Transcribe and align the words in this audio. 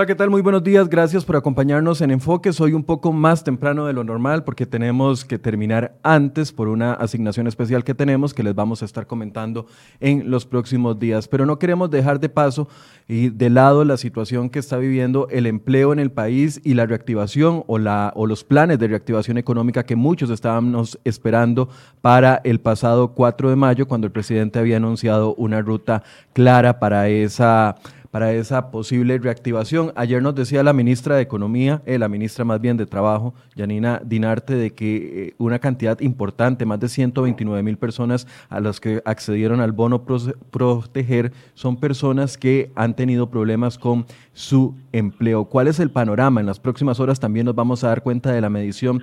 Hola, 0.00 0.06
¿qué 0.06 0.14
tal? 0.14 0.30
Muy 0.30 0.40
buenos 0.40 0.64
días. 0.64 0.88
Gracias 0.88 1.26
por 1.26 1.36
acompañarnos 1.36 2.00
en 2.00 2.10
Enfoque. 2.10 2.54
Soy 2.54 2.72
un 2.72 2.84
poco 2.84 3.12
más 3.12 3.44
temprano 3.44 3.84
de 3.84 3.92
lo 3.92 4.02
normal 4.02 4.44
porque 4.44 4.64
tenemos 4.64 5.26
que 5.26 5.38
terminar 5.38 5.98
antes 6.02 6.52
por 6.52 6.68
una 6.68 6.94
asignación 6.94 7.46
especial 7.46 7.84
que 7.84 7.94
tenemos 7.94 8.32
que 8.32 8.42
les 8.42 8.54
vamos 8.54 8.80
a 8.80 8.86
estar 8.86 9.06
comentando 9.06 9.66
en 10.00 10.30
los 10.30 10.46
próximos 10.46 10.98
días. 10.98 11.28
Pero 11.28 11.44
no 11.44 11.58
queremos 11.58 11.90
dejar 11.90 12.18
de 12.18 12.30
paso 12.30 12.66
y 13.08 13.28
de 13.28 13.50
lado 13.50 13.84
la 13.84 13.98
situación 13.98 14.48
que 14.48 14.58
está 14.58 14.78
viviendo 14.78 15.28
el 15.28 15.44
empleo 15.44 15.92
en 15.92 15.98
el 15.98 16.10
país 16.10 16.62
y 16.64 16.72
la 16.72 16.86
reactivación 16.86 17.64
o, 17.66 17.78
la, 17.78 18.14
o 18.16 18.26
los 18.26 18.42
planes 18.42 18.78
de 18.78 18.88
reactivación 18.88 19.36
económica 19.36 19.84
que 19.84 19.96
muchos 19.96 20.30
estábamos 20.30 20.98
esperando 21.04 21.68
para 22.00 22.40
el 22.44 22.60
pasado 22.60 23.12
4 23.12 23.50
de 23.50 23.56
mayo 23.56 23.86
cuando 23.86 24.06
el 24.06 24.14
presidente 24.14 24.60
había 24.60 24.78
anunciado 24.78 25.34
una 25.34 25.60
ruta 25.60 26.04
clara 26.32 26.78
para 26.78 27.10
esa 27.10 27.76
para 28.10 28.32
esa 28.32 28.70
posible 28.70 29.18
reactivación. 29.18 29.92
Ayer 29.94 30.22
nos 30.22 30.34
decía 30.34 30.62
la 30.62 30.72
ministra 30.72 31.16
de 31.16 31.22
Economía, 31.22 31.82
eh, 31.86 31.98
la 31.98 32.08
ministra 32.08 32.44
más 32.44 32.60
bien 32.60 32.76
de 32.76 32.86
Trabajo, 32.86 33.34
Janina 33.56 34.00
Dinarte, 34.04 34.54
de 34.54 34.72
que 34.72 34.96
eh, 34.96 35.34
una 35.38 35.58
cantidad 35.58 36.00
importante, 36.00 36.66
más 36.66 36.80
de 36.80 36.88
129 36.88 37.62
mil 37.62 37.76
personas 37.76 38.26
a 38.48 38.60
las 38.60 38.80
que 38.80 39.02
accedieron 39.04 39.60
al 39.60 39.72
bono 39.72 40.04
proteger, 40.04 41.32
son 41.54 41.76
personas 41.76 42.36
que 42.36 42.72
han 42.74 42.94
tenido 42.94 43.30
problemas 43.30 43.78
con 43.78 44.06
su 44.32 44.74
empleo. 44.92 45.44
¿Cuál 45.44 45.68
es 45.68 45.78
el 45.78 45.90
panorama? 45.90 46.40
En 46.40 46.46
las 46.46 46.58
próximas 46.58 46.98
horas 47.00 47.20
también 47.20 47.46
nos 47.46 47.54
vamos 47.54 47.84
a 47.84 47.88
dar 47.88 48.02
cuenta 48.02 48.32
de 48.32 48.40
la 48.40 48.50
medición 48.50 49.02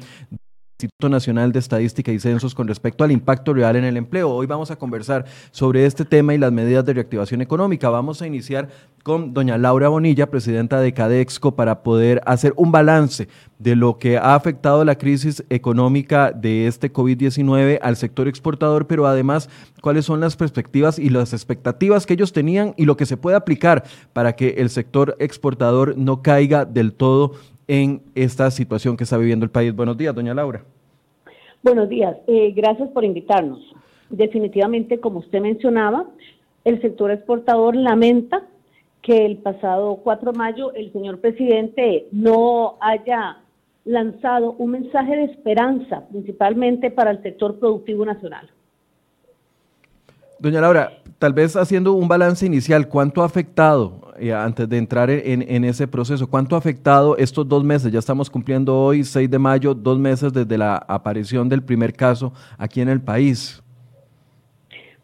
Instituto 0.80 1.10
Nacional 1.10 1.52
de 1.52 1.58
Estadística 1.58 2.12
y 2.12 2.20
Censos 2.20 2.54
con 2.54 2.68
respecto 2.68 3.04
al 3.04 3.12
impacto 3.12 3.52
real 3.52 3.78
en 3.78 3.84
el 3.84 3.98
empleo. 3.98 4.30
Hoy 4.30 4.46
vamos 4.46 4.70
a 4.70 4.76
conversar 4.76 5.26
sobre 5.50 5.88
este 5.88 6.06
tema 6.06 6.36
y 6.36 6.38
las 6.38 6.52
medidas 6.52 6.86
de 6.86 6.94
reactivación 6.94 7.42
económica. 7.42 7.90
Vamos 7.90 8.22
a 8.22 8.28
iniciar 8.28 8.70
con 9.02 9.34
doña 9.34 9.58
Laura 9.58 9.90
Bonilla, 9.90 10.30
presidenta 10.30 10.80
de 10.80 10.94
Cadexco, 10.94 11.56
para 11.56 11.82
poder 11.82 12.22
hacer 12.28 12.54
un 12.58 12.72
balance 12.72 13.28
de 13.58 13.76
lo 13.76 13.98
que 13.98 14.20
ha 14.20 14.36
afectado 14.36 14.86
la 14.86 15.00
crisis 15.00 15.44
económica 15.50 16.32
de 16.32 16.68
este 16.68 16.94
COVID-19 16.94 17.80
al 17.82 17.96
sector 17.96 18.28
exportador, 18.28 18.86
pero 18.86 19.08
además 19.08 19.50
cuáles 19.82 20.06
son 20.06 20.20
las 20.20 20.36
perspectivas 20.36 21.00
y 21.00 21.10
las 21.10 21.34
expectativas 21.34 22.06
que 22.06 22.14
ellos 22.14 22.34
tenían 22.34 22.76
y 22.78 22.86
lo 22.86 22.98
que 22.98 23.08
se 23.08 23.18
puede 23.18 23.36
aplicar 23.36 23.84
para 24.14 24.36
que 24.36 24.50
el 24.60 24.70
sector 24.70 25.16
exportador 25.18 25.98
no 25.98 26.22
caiga 26.22 26.66
del 26.66 26.94
todo 26.94 27.34
en 27.68 28.02
esta 28.16 28.50
situación 28.52 28.98
que 28.98 29.04
está 29.04 29.18
viviendo 29.18 29.46
el 29.46 29.52
país. 29.52 29.76
Buenos 29.76 29.98
días, 29.98 30.16
doña 30.16 30.34
Laura. 30.34 30.64
Buenos 31.64 31.90
días, 31.90 32.16
eh, 32.28 32.52
gracias 32.56 32.90
por 32.90 33.04
invitarnos. 33.04 33.60
Definitivamente, 34.10 35.00
como 35.00 35.20
usted 35.20 35.42
mencionaba, 35.42 36.06
el 36.64 36.82
sector 36.82 37.12
exportador 37.12 37.76
lamenta 37.76 38.44
que 39.02 39.26
el 39.26 39.38
pasado 39.38 39.98
4 40.04 40.32
de 40.32 40.38
mayo 40.38 40.74
el 40.74 40.92
señor 40.92 41.20
presidente 41.20 42.08
no 42.12 42.78
haya 42.80 43.38
lanzado 43.86 44.54
un 44.58 44.72
mensaje 44.72 45.16
de 45.16 45.24
esperanza, 45.26 46.08
principalmente 46.10 46.92
para 46.92 47.12
el 47.12 47.22
sector 47.24 47.58
productivo 47.58 48.06
nacional. 48.06 48.50
Doña 50.40 50.62
Laura, 50.62 50.92
tal 51.18 51.34
vez 51.34 51.56
haciendo 51.56 51.94
un 51.94 52.08
balance 52.08 52.46
inicial, 52.46 52.88
¿cuánto 52.88 53.24
ha 53.24 53.26
afectado 53.26 54.14
eh, 54.20 54.32
antes 54.32 54.70
de 54.70 54.78
entrar 54.78 55.10
en, 55.10 55.64
ese 55.64 55.88
proceso, 55.88 56.30
¿cuánto 56.30 56.56
ha 56.56 56.60
afectado 56.60 57.18
estos 57.18 57.48
dos 57.48 57.64
meses? 57.64 57.92
Ya 57.92 57.98
estamos 57.98 58.30
cumpliendo 58.30 58.78
hoy, 58.78 59.04
6 59.04 59.30
de 59.32 59.40
mayo, 59.40 59.74
dos 59.74 59.98
meses 59.98 60.32
desde 60.32 60.56
la 60.58 60.76
aparición 60.76 61.50
del 61.50 61.64
primer 61.64 61.92
caso 61.92 62.34
aquí 62.58 62.82
en 62.82 62.90
el 62.90 63.02
país. 63.02 63.64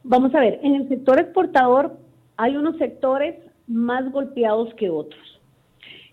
Vamos 0.03 0.35
a 0.35 0.39
ver, 0.39 0.59
en 0.61 0.75
el 0.75 0.87
sector 0.87 1.19
exportador 1.19 1.97
hay 2.37 2.55
unos 2.55 2.77
sectores 2.77 3.35
más 3.67 4.11
golpeados 4.11 4.71
que 4.75 4.89
otros. 4.89 5.21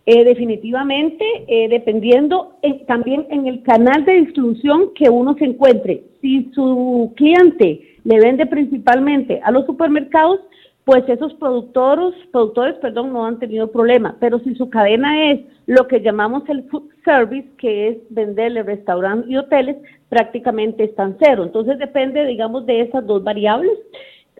Eh, 0.07 0.25
definitivamente, 0.25 1.25
eh, 1.47 1.69
dependiendo 1.69 2.57
también 2.87 3.27
en 3.31 3.47
el 3.47 3.63
canal 3.63 4.05
de 4.07 4.15
distribución 4.15 4.95
que 4.95 5.11
uno 5.11 5.35
se 5.35 5.45
encuentre. 5.45 6.05
Si 6.23 6.51
su 6.55 7.13
cliente 7.17 7.90
le 8.05 8.21
vende 8.21 8.47
principalmente 8.47 9.41
a 9.43 9.51
los 9.51 9.67
supermercados, 9.67 10.41
pues 10.85 11.09
esos 11.09 11.35
productores, 11.35 12.15
productores, 12.33 12.75
perdón, 12.77 13.13
no 13.13 13.27
han 13.27 13.39
tenido 13.39 13.71
problema. 13.71 14.17
Pero 14.19 14.39
si 14.41 14.55
su 14.55 14.71
cadena 14.71 15.31
es 15.31 15.41
lo 15.67 15.87
que 15.87 16.01
llamamos 16.01 16.49
el 16.49 16.65
food 16.65 16.91
service, 17.05 17.49
que 17.59 17.89
es 17.89 17.99
venderle 18.11 18.63
restaurantes 18.63 19.31
y 19.31 19.37
hoteles, 19.37 19.77
prácticamente 20.09 20.85
están 20.85 21.17
cero. 21.21 21.45
Entonces 21.45 21.79
depende, 21.79 22.25
digamos, 22.27 22.67
de 22.67 22.81
esas 22.81 23.07
dos 23.07 23.23
variables. 23.23 23.79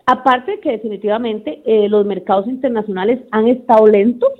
Aparte 0.05 0.59
que 0.59 0.71
definitivamente 0.71 1.61
eh, 1.63 1.87
los 1.87 2.05
mercados 2.05 2.47
internacionales 2.47 3.21
han 3.31 3.47
estado 3.47 3.87
lentos, 3.87 4.31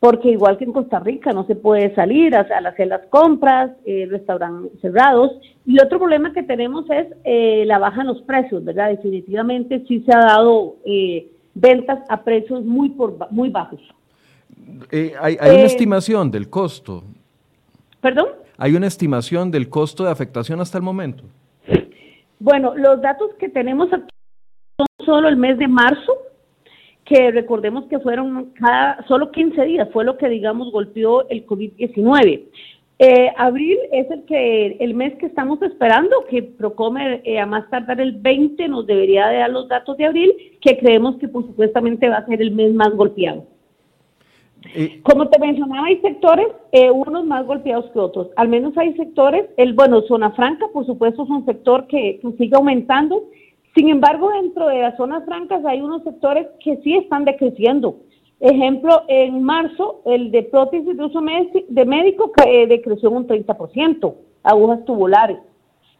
porque 0.00 0.30
igual 0.30 0.56
que 0.56 0.64
en 0.64 0.72
Costa 0.72 0.98
Rica 0.98 1.32
no 1.32 1.46
se 1.46 1.54
puede 1.54 1.94
salir 1.94 2.34
a, 2.34 2.40
hacer 2.40 2.86
las 2.88 3.06
compras, 3.08 3.70
eh, 3.84 4.06
restaurantes 4.10 4.72
cerrados. 4.80 5.30
Y 5.66 5.78
otro 5.78 5.98
problema 5.98 6.32
que 6.32 6.42
tenemos 6.42 6.86
es 6.90 7.06
eh, 7.24 7.64
la 7.66 7.78
baja 7.78 8.00
en 8.00 8.06
los 8.06 8.22
precios, 8.22 8.64
¿verdad? 8.64 8.88
Definitivamente 8.88 9.84
sí 9.86 10.02
se 10.06 10.12
ha 10.14 10.20
dado 10.20 10.76
eh, 10.86 11.30
ventas 11.52 12.00
a 12.08 12.24
precios 12.24 12.64
muy, 12.64 12.88
por, 12.88 13.30
muy 13.30 13.50
bajos. 13.50 13.80
hay, 14.90 15.36
hay 15.38 15.56
una 15.56 15.66
estimación 15.66 16.30
del 16.30 16.48
costo. 16.48 17.04
¿Perdón? 18.00 18.28
¿Hay 18.56 18.74
una 18.74 18.86
estimación 18.86 19.50
del 19.50 19.68
costo 19.68 20.04
de 20.04 20.10
afectación 20.10 20.60
hasta 20.60 20.78
el 20.78 20.84
momento? 20.84 21.24
Bueno, 22.38 22.74
los 22.74 23.02
datos 23.02 23.32
que 23.38 23.50
tenemos 23.50 23.92
aquí 23.92 24.08
son 24.78 24.86
solo 25.04 25.28
el 25.28 25.36
mes 25.36 25.58
de 25.58 25.68
marzo, 25.68 26.19
que 27.10 27.32
recordemos 27.32 27.86
que 27.86 27.98
fueron 27.98 28.52
cada, 28.54 29.04
solo 29.08 29.32
15 29.32 29.64
días, 29.64 29.88
fue 29.92 30.04
lo 30.04 30.16
que 30.16 30.28
digamos 30.28 30.70
golpeó 30.70 31.28
el 31.28 31.44
COVID-19. 31.44 32.44
Eh, 33.00 33.32
abril 33.36 33.78
es 33.90 34.08
el 34.12 34.24
que 34.26 34.76
el 34.78 34.94
mes 34.94 35.16
que 35.16 35.26
estamos 35.26 35.60
esperando, 35.60 36.24
que 36.30 36.44
Procomer 36.44 37.20
eh, 37.24 37.40
a 37.40 37.46
más 37.46 37.68
tardar 37.68 38.00
el 38.00 38.12
20 38.12 38.68
nos 38.68 38.86
debería 38.86 39.26
de 39.26 39.38
dar 39.38 39.50
los 39.50 39.66
datos 39.66 39.96
de 39.96 40.04
abril, 40.04 40.32
que 40.60 40.78
creemos 40.78 41.16
que 41.16 41.26
pues, 41.26 41.46
supuestamente 41.46 42.08
va 42.08 42.18
a 42.18 42.26
ser 42.26 42.40
el 42.40 42.52
mes 42.52 42.72
más 42.74 42.94
golpeado. 42.94 43.44
Como 45.02 45.28
te 45.30 45.40
mencionaba, 45.40 45.88
hay 45.88 46.00
sectores, 46.02 46.46
eh, 46.70 46.92
unos 46.92 47.24
más 47.24 47.44
golpeados 47.44 47.90
que 47.90 47.98
otros. 47.98 48.28
Al 48.36 48.48
menos 48.48 48.76
hay 48.78 48.94
sectores, 48.94 49.46
el 49.56 49.72
bueno, 49.72 50.02
zona 50.02 50.30
franca, 50.32 50.66
por 50.72 50.86
supuesto, 50.86 51.24
es 51.24 51.30
un 51.30 51.44
sector 51.44 51.88
que, 51.88 52.20
que 52.22 52.32
sigue 52.38 52.54
aumentando 52.54 53.24
sin 53.74 53.88
embargo, 53.88 54.30
dentro 54.30 54.68
de 54.68 54.80
las 54.80 54.96
zonas 54.96 55.24
francas 55.24 55.64
hay 55.64 55.80
unos 55.80 56.02
sectores 56.02 56.46
que 56.62 56.76
sí 56.78 56.96
están 56.96 57.24
decreciendo. 57.24 57.96
Ejemplo, 58.40 59.02
en 59.06 59.42
marzo, 59.42 60.00
el 60.06 60.30
de 60.30 60.42
prótesis 60.44 60.96
de 60.96 61.04
uso 61.04 61.20
de 61.20 61.84
médico 61.84 62.32
que, 62.32 62.62
eh, 62.62 62.66
decreció 62.66 63.10
un 63.10 63.26
30%, 63.26 64.14
agujas 64.42 64.84
tubulares. 64.86 65.38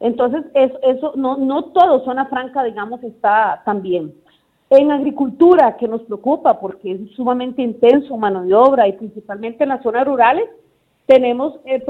Entonces, 0.00 0.44
eso, 0.54 1.12
no, 1.16 1.36
no 1.36 1.64
todo 1.64 2.02
zona 2.04 2.26
franca, 2.26 2.64
digamos, 2.64 3.02
está 3.04 3.62
tan 3.66 3.82
bien. 3.82 4.14
En 4.70 4.90
agricultura, 4.90 5.76
que 5.76 5.86
nos 5.86 6.00
preocupa 6.02 6.58
porque 6.58 6.92
es 6.92 7.10
sumamente 7.14 7.60
intenso 7.60 8.16
mano 8.16 8.44
de 8.44 8.54
obra 8.54 8.88
y 8.88 8.94
principalmente 8.94 9.64
en 9.64 9.68
las 9.68 9.82
zonas 9.82 10.06
rurales, 10.06 10.48
tenemos 11.06 11.60
eh, 11.66 11.84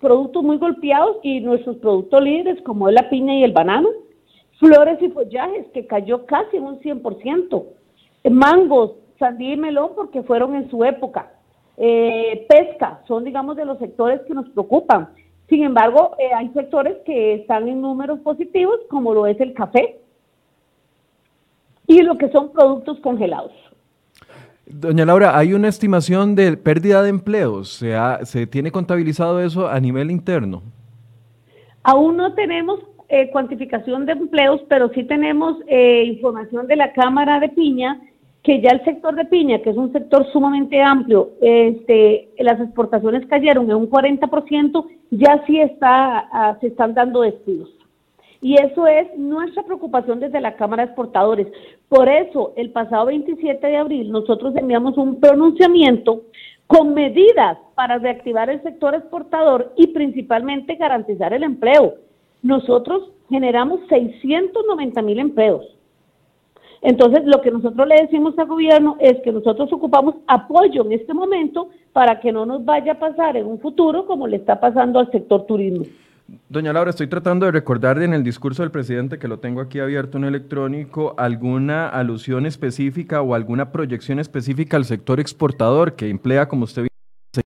productos 0.00 0.42
muy 0.42 0.56
golpeados 0.56 1.18
y 1.22 1.40
nuestros 1.40 1.76
productos 1.76 2.20
líderes, 2.20 2.60
como 2.62 2.88
es 2.88 2.94
la 2.94 3.08
piña 3.08 3.34
y 3.34 3.44
el 3.44 3.52
banano, 3.52 3.88
Flores 4.58 4.98
y 5.00 5.08
follajes, 5.08 5.66
que 5.72 5.86
cayó 5.86 6.26
casi 6.26 6.58
un 6.58 6.80
100%. 6.80 7.64
Mangos, 8.30 8.92
sandía 9.18 9.54
y 9.54 9.56
melón, 9.56 9.92
porque 9.94 10.22
fueron 10.22 10.54
en 10.54 10.68
su 10.70 10.84
época. 10.84 11.32
Eh, 11.76 12.46
pesca, 12.48 13.00
son, 13.06 13.24
digamos, 13.24 13.56
de 13.56 13.64
los 13.64 13.78
sectores 13.78 14.20
que 14.22 14.34
nos 14.34 14.48
preocupan. 14.48 15.10
Sin 15.48 15.62
embargo, 15.62 16.16
eh, 16.18 16.30
hay 16.34 16.48
sectores 16.50 16.96
que 17.06 17.34
están 17.34 17.68
en 17.68 17.80
números 17.80 18.18
positivos, 18.20 18.76
como 18.90 19.14
lo 19.14 19.26
es 19.26 19.40
el 19.40 19.54
café 19.54 19.98
y 21.86 22.02
lo 22.02 22.18
que 22.18 22.30
son 22.30 22.52
productos 22.52 23.00
congelados. 23.00 23.52
Doña 24.66 25.06
Laura, 25.06 25.38
¿hay 25.38 25.54
una 25.54 25.68
estimación 25.68 26.34
de 26.34 26.58
pérdida 26.58 27.02
de 27.02 27.08
empleos? 27.08 27.70
¿Se, 27.70 27.96
¿Se 28.24 28.46
tiene 28.46 28.70
contabilizado 28.70 29.40
eso 29.40 29.66
a 29.66 29.80
nivel 29.80 30.10
interno? 30.10 30.62
Aún 31.82 32.18
no 32.18 32.34
tenemos 32.34 32.80
eh, 33.08 33.30
cuantificación 33.30 34.06
de 34.06 34.12
empleos, 34.12 34.60
pero 34.68 34.90
sí 34.90 35.04
tenemos 35.04 35.56
eh, 35.66 36.04
información 36.04 36.66
de 36.66 36.76
la 36.76 36.92
Cámara 36.92 37.40
de 37.40 37.48
Piña 37.48 38.00
que 38.42 38.60
ya 38.60 38.70
el 38.70 38.84
sector 38.84 39.14
de 39.14 39.24
piña, 39.24 39.58
que 39.58 39.70
es 39.70 39.76
un 39.76 39.92
sector 39.92 40.24
sumamente 40.32 40.80
amplio, 40.80 41.32
este, 41.40 42.30
las 42.38 42.58
exportaciones 42.60 43.26
cayeron 43.26 43.68
en 43.70 43.76
un 43.76 43.90
40%, 43.90 44.86
ya 45.10 45.44
sí 45.46 45.60
está, 45.60 46.28
ah, 46.32 46.56
se 46.60 46.68
están 46.68 46.94
dando 46.94 47.22
despidos. 47.22 47.68
Y 48.40 48.54
eso 48.54 48.86
es 48.86 49.06
nuestra 49.18 49.64
preocupación 49.64 50.20
desde 50.20 50.40
la 50.40 50.54
Cámara 50.54 50.84
de 50.84 50.86
Exportadores. 50.86 51.48
Por 51.88 52.08
eso, 52.08 52.52
el 52.56 52.70
pasado 52.70 53.06
27 53.06 53.66
de 53.66 53.76
abril, 53.76 54.12
nosotros 54.12 54.54
enviamos 54.56 54.96
un 54.96 55.20
pronunciamiento 55.20 56.22
con 56.68 56.94
medidas 56.94 57.58
para 57.74 57.98
reactivar 57.98 58.48
el 58.48 58.62
sector 58.62 58.94
exportador 58.94 59.72
y 59.76 59.88
principalmente 59.88 60.76
garantizar 60.76 61.32
el 61.32 61.42
empleo 61.42 61.96
nosotros 62.42 63.10
generamos 63.28 63.80
690 63.88 65.02
mil 65.02 65.18
empleos. 65.18 65.64
Entonces, 66.80 67.22
lo 67.24 67.40
que 67.40 67.50
nosotros 67.50 67.88
le 67.88 68.02
decimos 68.02 68.38
al 68.38 68.46
gobierno 68.46 68.96
es 69.00 69.20
que 69.24 69.32
nosotros 69.32 69.72
ocupamos 69.72 70.14
apoyo 70.26 70.84
en 70.84 70.92
este 70.92 71.12
momento 71.12 71.70
para 71.92 72.20
que 72.20 72.30
no 72.30 72.46
nos 72.46 72.64
vaya 72.64 72.92
a 72.92 72.98
pasar 72.98 73.36
en 73.36 73.46
un 73.46 73.58
futuro 73.58 74.06
como 74.06 74.26
le 74.26 74.36
está 74.36 74.60
pasando 74.60 75.00
al 75.00 75.10
sector 75.10 75.44
turismo. 75.46 75.84
Doña 76.48 76.74
Laura, 76.74 76.90
estoy 76.90 77.06
tratando 77.06 77.46
de 77.46 77.52
recordar 77.52 78.00
en 78.02 78.12
el 78.12 78.22
discurso 78.22 78.62
del 78.62 78.70
presidente, 78.70 79.18
que 79.18 79.28
lo 79.28 79.38
tengo 79.38 79.62
aquí 79.62 79.80
abierto 79.80 80.18
en 80.18 80.24
electrónico, 80.24 81.14
alguna 81.16 81.88
alusión 81.88 82.44
específica 82.44 83.22
o 83.22 83.34
alguna 83.34 83.72
proyección 83.72 84.18
específica 84.18 84.76
al 84.76 84.84
sector 84.84 85.20
exportador 85.20 85.94
que 85.94 86.10
emplea, 86.10 86.46
como 86.46 86.64
usted 86.64 86.82
dice, 86.82 86.87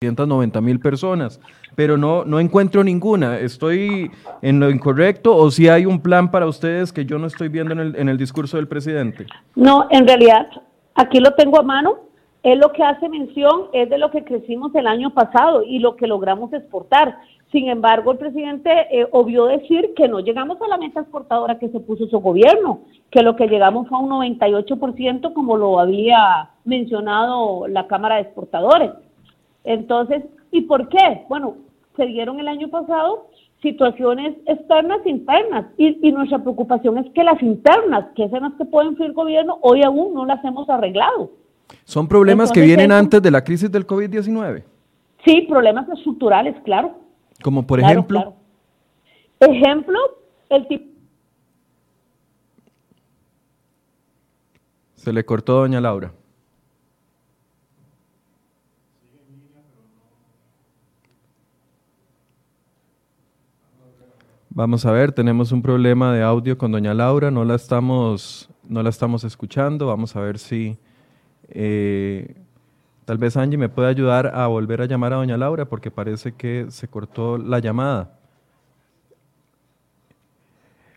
690 0.01 0.61
mil 0.61 0.79
personas, 0.79 1.39
pero 1.75 1.97
no, 1.97 2.23
no 2.25 2.39
encuentro 2.39 2.83
ninguna. 2.83 3.39
¿Estoy 3.39 4.11
en 4.41 4.59
lo 4.59 4.69
incorrecto 4.69 5.35
o 5.35 5.49
si 5.51 5.67
hay 5.67 5.85
un 5.85 6.01
plan 6.01 6.31
para 6.31 6.45
ustedes 6.45 6.93
que 6.93 7.05
yo 7.05 7.17
no 7.17 7.27
estoy 7.27 7.49
viendo 7.49 7.73
en 7.73 7.79
el, 7.79 7.95
en 7.95 8.09
el 8.09 8.17
discurso 8.17 8.57
del 8.57 8.67
presidente? 8.67 9.25
No, 9.55 9.87
en 9.89 10.07
realidad, 10.07 10.47
aquí 10.95 11.19
lo 11.19 11.33
tengo 11.33 11.59
a 11.59 11.63
mano. 11.63 12.09
Es 12.41 12.57
lo 12.57 12.71
que 12.71 12.83
hace 12.83 13.09
mención, 13.09 13.65
es 13.73 13.89
de 13.89 13.97
lo 13.97 14.11
que 14.11 14.23
crecimos 14.23 14.73
el 14.73 14.87
año 14.87 15.13
pasado 15.13 15.63
y 15.63 15.79
lo 15.79 15.97
que 15.97 16.07
logramos 16.07 16.53
exportar. 16.53 17.17
Sin 17.51 17.67
embargo, 17.67 18.11
el 18.11 18.17
presidente 18.17 18.69
eh, 18.91 19.07
obvió 19.11 19.45
decir 19.47 19.93
que 19.95 20.07
no 20.07 20.19
llegamos 20.19 20.61
a 20.61 20.67
la 20.67 20.77
meta 20.77 21.01
exportadora 21.01 21.57
que 21.57 21.69
se 21.69 21.79
puso 21.79 22.07
su 22.07 22.19
gobierno, 22.19 22.81
que 23.09 23.23
lo 23.23 23.35
que 23.35 23.47
llegamos 23.47 23.87
fue 23.89 23.97
a 23.97 24.01
un 24.01 24.09
98% 24.09 25.33
como 25.33 25.57
lo 25.57 25.79
había 25.79 26.51
mencionado 26.63 27.67
la 27.67 27.87
Cámara 27.87 28.15
de 28.15 28.21
Exportadores. 28.21 28.91
Entonces, 29.69 30.23
¿y 30.51 30.61
por 30.61 30.89
qué? 30.89 31.25
Bueno, 31.29 31.57
se 31.95 32.07
dieron 32.07 32.39
el 32.39 32.47
año 32.47 32.69
pasado 32.69 33.27
situaciones 33.61 34.35
externas 34.47 34.99
e 35.05 35.11
internas 35.11 35.67
y, 35.77 36.11
nuestra 36.11 36.39
preocupación 36.41 36.97
es 36.97 37.05
que 37.13 37.23
las 37.23 37.39
internas, 37.43 38.07
que 38.15 38.23
es 38.23 38.33
en 38.33 38.43
las 38.43 38.53
que 38.53 38.65
puede 38.65 38.87
influir 38.87 39.11
el 39.11 39.15
gobierno, 39.15 39.59
hoy 39.61 39.83
aún 39.83 40.15
no 40.15 40.25
las 40.25 40.43
hemos 40.43 40.67
arreglado. 40.71 41.33
¿Son 41.83 42.07
problemas 42.07 42.51
que 42.51 42.61
vienen 42.61 42.91
antes 42.91 43.21
de 43.21 43.29
la 43.29 43.43
crisis 43.43 43.71
del 43.71 43.85
COVID-19? 43.85 44.63
Sí, 45.23 45.41
problemas 45.47 45.87
estructurales, 45.89 46.55
claro. 46.63 46.95
Como 47.43 47.67
por 47.67 47.79
ejemplo. 47.79 48.33
Ejemplo, 49.39 49.99
el 50.49 50.67
tipo. 50.67 50.85
Se 54.95 55.13
le 55.13 55.23
cortó, 55.23 55.59
doña 55.59 55.79
Laura. 55.79 56.11
Vamos 64.59 64.85
a 64.85 64.91
ver, 64.91 65.13
tenemos 65.13 65.53
un 65.53 65.61
problema 65.61 66.13
de 66.13 66.21
audio 66.21 66.57
con 66.57 66.73
doña 66.73 66.93
Laura, 66.93 67.31
no 67.31 67.45
la 67.45 67.55
estamos, 67.55 68.49
no 68.67 68.83
la 68.83 68.89
estamos 68.89 69.23
escuchando. 69.23 69.87
Vamos 69.87 70.17
a 70.17 70.19
ver 70.19 70.37
si 70.37 70.77
eh, 71.47 72.35
Tal 73.05 73.17
vez 73.17 73.37
Angie 73.37 73.57
me 73.57 73.69
puede 73.69 73.87
ayudar 73.87 74.35
a 74.35 74.47
volver 74.47 74.81
a 74.81 74.85
llamar 74.85 75.13
a 75.13 75.15
doña 75.15 75.37
Laura 75.37 75.63
porque 75.63 75.91
parece 75.91 76.33
que 76.33 76.65
se 76.71 76.89
cortó 76.89 77.37
la 77.37 77.59
llamada. 77.59 78.19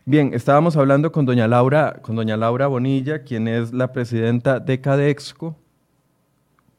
Bien, 0.03 0.33
estábamos 0.33 0.75
hablando 0.75 1.13
con 1.13 1.25
doña 1.25 1.47
Laura, 1.47 2.01
con 2.01 2.17
doña 2.17 2.35
Laura 2.35 2.67
Bonilla, 2.67 3.23
quien 3.23 3.47
es 3.47 3.71
la 3.71 3.93
presidenta 3.93 4.59
de 4.59 4.81
Cadexco, 4.81 5.55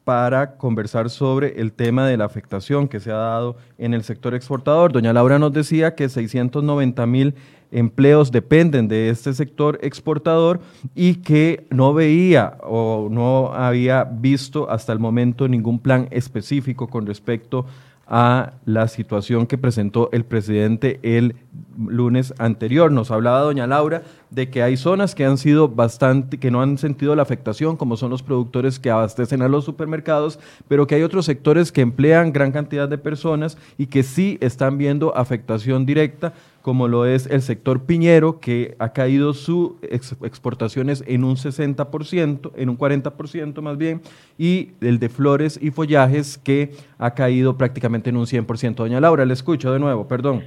para 0.05 0.55
conversar 0.57 1.09
sobre 1.09 1.59
el 1.59 1.73
tema 1.73 2.07
de 2.07 2.15
la 2.15 2.25
afectación 2.25 2.87
que 2.87 2.99
se 2.99 3.11
ha 3.11 3.15
dado 3.15 3.57
en 3.79 3.93
el 3.93 4.03
sector 4.03 4.35
exportador. 4.35 4.93
Doña 4.93 5.11
Laura 5.11 5.39
nos 5.39 5.51
decía 5.51 5.95
que 5.95 6.07
690 6.07 7.05
mil 7.07 7.35
empleos 7.71 8.31
dependen 8.31 8.87
de 8.87 9.09
este 9.09 9.33
sector 9.33 9.79
exportador 9.81 10.61
y 10.93 11.15
que 11.15 11.65
no 11.71 11.93
veía 11.93 12.57
o 12.61 13.09
no 13.09 13.51
había 13.53 14.03
visto 14.03 14.69
hasta 14.69 14.93
el 14.93 14.99
momento 14.99 15.47
ningún 15.47 15.79
plan 15.79 16.07
específico 16.11 16.87
con 16.87 17.07
respecto 17.07 17.65
a 18.07 18.53
la 18.65 18.87
situación 18.87 19.47
que 19.47 19.57
presentó 19.57 20.09
el 20.11 20.25
presidente 20.25 20.99
el 21.01 21.35
lunes 21.75 22.33
anterior. 22.37 22.91
Nos 22.91 23.09
hablaba 23.09 23.39
doña 23.39 23.65
Laura 23.65 24.03
de 24.35 24.49
que 24.49 24.61
hay 24.61 24.75
zonas 24.75 25.15
que 25.15 25.23
han 25.23 25.37
sido 25.37 25.69
bastante, 25.69 26.37
que 26.37 26.51
no 26.51 26.61
han 26.61 26.77
sentido 26.77 27.15
la 27.15 27.21
afectación, 27.21 27.77
como 27.77 27.95
son 27.95 28.11
los 28.11 28.21
productores 28.21 28.79
que 28.79 28.91
abastecen 28.91 29.41
a 29.41 29.47
los 29.47 29.63
supermercados, 29.63 30.39
pero 30.67 30.85
que 30.85 30.95
hay 30.95 31.03
otros 31.03 31.25
sectores 31.25 31.71
que 31.71 31.79
emplean 31.79 32.33
gran 32.33 32.51
cantidad 32.51 32.89
de 32.89 32.97
personas 32.97 33.57
y 33.77 33.87
que 33.87 34.03
sí 34.03 34.37
están 34.41 34.77
viendo 34.77 35.15
afectación 35.15 35.85
directa 35.85 36.33
como 36.61 36.87
lo 36.87 37.05
es 37.05 37.27
el 37.27 37.43
sector 37.43 37.83
piñero, 37.83 38.39
que 38.39 38.75
ha 38.79 38.91
caído 38.91 39.35
sus 39.35 39.73
exportaciones 39.83 41.03
en 41.05 41.23
un 41.23 41.35
60%, 41.35 42.51
en 42.55 42.69
un 42.69 42.77
40% 42.79 43.61
más 43.61 43.77
bien, 43.77 44.01
y 44.39 44.71
el 44.81 44.97
de 44.97 45.09
flores 45.09 45.59
y 45.61 45.69
follajes, 45.69 46.39
que 46.39 46.71
ha 46.97 47.13
caído 47.13 47.55
prácticamente 47.55 48.09
en 48.09 48.17
un 48.17 48.25
100%. 48.25 48.73
Doña 48.77 48.99
Laura, 48.99 49.25
le 49.25 49.33
escucho 49.35 49.71
de 49.71 49.77
nuevo, 49.77 50.07
perdón. 50.07 50.41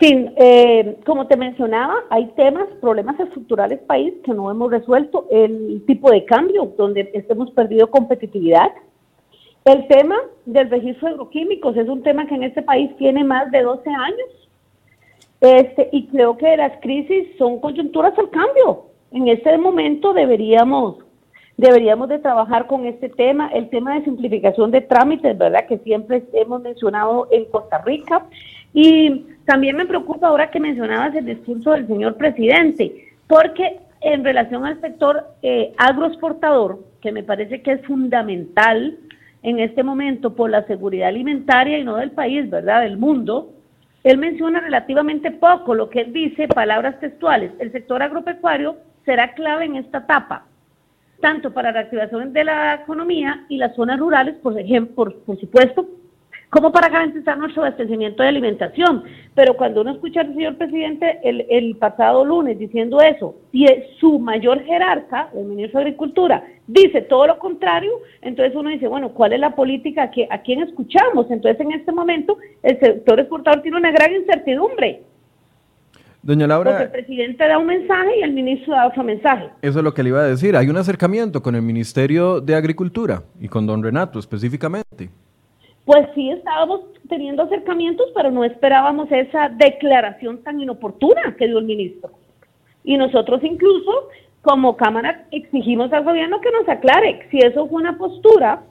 Sí, 0.00 0.28
eh, 0.36 0.98
como 1.06 1.26
te 1.26 1.36
mencionaba, 1.38 1.94
hay 2.10 2.26
temas, 2.36 2.68
problemas 2.82 3.18
estructurales 3.18 3.80
país 3.80 4.12
que 4.24 4.32
no 4.32 4.50
hemos 4.50 4.70
resuelto, 4.70 5.26
el 5.30 5.82
tipo 5.86 6.10
de 6.10 6.24
cambio 6.26 6.74
donde 6.76 7.24
hemos 7.28 7.50
perdido 7.52 7.90
competitividad, 7.90 8.72
el 9.64 9.88
tema 9.88 10.16
del 10.44 10.70
registro 10.70 11.08
de 11.08 11.14
agroquímicos 11.14 11.76
es 11.76 11.88
un 11.88 12.02
tema 12.02 12.26
que 12.26 12.34
en 12.34 12.44
este 12.44 12.62
país 12.62 12.94
tiene 12.98 13.24
más 13.24 13.50
de 13.50 13.62
12 13.62 13.90
años 13.90 14.48
este, 15.40 15.88
y 15.92 16.06
creo 16.06 16.36
que 16.36 16.56
las 16.56 16.78
crisis 16.80 17.28
son 17.38 17.60
coyunturas 17.60 18.16
al 18.18 18.30
cambio. 18.30 18.86
En 19.12 19.28
este 19.28 19.56
momento 19.58 20.12
deberíamos, 20.12 20.98
deberíamos 21.56 22.08
de 22.08 22.18
trabajar 22.18 22.66
con 22.66 22.86
este 22.86 23.08
tema, 23.08 23.48
el 23.48 23.68
tema 23.70 23.94
de 23.94 24.04
simplificación 24.04 24.70
de 24.70 24.82
trámites, 24.82 25.36
¿verdad? 25.36 25.66
Que 25.66 25.78
siempre 25.78 26.22
hemos 26.32 26.62
mencionado 26.62 27.28
en 27.30 27.46
Costa 27.46 27.78
Rica. 27.78 28.26
Y 28.72 29.24
también 29.46 29.76
me 29.76 29.86
preocupa 29.86 30.26
ahora 30.26 30.50
que 30.50 30.60
mencionabas 30.60 31.14
el 31.14 31.24
discurso 31.24 31.70
del 31.70 31.86
señor 31.86 32.16
presidente, 32.16 33.08
porque 33.28 33.78
en 34.00 34.24
relación 34.24 34.66
al 34.66 34.80
sector 34.80 35.24
eh, 35.42 35.72
agroexportador, 35.78 36.84
que 37.00 37.12
me 37.12 37.22
parece 37.22 37.62
que 37.62 37.72
es 37.72 37.86
fundamental 37.86 38.98
en 39.42 39.60
este 39.60 39.84
momento 39.84 40.34
por 40.34 40.50
la 40.50 40.66
seguridad 40.66 41.08
alimentaria 41.08 41.78
y 41.78 41.84
no 41.84 41.96
del 41.96 42.10
país, 42.10 42.50
¿verdad? 42.50 42.82
Del 42.82 42.98
mundo, 42.98 43.52
él 44.02 44.18
menciona 44.18 44.60
relativamente 44.60 45.30
poco 45.30 45.74
lo 45.74 45.90
que 45.90 46.00
él 46.00 46.12
dice, 46.12 46.48
palabras 46.48 46.98
textuales. 46.98 47.52
El 47.60 47.70
sector 47.70 48.02
agropecuario 48.02 48.76
será 49.04 49.34
clave 49.34 49.66
en 49.66 49.76
esta 49.76 49.98
etapa, 49.98 50.46
tanto 51.20 51.54
para 51.54 51.70
la 51.70 51.80
reactivación 51.80 52.32
de 52.32 52.44
la 52.44 52.74
economía 52.74 53.44
y 53.48 53.58
las 53.58 53.76
zonas 53.76 54.00
rurales, 54.00 54.34
por 54.42 54.58
ejemplo, 54.58 55.14
por 55.24 55.38
supuesto, 55.38 55.86
como 56.50 56.72
para 56.72 56.88
garantizar 56.88 57.36
nuestro 57.38 57.62
abastecimiento 57.62 58.22
de 58.22 58.28
alimentación. 58.28 59.04
Pero 59.34 59.56
cuando 59.56 59.80
uno 59.80 59.92
escucha 59.92 60.20
al 60.20 60.34
señor 60.34 60.56
presidente 60.56 61.18
el, 61.22 61.76
pasado 61.76 62.24
lunes 62.24 62.58
diciendo 62.58 63.00
eso, 63.00 63.34
y 63.52 63.66
su 63.98 64.18
mayor 64.18 64.62
jerarca, 64.64 65.28
el 65.34 65.44
ministro 65.44 65.80
de 65.80 65.86
Agricultura, 65.86 66.44
dice 66.66 67.02
todo 67.02 67.26
lo 67.26 67.38
contrario, 67.38 67.90
entonces 68.22 68.54
uno 68.56 68.70
dice, 68.70 68.88
bueno, 68.88 69.10
¿cuál 69.10 69.32
es 69.32 69.40
la 69.40 69.54
política 69.54 70.10
que 70.10 70.26
a 70.30 70.38
quién 70.38 70.62
escuchamos? 70.62 71.30
Entonces 71.30 71.60
en 71.60 71.72
este 71.72 71.92
momento 71.92 72.38
el 72.62 72.78
sector 72.78 73.20
exportador 73.20 73.62
tiene 73.62 73.78
una 73.78 73.90
gran 73.90 74.14
incertidumbre. 74.14 75.02
Doña 76.22 76.46
Laura. 76.46 76.70
Porque 76.70 76.84
el 76.84 76.90
presidente 76.90 77.46
da 77.46 77.56
un 77.58 77.66
mensaje 77.66 78.18
y 78.18 78.22
el 78.22 78.32
ministro 78.32 78.74
da 78.74 78.88
otro 78.88 79.04
mensaje. 79.04 79.48
Eso 79.62 79.78
es 79.78 79.84
lo 79.84 79.94
que 79.94 80.02
le 80.02 80.08
iba 80.08 80.20
a 80.20 80.24
decir. 80.24 80.56
Hay 80.56 80.68
un 80.68 80.76
acercamiento 80.76 81.40
con 81.40 81.54
el 81.54 81.62
Ministerio 81.62 82.40
de 82.40 82.56
Agricultura 82.56 83.22
y 83.40 83.46
con 83.46 83.64
don 83.64 83.80
Renato 83.80 84.18
específicamente 84.18 85.10
pues 85.86 86.08
sí 86.16 86.30
estábamos 86.30 86.80
teniendo 87.08 87.44
acercamientos, 87.44 88.08
pero 88.12 88.32
no 88.32 88.44
esperábamos 88.44 89.10
esa 89.10 89.48
declaración 89.48 90.42
tan 90.42 90.60
inoportuna 90.60 91.36
que 91.38 91.46
dio 91.46 91.58
el 91.58 91.64
ministro. 91.64 92.10
Y 92.82 92.96
nosotros 92.96 93.42
incluso, 93.44 94.08
como 94.42 94.76
Cámara, 94.76 95.26
exigimos 95.30 95.92
al 95.92 96.02
gobierno 96.02 96.40
que 96.40 96.50
nos 96.50 96.68
aclare 96.68 97.28
si 97.30 97.38
eso 97.38 97.68
fue 97.68 97.80
una 97.80 97.96
postura 97.96 98.64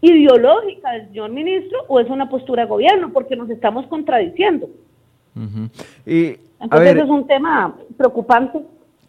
ideológica 0.00 0.92
del 0.92 1.08
señor 1.08 1.30
ministro 1.30 1.78
o 1.88 2.00
es 2.00 2.08
una 2.08 2.30
postura 2.30 2.62
de 2.62 2.68
gobierno, 2.70 3.12
porque 3.12 3.36
nos 3.36 3.50
estamos 3.50 3.86
contradiciendo. 3.88 4.70
y, 6.06 6.36
Entonces 6.60 6.96
es 6.96 7.10
un 7.10 7.26
tema 7.26 7.76
preocupante. 7.98 8.58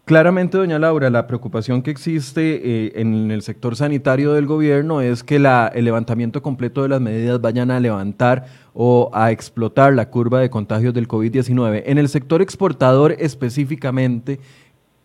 Claramente, 0.04 0.58
doña 0.58 0.78
Laura, 0.78 1.08
la 1.08 1.26
preocupación 1.26 1.80
que 1.80 1.90
existe 1.90 2.60
eh, 2.62 2.92
en 2.96 3.30
el 3.30 3.40
sector 3.40 3.74
sanitario 3.74 4.34
del 4.34 4.44
gobierno 4.44 5.00
es 5.00 5.24
que 5.24 5.36
el 5.36 5.84
levantamiento 5.84 6.42
completo 6.42 6.82
de 6.82 6.90
las 6.90 7.00
medidas 7.00 7.40
vayan 7.40 7.70
a 7.70 7.80
levantar 7.80 8.44
o 8.74 9.10
a 9.14 9.30
explotar 9.30 9.94
la 9.94 10.10
curva 10.10 10.40
de 10.40 10.50
contagios 10.50 10.92
del 10.92 11.08
COVID-19. 11.08 11.84
En 11.86 11.96
el 11.96 12.10
sector 12.10 12.42
exportador 12.42 13.16
específicamente, 13.18 14.40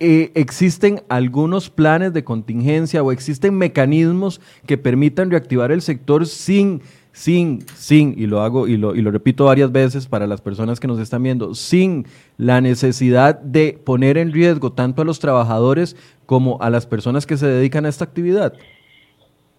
eh, 0.02 0.34
¿existen 0.36 1.02
algunos 1.08 1.70
planes 1.70 2.12
de 2.12 2.26
contingencia 2.26 3.02
o 3.02 3.14
existen 3.14 3.58
mecanismos 3.58 4.42
que 4.66 4.78
permitan 4.78 5.32
reactivar 5.32 5.72
el 5.72 5.82
sector 5.82 6.28
sin 6.28 6.82
sin, 7.12 7.62
sin, 7.62 8.14
y 8.18 8.28
lo 8.28 8.42
hago 8.42 8.68
y 8.68 8.78
lo, 8.78 8.96
y 8.96 9.02
lo 9.02 9.12
repito 9.12 9.46
varias 9.46 9.72
veces 9.72 10.08
para 10.08 10.28
las 10.28 10.42
personas 10.42 10.80
que 10.80 10.88
nos 10.88 11.00
están 11.00 11.24
viendo, 11.24 11.54
sin 11.54 12.06
la 12.38 12.62
necesidad 12.62 13.40
de 13.40 13.78
poner 13.84 14.18
en 14.18 14.32
riesgo 14.32 14.72
tanto 14.72 15.02
a 15.02 15.06
los 15.06 15.20
trabajadores 15.20 15.96
como 16.26 16.62
a 16.62 16.70
las 16.70 16.86
personas 16.86 17.26
que 17.26 17.38
se 17.38 17.48
dedican 17.48 17.86
a 17.86 17.90
esta 17.90 18.06
actividad? 18.06 18.54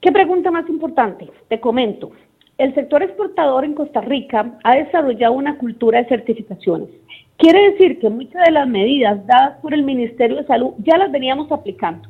¿Qué 0.00 0.12
pregunta 0.12 0.50
más 0.50 0.69
importante? 0.69 1.28
Te 1.49 1.59
comento. 1.59 2.12
El 2.59 2.75
sector 2.75 3.02
exportador 3.02 3.64
en 3.64 3.75
Costa 3.75 4.00
Rica 4.02 4.59
ha 4.62 4.76
desarrollado 4.76 5.33
una 5.33 5.59
cultura 5.59 5.99
de 5.99 6.09
certificaciones. 6.09 6.88
Quiere 7.38 7.73
decir 7.73 7.99
que 7.99 8.09
muchas 8.09 8.45
de 8.45 8.52
las 8.52 8.69
medidas 8.69 9.26
dadas 9.26 9.59
por 9.61 9.75
el 9.75 9.83
Ministerio 9.83 10.37
de 10.37 10.47
Salud 10.47 10.75
ya 10.78 10.97
las 10.97 11.11
veníamos 11.11 11.50
aplicando. 11.50 12.09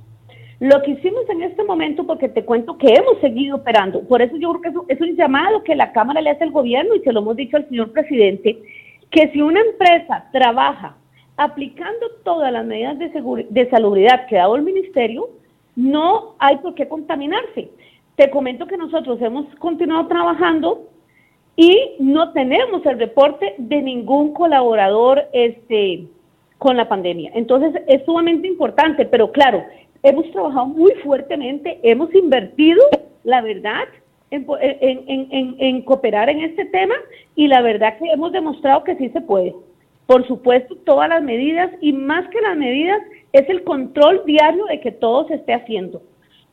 Lo 0.60 0.82
que 0.82 0.90
hicimos 0.90 1.28
en 1.30 1.42
este 1.42 1.64
momento, 1.64 2.06
porque 2.06 2.28
te 2.28 2.44
cuento 2.44 2.76
que 2.76 2.92
hemos 2.92 3.18
seguido 3.22 3.56
operando, 3.56 4.02
por 4.02 4.20
eso 4.20 4.36
yo 4.36 4.52
creo 4.52 4.86
que 4.86 4.92
es 4.92 5.00
un 5.00 5.16
llamado 5.16 5.64
que 5.64 5.74
la 5.74 5.90
Cámara 5.92 6.20
le 6.20 6.30
hace 6.30 6.44
al 6.44 6.50
gobierno 6.50 6.94
y 6.94 7.00
se 7.00 7.12
lo 7.12 7.20
hemos 7.20 7.34
dicho 7.36 7.56
al 7.56 7.66
señor 7.68 7.92
presidente, 7.92 8.58
que 9.10 9.30
si 9.32 9.40
una 9.40 9.60
empresa 9.60 10.28
trabaja 10.32 10.96
aplicando 11.38 12.10
todas 12.24 12.52
las 12.52 12.66
medidas 12.66 12.98
de, 12.98 13.46
de 13.48 13.70
salubridad 13.70 14.26
que 14.26 14.36
ha 14.36 14.42
dado 14.42 14.56
el 14.56 14.62
Ministerio, 14.62 15.30
no 15.76 16.34
hay 16.38 16.58
por 16.58 16.74
qué 16.74 16.86
contaminarse. 16.86 17.70
Te 18.16 18.28
comento 18.28 18.66
que 18.66 18.76
nosotros 18.76 19.20
hemos 19.22 19.46
continuado 19.56 20.08
trabajando 20.08 20.90
y 21.56 21.92
no 21.98 22.32
tenemos 22.32 22.84
el 22.84 22.98
reporte 22.98 23.54
de 23.56 23.80
ningún 23.80 24.34
colaborador 24.34 25.22
este, 25.32 26.06
con 26.58 26.76
la 26.76 26.86
pandemia. 26.86 27.30
Entonces 27.34 27.82
es 27.86 28.04
sumamente 28.04 28.46
importante, 28.46 29.06
pero 29.06 29.32
claro, 29.32 29.64
hemos 30.02 30.30
trabajado 30.32 30.66
muy 30.66 30.92
fuertemente, 31.02 31.78
hemos 31.82 32.14
invertido, 32.14 32.82
la 33.24 33.40
verdad, 33.40 33.84
en, 34.30 34.46
en, 35.58 35.82
cooperar 35.82 36.30
en 36.30 36.40
este 36.40 36.64
tema 36.66 36.94
y 37.34 37.48
la 37.48 37.62
verdad 37.62 37.98
que 37.98 38.10
hemos 38.10 38.32
demostrado 38.32 38.84
que 38.84 38.96
sí 38.96 39.08
se 39.10 39.20
puede. 39.20 39.54
Por 40.06 40.26
supuesto, 40.26 40.76
todas 40.84 41.08
las 41.08 41.22
medidas 41.22 41.70
y 41.80 41.92
más 41.92 42.28
que 42.30 42.40
las 42.40 42.56
medidas 42.56 43.00
es 43.32 43.48
el 43.48 43.62
control 43.64 44.22
diario 44.26 44.64
de 44.66 44.80
que 44.80 44.92
todo 44.92 45.26
se 45.28 45.34
esté 45.34 45.54
haciendo. 45.54 46.02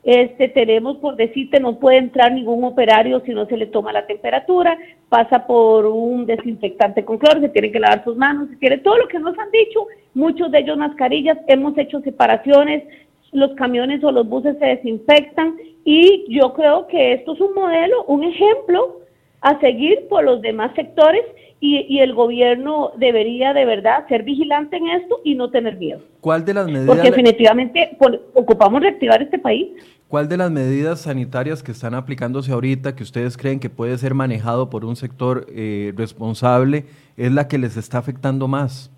Este, 0.03 0.47
tenemos, 0.47 0.97
por 0.97 1.17
decirte, 1.17 1.59
no 1.59 1.79
puede 1.79 1.97
entrar 1.97 2.31
ningún 2.31 2.63
operario 2.63 3.21
si 3.25 3.33
no 3.33 3.45
se 3.45 3.57
le 3.57 3.65
toma 3.65 3.91
la 3.91 4.07
temperatura, 4.07 4.77
pasa 5.09 5.45
por 5.45 5.85
un 5.85 6.25
desinfectante 6.25 7.03
con 7.03 7.17
cloro, 7.17 7.41
se 7.41 7.49
tiene 7.49 7.71
que 7.71 7.79
lavar 7.79 8.03
sus 8.05 8.15
manos, 8.15 8.47
se 8.49 8.55
tiene 8.55 8.77
todo 8.77 8.97
lo 8.99 9.07
que 9.07 9.19
nos 9.19 9.37
han 9.37 9.51
dicho, 9.51 9.87
muchos 10.13 10.49
de 10.51 10.59
ellos 10.59 10.77
mascarillas, 10.77 11.37
hemos 11.47 11.77
hecho 11.77 11.99
separaciones, 12.01 12.83
los 13.31 13.51
camiones 13.51 14.03
o 14.03 14.11
los 14.11 14.27
buses 14.27 14.57
se 14.59 14.65
desinfectan 14.65 15.55
y 15.83 16.25
yo 16.29 16.53
creo 16.53 16.87
que 16.87 17.13
esto 17.13 17.33
es 17.33 17.41
un 17.41 17.53
modelo, 17.53 18.03
un 18.05 18.23
ejemplo 18.23 19.01
a 19.41 19.59
seguir 19.59 20.07
por 20.09 20.23
los 20.23 20.41
demás 20.41 20.71
sectores 20.75 21.23
y, 21.59 21.99
el 21.99 22.13
gobierno 22.13 22.91
debería 22.97 23.51
de 23.53 23.65
verdad 23.65 24.07
ser 24.07 24.23
vigilante 24.23 24.77
en 24.77 24.89
esto 24.89 25.19
y 25.23 25.33
no 25.33 25.49
tener 25.49 25.77
miedo. 25.77 26.01
¿Cuál 26.21 26.45
de 26.45 26.53
las 26.53 26.67
medidas? 26.67 26.85
Porque 26.85 27.09
definitivamente 27.09 27.97
ocupamos 28.33 28.81
reactivar 28.81 29.23
este 29.23 29.39
país. 29.39 29.69
¿Cuál 30.07 30.29
de 30.29 30.37
las 30.37 30.51
medidas 30.51 31.01
sanitarias 31.01 31.63
que 31.63 31.71
están 31.71 31.95
aplicándose 31.95 32.51
ahorita, 32.51 32.95
que 32.95 33.03
ustedes 33.03 33.37
creen 33.37 33.59
que 33.59 33.69
puede 33.69 33.97
ser 33.97 34.13
manejado 34.13 34.69
por 34.69 34.85
un 34.85 34.95
sector 34.95 35.47
eh, 35.49 35.93
responsable, 35.97 36.85
es 37.17 37.31
la 37.31 37.47
que 37.47 37.57
les 37.57 37.75
está 37.75 37.97
afectando 37.97 38.47
más? 38.47 38.91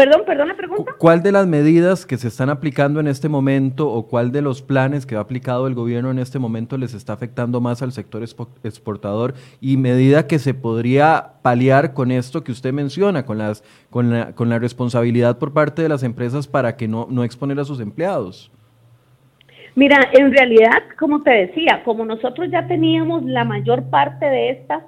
Perdón, 0.00 0.22
perdón 0.24 0.48
la 0.48 0.56
pregunta. 0.56 0.94
¿Cuál 0.96 1.22
de 1.22 1.30
las 1.30 1.46
medidas 1.46 2.06
que 2.06 2.16
se 2.16 2.28
están 2.28 2.48
aplicando 2.48 3.00
en 3.00 3.06
este 3.06 3.28
momento 3.28 3.86
o 3.90 4.08
cuál 4.08 4.32
de 4.32 4.40
los 4.40 4.62
planes 4.62 5.04
que 5.04 5.14
ha 5.14 5.20
aplicado 5.20 5.66
el 5.66 5.74
gobierno 5.74 6.10
en 6.10 6.18
este 6.18 6.38
momento 6.38 6.78
les 6.78 6.94
está 6.94 7.12
afectando 7.12 7.60
más 7.60 7.82
al 7.82 7.92
sector 7.92 8.22
exportador 8.22 9.34
y 9.60 9.76
medida 9.76 10.26
que 10.26 10.38
se 10.38 10.54
podría 10.54 11.32
paliar 11.42 11.92
con 11.92 12.12
esto 12.12 12.42
que 12.42 12.50
usted 12.50 12.72
menciona, 12.72 13.26
con, 13.26 13.36
las, 13.36 13.62
con, 13.90 14.10
la, 14.10 14.34
con 14.34 14.48
la 14.48 14.58
responsabilidad 14.58 15.36
por 15.36 15.52
parte 15.52 15.82
de 15.82 15.90
las 15.90 16.02
empresas 16.02 16.48
para 16.48 16.78
que 16.78 16.88
no, 16.88 17.06
no 17.10 17.22
exponer 17.22 17.60
a 17.60 17.66
sus 17.66 17.78
empleados? 17.78 18.50
Mira, 19.74 19.98
en 20.14 20.32
realidad, 20.32 20.82
como 20.98 21.22
te 21.22 21.30
decía, 21.30 21.82
como 21.84 22.06
nosotros 22.06 22.48
ya 22.50 22.66
teníamos 22.66 23.22
la 23.24 23.44
mayor 23.44 23.90
parte 23.90 24.24
de 24.24 24.48
estas, 24.48 24.82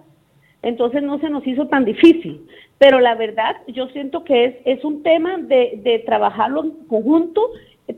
entonces 0.63 1.03
no 1.03 1.19
se 1.19 1.29
nos 1.29 1.47
hizo 1.47 1.67
tan 1.67 1.85
difícil. 1.85 2.47
Pero 2.83 2.99
la 2.99 3.15
verdad, 3.15 3.59
yo 3.69 3.87
siento 3.91 4.25
que 4.25 4.45
es, 4.45 4.55
es 4.65 4.85
un 4.85 5.05
tema 5.05 5.39
de, 5.39 5.79
de 5.85 6.01
trabajarlo 6.01 6.65
en 6.65 6.71
conjunto 6.89 7.49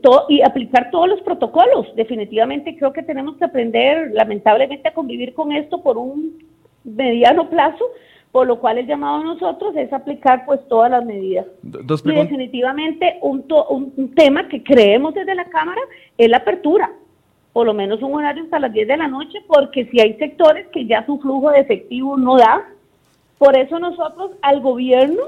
todo, 0.03 0.27
y 0.29 0.43
aplicar 0.43 0.91
todos 0.91 1.09
los 1.09 1.21
protocolos. 1.21 1.87
Definitivamente 1.95 2.77
creo 2.77 2.93
que 2.93 3.01
tenemos 3.01 3.35
que 3.37 3.45
aprender, 3.45 4.11
lamentablemente, 4.13 4.87
a 4.87 4.93
convivir 4.93 5.33
con 5.33 5.51
esto 5.51 5.81
por 5.81 5.97
un 5.97 6.37
mediano 6.83 7.49
plazo, 7.49 7.83
por 8.31 8.45
lo 8.45 8.59
cual 8.59 8.77
el 8.77 8.85
llamado 8.85 9.21
a 9.21 9.23
nosotros 9.23 9.75
es 9.75 9.91
aplicar 9.91 10.45
pues 10.45 10.59
todas 10.67 10.91
las 10.91 11.03
medidas. 11.03 11.47
y 11.63 12.11
definitivamente 12.11 13.17
un, 13.23 13.43
un, 13.69 14.13
tema 14.13 14.47
que 14.47 14.61
creemos 14.61 15.15
desde 15.15 15.33
la 15.33 15.45
Cámara 15.45 15.81
es 16.15 16.29
la 16.29 16.37
apertura, 16.37 16.91
por 17.53 17.65
lo 17.65 17.73
menos 17.73 18.03
un 18.03 18.13
horario 18.13 18.43
hasta 18.43 18.59
las 18.59 18.71
10 18.71 18.87
de 18.87 18.97
la 18.97 19.07
noche, 19.07 19.39
porque 19.47 19.85
si 19.85 19.99
hay 19.99 20.13
sectores 20.19 20.67
que 20.67 20.85
ya 20.85 21.03
su 21.07 21.17
flujo 21.17 21.49
de 21.49 21.61
efectivo 21.61 22.17
no 22.17 22.37
da, 22.37 22.67
por 23.37 23.57
eso 23.57 23.79
nosotros 23.79 24.31
al 24.41 24.61
gobierno 24.61 25.23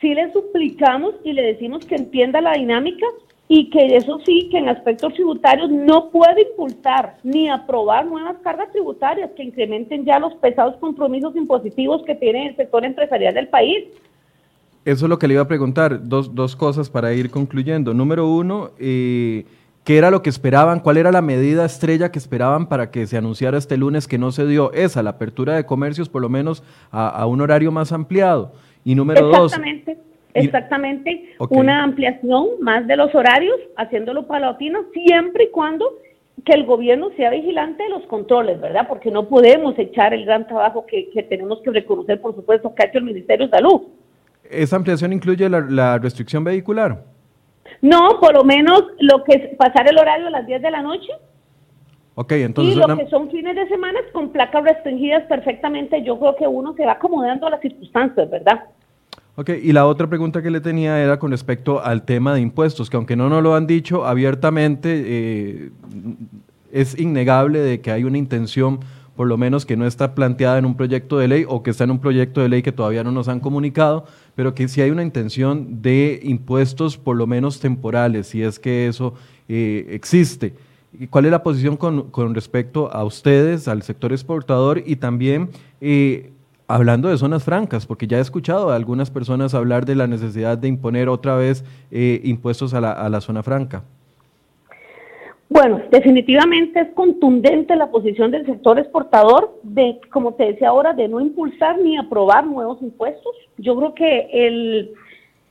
sí 0.00 0.14
le 0.14 0.32
suplicamos 0.32 1.14
y 1.24 1.32
le 1.32 1.42
decimos 1.42 1.84
que 1.86 1.94
entienda 1.94 2.40
la 2.40 2.52
dinámica 2.52 3.06
y 3.48 3.70
que 3.70 3.96
eso 3.96 4.20
sí, 4.24 4.48
que 4.50 4.58
en 4.58 4.68
aspectos 4.68 5.12
tributarios 5.14 5.70
no 5.70 6.10
puede 6.10 6.48
impulsar 6.50 7.16
ni 7.22 7.48
aprobar 7.48 8.06
nuevas 8.06 8.36
cargas 8.42 8.72
tributarias 8.72 9.30
que 9.36 9.44
incrementen 9.44 10.04
ya 10.04 10.18
los 10.18 10.34
pesados 10.36 10.76
compromisos 10.76 11.36
impositivos 11.36 12.02
que 12.04 12.14
tiene 12.14 12.48
el 12.48 12.56
sector 12.56 12.84
empresarial 12.84 13.34
del 13.34 13.48
país. 13.48 13.84
Eso 14.84 15.06
es 15.06 15.08
lo 15.08 15.18
que 15.18 15.28
le 15.28 15.34
iba 15.34 15.42
a 15.42 15.48
preguntar, 15.48 16.08
dos, 16.08 16.34
dos 16.34 16.56
cosas 16.56 16.90
para 16.90 17.12
ir 17.14 17.30
concluyendo. 17.30 17.94
Número 17.94 18.28
uno, 18.28 18.70
eh, 18.78 19.44
¿Qué 19.84 19.98
era 19.98 20.10
lo 20.10 20.22
que 20.22 20.30
esperaban? 20.30 20.80
¿Cuál 20.80 20.96
era 20.96 21.12
la 21.12 21.20
medida 21.20 21.66
estrella 21.66 22.10
que 22.10 22.18
esperaban 22.18 22.68
para 22.68 22.90
que 22.90 23.06
se 23.06 23.18
anunciara 23.18 23.58
este 23.58 23.76
lunes 23.76 24.08
que 24.08 24.16
no 24.16 24.32
se 24.32 24.46
dio? 24.46 24.72
Esa, 24.72 25.02
la 25.02 25.10
apertura 25.10 25.54
de 25.56 25.66
comercios, 25.66 26.08
por 26.08 26.22
lo 26.22 26.30
menos 26.30 26.62
a, 26.90 27.26
un 27.26 27.42
horario 27.42 27.70
más 27.70 27.92
ampliado. 27.92 28.52
Y 28.82 28.94
número 28.94 29.30
exactamente, 29.30 29.94
dos. 29.94 30.04
Exactamente, 30.32 31.34
una 31.50 31.84
ampliación 31.84 32.46
más 32.60 32.86
de 32.86 32.96
los 32.96 33.14
horarios, 33.14 33.56
haciéndolo 33.76 34.26
palatino, 34.26 34.80
siempre 34.94 35.44
y 35.44 35.50
cuando 35.50 35.98
que 36.46 36.52
el 36.52 36.64
gobierno 36.64 37.10
sea 37.16 37.30
vigilante 37.30 37.82
de 37.82 37.90
los 37.90 38.04
controles, 38.06 38.60
¿verdad? 38.60 38.88
Porque 38.88 39.10
no 39.10 39.28
podemos 39.28 39.78
echar 39.78 40.14
el 40.14 40.24
gran 40.24 40.46
trabajo 40.46 40.86
que, 40.86 41.08
tenemos 41.28 41.60
que 41.62 41.70
reconocer, 41.70 42.20
por 42.22 42.34
supuesto, 42.34 42.74
que 42.74 42.82
ha 42.82 42.86
hecho 42.86 42.98
el 42.98 43.04
Ministerio 43.04 43.46
de 43.46 43.56
Salud. 43.56 43.82
¿Esa 44.50 44.76
ampliación 44.76 45.12
incluye 45.12 45.48
la 45.48 45.98
restricción 45.98 46.42
vehicular? 46.42 47.13
No, 47.82 48.20
por 48.20 48.34
lo 48.34 48.44
menos 48.44 48.82
lo 48.98 49.24
que 49.24 49.34
es 49.36 49.56
pasar 49.56 49.88
el 49.88 49.98
horario 49.98 50.28
a 50.28 50.30
las 50.30 50.46
10 50.46 50.62
de 50.62 50.70
la 50.70 50.82
noche. 50.82 51.08
Ok, 52.14 52.32
entonces. 52.32 52.76
Y 52.76 52.78
lo 52.78 52.96
que 52.96 53.08
son 53.08 53.30
fines 53.30 53.56
de 53.56 53.68
semana 53.68 53.98
con 54.12 54.30
placas 54.30 54.64
restringidas 54.64 55.24
perfectamente, 55.24 56.02
yo 56.04 56.18
creo 56.18 56.36
que 56.36 56.46
uno 56.46 56.74
se 56.74 56.86
va 56.86 56.92
acomodando 56.92 57.46
a 57.46 57.50
las 57.50 57.60
circunstancias, 57.60 58.30
¿verdad? 58.30 58.64
Ok, 59.36 59.50
y 59.60 59.72
la 59.72 59.86
otra 59.86 60.06
pregunta 60.06 60.42
que 60.42 60.50
le 60.50 60.60
tenía 60.60 61.02
era 61.02 61.18
con 61.18 61.32
respecto 61.32 61.82
al 61.82 62.04
tema 62.04 62.34
de 62.34 62.40
impuestos, 62.40 62.88
que 62.88 62.96
aunque 62.96 63.16
no 63.16 63.28
nos 63.28 63.42
lo 63.42 63.56
han 63.56 63.66
dicho 63.66 64.06
abiertamente, 64.06 65.02
eh, 65.04 65.70
es 66.70 66.98
innegable 66.98 67.58
de 67.58 67.80
que 67.80 67.90
hay 67.90 68.04
una 68.04 68.18
intención 68.18 68.78
por 69.16 69.28
lo 69.28 69.36
menos 69.36 69.64
que 69.64 69.76
no 69.76 69.86
está 69.86 70.14
planteada 70.14 70.58
en 70.58 70.64
un 70.64 70.76
proyecto 70.76 71.18
de 71.18 71.28
ley 71.28 71.44
o 71.48 71.62
que 71.62 71.70
está 71.70 71.84
en 71.84 71.92
un 71.92 72.00
proyecto 72.00 72.40
de 72.40 72.48
ley 72.48 72.62
que 72.62 72.72
todavía 72.72 73.04
no 73.04 73.12
nos 73.12 73.28
han 73.28 73.40
comunicado, 73.40 74.06
pero 74.34 74.54
que 74.54 74.68
sí 74.68 74.80
hay 74.80 74.90
una 74.90 75.02
intención 75.02 75.82
de 75.82 76.20
impuestos 76.22 76.96
por 76.96 77.16
lo 77.16 77.26
menos 77.26 77.60
temporales, 77.60 78.28
si 78.28 78.42
es 78.42 78.58
que 78.58 78.88
eso 78.88 79.14
eh, 79.48 79.86
existe. 79.90 80.54
¿Cuál 81.10 81.24
es 81.24 81.30
la 81.32 81.42
posición 81.42 81.76
con, 81.76 82.34
respecto 82.34 82.92
a 82.92 83.04
ustedes, 83.04 83.66
al 83.66 83.82
sector 83.82 84.12
exportador 84.12 84.82
y 84.86 84.96
también 84.96 85.50
eh, 85.80 86.30
hablando 86.68 87.08
de 87.08 87.18
zonas 87.18 87.42
francas? 87.42 87.86
Porque 87.86 88.06
ya 88.06 88.18
he 88.18 88.20
escuchado 88.20 88.70
a 88.70 88.76
algunas 88.76 89.10
personas 89.10 89.54
hablar 89.54 89.86
de 89.86 89.96
la 89.96 90.06
necesidad 90.06 90.56
de 90.56 90.68
imponer 90.68 91.08
otra 91.08 91.34
vez 91.34 91.64
eh, 91.90 92.20
impuestos 92.24 92.74
a 92.74 92.80
la 92.80 93.20
zona 93.20 93.42
franca. 93.42 93.82
Bueno, 95.54 95.82
definitivamente 95.88 96.80
es 96.80 96.88
contundente 96.94 97.76
la 97.76 97.92
posición 97.92 98.32
del 98.32 98.44
sector 98.44 98.76
exportador 98.76 99.60
de, 99.62 100.00
como 100.10 100.34
te 100.34 100.46
decía 100.46 100.70
ahora, 100.70 100.94
de 100.94 101.06
no 101.06 101.20
impulsar 101.20 101.78
ni 101.78 101.96
aprobar 101.96 102.44
nuevos 102.44 102.82
impuestos. 102.82 103.32
Yo 103.58 103.76
creo 103.76 103.94
que 103.94 104.28
el, 104.32 104.90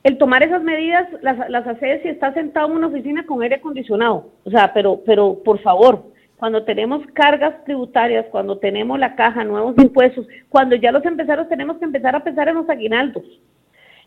el 0.02 0.18
tomar 0.18 0.42
esas 0.42 0.62
medidas 0.62 1.08
las, 1.22 1.48
las 1.48 1.66
hace 1.66 2.02
si 2.02 2.08
está 2.08 2.34
sentado 2.34 2.66
en 2.66 2.76
una 2.76 2.88
oficina 2.88 3.24
con 3.24 3.42
aire 3.42 3.54
acondicionado. 3.54 4.26
O 4.44 4.50
sea, 4.50 4.74
pero, 4.74 5.00
pero 5.06 5.38
por 5.42 5.58
favor, 5.60 6.02
cuando 6.36 6.64
tenemos 6.64 7.00
cargas 7.14 7.64
tributarias, 7.64 8.26
cuando 8.30 8.58
tenemos 8.58 8.98
la 8.98 9.14
caja, 9.14 9.42
nuevos 9.42 9.74
impuestos, 9.78 10.26
cuando 10.50 10.76
ya 10.76 10.92
los 10.92 11.06
empresarios 11.06 11.48
tenemos 11.48 11.78
que 11.78 11.86
empezar 11.86 12.14
a 12.14 12.22
pensar 12.22 12.46
en 12.48 12.56
los 12.56 12.68
aguinaldos. 12.68 13.24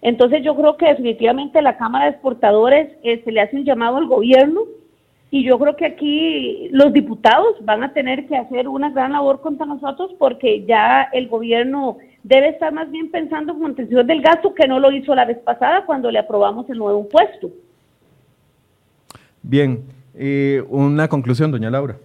Entonces 0.04 0.44
yo 0.44 0.56
creo 0.56 0.78
que 0.78 0.90
definitivamente 0.90 1.60
la 1.60 1.76
Cámara 1.76 2.06
de 2.06 2.12
Exportadores 2.12 2.92
eh, 3.02 3.24
se 3.26 3.32
le 3.32 3.42
hace 3.42 3.56
un 3.56 3.66
llamado 3.66 3.98
al 3.98 4.06
gobierno 4.06 4.62
Y 5.30 5.44
yo 5.44 5.60
creo 5.60 5.76
que 5.76 5.86
aquí 5.86 6.70
los 6.72 6.94
diputados 6.94 7.56
van 7.62 7.84
a 7.84 7.92
tener 7.92 8.28
que 8.28 8.38
hacer 8.38 8.68
una 8.68 8.92
gran 8.92 9.12
labor 9.12 9.42
contra 9.42 9.66
nosotros 9.66 10.12
porque 10.18 10.64
ya 10.66 11.10
el 11.12 11.28
gobierno 11.28 11.98
debe 12.24 12.50
estar 12.50 12.72
más 12.72 12.90
bien 12.90 13.12
pensando 13.12 13.54
en 13.54 13.60
contención 13.60 14.08
del 14.08 14.22
gasto 14.22 14.54
que 14.54 14.68
no 14.68 14.80
lo 14.80 14.92
hizo 14.92 15.14
la 15.16 15.26
vez 15.26 15.38
pasada 15.40 15.86
cuando 15.86 16.12
le 16.12 16.20
aprobamos 16.20 16.70
el 16.70 16.78
nuevo 16.78 17.02
impuesto. 17.02 17.50
Bien, 19.42 19.84
eh, 20.16 20.64
una 20.70 21.08
conclusión, 21.08 21.52
doña 21.52 21.70
Laura. 21.70 21.98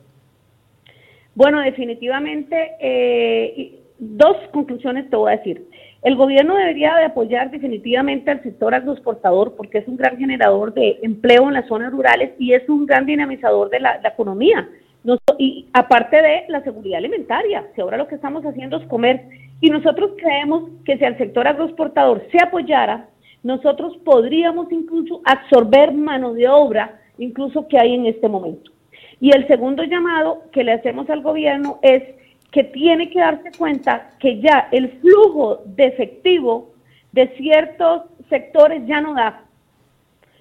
Bueno, 1.35 1.61
definitivamente, 1.61 2.73
eh, 2.81 3.81
dos 3.99 4.37
conclusiones 4.53 5.09
te 5.09 5.17
voy 5.17 5.33
a 5.33 5.37
decir. 5.37 5.67
El 6.03 6.17
gobierno 6.17 6.57
debería 6.57 6.97
de 6.97 7.05
apoyar 7.05 7.53
definitivamente 7.53 8.33
al 8.33 8.43
sector 8.43 8.75
agroexportador 8.75 9.55
porque 9.55 9.79
es 9.79 9.87
un 9.87 9.97
gran 9.97 10.19
generador 10.19 10.75
de 10.75 10.99
empleo 11.03 11.47
en 11.47 11.55
las 11.55 11.69
zonas 11.69 11.93
rurales 11.93 12.33
y 12.41 12.55
es 12.55 12.69
un 12.69 12.87
gran 12.87 13.07
dinamizador 13.07 13.71
de 13.71 13.79
la, 13.79 14.01
economía. 14.03 14.69
y 15.39 15.69
aparte 15.73 16.21
de 16.21 16.45
la 16.49 16.61
seguridad 16.65 16.99
alimentaria, 16.99 17.67
si 17.75 17.81
ahora 17.81 17.97
lo 17.97 18.09
que 18.09 18.17
estamos 18.17 18.45
haciendo 18.45 18.79
es 18.79 18.87
comer. 18.89 19.29
Y 19.61 19.71
nosotros 19.71 20.13
creemos 20.17 20.71
que 20.85 20.99
si 20.99 21.05
al 21.05 21.17
sector 21.19 21.47
agroexportador 21.47 22.27
se 22.33 22.43
apoyara, 22.43 23.09
nosotros 23.45 23.97
podríamos 24.05 24.73
incluso 24.73 25.21
absorber 25.25 25.93
mano 25.93 26.33
de 26.33 26.49
obra, 26.49 27.01
incluso 27.19 27.69
que 27.69 27.79
hay 27.79 27.95
en 27.95 28.07
este 28.07 28.29
momento. 28.29 28.73
Y 29.21 29.31
el 29.31 29.47
segundo 29.47 29.85
llamado 29.85 30.43
que 30.51 30.65
le 30.65 30.73
hacemos 30.73 31.09
al 31.11 31.23
gobierno 31.23 31.79
es 31.83 32.03
que 32.53 32.65
tiene 32.65 33.09
que 33.09 33.19
darse 33.19 33.51
cuenta 33.59 34.11
que 34.21 34.39
ya 34.41 34.69
el 34.71 34.91
flujo 35.01 35.63
de 35.65 35.87
efectivo 35.87 36.75
de 37.13 37.29
ciertos 37.39 38.03
sectores 38.29 38.87
ya 38.87 39.01
no 39.01 39.15
da. 39.15 39.45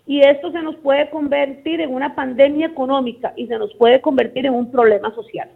Y 0.05 0.19
esto 0.19 0.51
se 0.51 0.61
nos 0.61 0.75
puede 0.75 1.09
convertir 1.09 1.79
en 1.79 1.93
una 1.93 2.13
pandemia 2.13 2.67
económica 2.67 3.33
y 3.37 3.47
se 3.47 3.57
nos 3.57 3.73
puede 3.75 4.01
convertir 4.01 4.45
en 4.45 4.53
un 4.53 4.69
problema 4.69 5.15
social. 5.15 5.49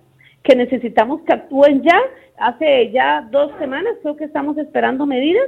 Que 0.43 0.55
necesitamos 0.55 1.21
que 1.23 1.33
actúen 1.33 1.83
ya. 1.83 1.99
Hace 2.37 2.89
ya 2.91 3.27
dos 3.31 3.51
semanas 3.59 3.95
creo 4.01 4.15
que 4.15 4.23
estamos 4.23 4.57
esperando 4.57 5.05
medidas. 5.05 5.47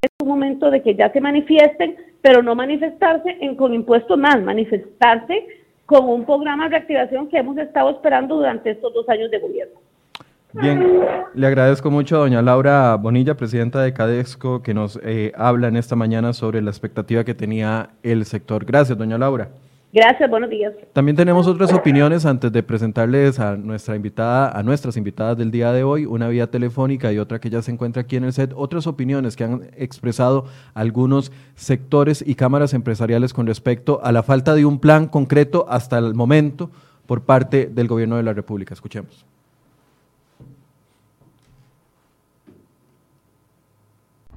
Es 0.00 0.10
un 0.22 0.28
momento 0.28 0.70
de 0.70 0.80
que 0.80 0.94
ya 0.94 1.10
se 1.10 1.20
manifiesten, 1.20 1.96
pero 2.22 2.40
no 2.40 2.54
manifestarse 2.54 3.36
en, 3.40 3.56
con 3.56 3.74
impuestos 3.74 4.16
más, 4.16 4.40
manifestarse 4.40 5.46
con 5.86 6.08
un 6.08 6.24
programa 6.24 6.64
de 6.64 6.70
reactivación 6.70 7.28
que 7.28 7.38
hemos 7.38 7.58
estado 7.58 7.90
esperando 7.90 8.36
durante 8.36 8.70
estos 8.70 8.94
dos 8.94 9.08
años 9.08 9.30
de 9.30 9.38
gobierno. 9.38 9.83
Bien, 10.54 11.00
le 11.34 11.46
agradezco 11.48 11.90
mucho 11.90 12.14
a 12.14 12.18
doña 12.20 12.40
Laura 12.40 12.94
Bonilla, 12.94 13.36
presidenta 13.36 13.82
de 13.82 13.92
Cadexco, 13.92 14.62
que 14.62 14.72
nos 14.72 15.00
eh, 15.02 15.32
habla 15.36 15.66
en 15.66 15.76
esta 15.76 15.96
mañana 15.96 16.32
sobre 16.32 16.62
la 16.62 16.70
expectativa 16.70 17.24
que 17.24 17.34
tenía 17.34 17.90
el 18.04 18.24
sector. 18.24 18.64
Gracias, 18.64 18.96
doña 18.96 19.18
Laura. 19.18 19.48
Gracias, 19.92 20.30
buenos 20.30 20.50
días. 20.50 20.72
También 20.92 21.16
tenemos 21.16 21.48
otras 21.48 21.72
opiniones 21.72 22.24
antes 22.24 22.52
de 22.52 22.62
presentarles 22.62 23.40
a 23.40 23.56
nuestra 23.56 23.96
invitada, 23.96 24.56
a 24.56 24.62
nuestras 24.62 24.96
invitadas 24.96 25.36
del 25.36 25.50
día 25.50 25.72
de 25.72 25.82
hoy, 25.82 26.06
una 26.06 26.28
vía 26.28 26.48
telefónica 26.48 27.12
y 27.12 27.18
otra 27.18 27.40
que 27.40 27.50
ya 27.50 27.60
se 27.60 27.72
encuentra 27.72 28.02
aquí 28.02 28.14
en 28.14 28.24
el 28.24 28.32
set, 28.32 28.52
otras 28.54 28.86
opiniones 28.86 29.34
que 29.34 29.42
han 29.42 29.62
expresado 29.76 30.46
algunos 30.72 31.32
sectores 31.56 32.22
y 32.24 32.36
cámaras 32.36 32.74
empresariales 32.74 33.32
con 33.32 33.48
respecto 33.48 34.00
a 34.04 34.12
la 34.12 34.22
falta 34.22 34.54
de 34.54 34.64
un 34.64 34.78
plan 34.78 35.08
concreto 35.08 35.66
hasta 35.68 35.98
el 35.98 36.14
momento 36.14 36.70
por 37.06 37.22
parte 37.22 37.66
del 37.66 37.88
gobierno 37.88 38.16
de 38.16 38.22
la 38.22 38.32
República. 38.32 38.72
Escuchemos. 38.72 39.26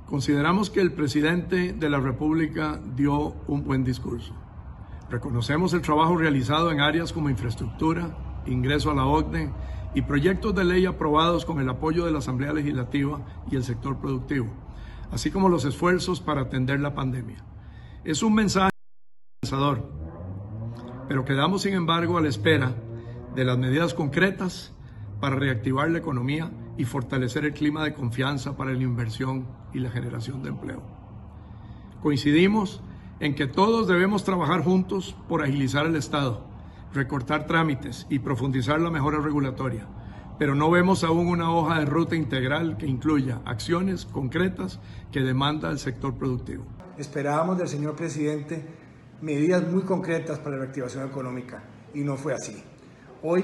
Consideramos 0.07 0.69
que 0.69 0.79
el 0.79 0.93
presidente 0.93 1.73
de 1.73 1.89
la 1.89 1.99
República 1.99 2.79
dio 2.95 3.35
un 3.47 3.65
buen 3.65 3.83
discurso. 3.83 4.33
Reconocemos 5.09 5.73
el 5.73 5.81
trabajo 5.81 6.15
realizado 6.15 6.71
en 6.71 6.79
áreas 6.79 7.11
como 7.11 7.29
infraestructura, 7.29 8.17
ingreso 8.45 8.89
a 8.89 8.95
la 8.95 9.05
OCDE 9.05 9.51
y 9.95 10.03
proyectos 10.03 10.55
de 10.55 10.63
ley 10.63 10.85
aprobados 10.85 11.43
con 11.43 11.59
el 11.59 11.67
apoyo 11.67 12.05
de 12.05 12.13
la 12.13 12.19
Asamblea 12.19 12.53
Legislativa 12.53 13.19
y 13.51 13.57
el 13.57 13.65
sector 13.65 13.99
productivo, 13.99 14.47
así 15.11 15.29
como 15.29 15.49
los 15.49 15.65
esfuerzos 15.65 16.21
para 16.21 16.43
atender 16.43 16.79
la 16.79 16.95
pandemia. 16.95 17.43
Es 18.05 18.23
un 18.23 18.33
mensaje 18.33 18.71
esperanzador, 19.43 19.91
pero 21.09 21.25
quedamos 21.25 21.63
sin 21.63 21.73
embargo 21.73 22.17
a 22.17 22.21
la 22.21 22.29
espera 22.29 22.73
de 23.35 23.43
las 23.43 23.57
medidas 23.57 23.93
concretas 23.93 24.73
para 25.19 25.35
reactivar 25.35 25.91
la 25.91 25.97
economía 25.97 26.49
y 26.77 26.85
fortalecer 26.85 27.45
el 27.45 27.53
clima 27.53 27.83
de 27.83 27.93
confianza 27.93 28.55
para 28.55 28.71
la 28.71 28.83
inversión 28.83 29.47
y 29.73 29.79
la 29.79 29.89
generación 29.89 30.43
de 30.43 30.49
empleo. 30.49 30.81
Coincidimos 32.01 32.81
en 33.19 33.35
que 33.35 33.47
todos 33.47 33.87
debemos 33.87 34.23
trabajar 34.23 34.63
juntos 34.63 35.15
por 35.27 35.43
agilizar 35.43 35.85
el 35.87 35.95
Estado, 35.95 36.45
recortar 36.93 37.47
trámites 37.47 38.05
y 38.09 38.19
profundizar 38.19 38.79
la 38.79 38.91
mejora 38.91 39.19
regulatoria, 39.19 39.87
pero 40.37 40.53
no 40.53 40.69
vemos 40.69 41.03
aún 41.03 41.27
una 41.27 41.51
hoja 41.51 41.79
de 41.79 41.85
ruta 41.85 42.15
integral 42.15 42.77
que 42.77 42.85
incluya 42.85 43.41
acciones 43.45 44.05
concretas 44.05 44.79
que 45.11 45.21
demanda 45.21 45.71
el 45.71 45.79
sector 45.79 46.13
productivo. 46.15 46.63
Esperábamos 46.97 47.57
del 47.57 47.67
señor 47.67 47.95
presidente 47.95 48.63
medidas 49.21 49.67
muy 49.67 49.81
concretas 49.81 50.37
para 50.39 50.57
la 50.57 50.63
reactivación 50.63 51.07
económica 51.07 51.63
y 51.93 52.01
no 52.01 52.17
fue 52.17 52.33
así. 52.33 52.63
Hoy 53.23 53.43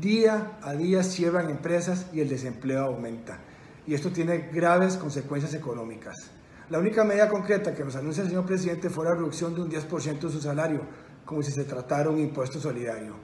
Día 0.00 0.58
a 0.62 0.72
día 0.72 1.02
cierran 1.02 1.50
empresas 1.50 2.06
y 2.12 2.20
el 2.20 2.28
desempleo 2.28 2.84
aumenta. 2.84 3.38
Y 3.86 3.94
esto 3.94 4.10
tiene 4.10 4.50
graves 4.52 4.96
consecuencias 4.96 5.54
económicas. 5.54 6.30
La 6.70 6.78
única 6.78 7.04
medida 7.04 7.28
concreta 7.28 7.74
que 7.74 7.84
nos 7.84 7.94
anuncia 7.94 8.22
el 8.22 8.30
señor 8.30 8.46
presidente 8.46 8.88
fue 8.90 9.04
la 9.04 9.14
reducción 9.14 9.54
de 9.54 9.60
un 9.60 9.70
10% 9.70 10.20
de 10.20 10.30
su 10.30 10.40
salario, 10.40 10.80
como 11.24 11.42
si 11.42 11.52
se 11.52 11.64
tratara 11.64 12.10
un 12.10 12.18
impuesto 12.18 12.58
solidario. 12.58 13.14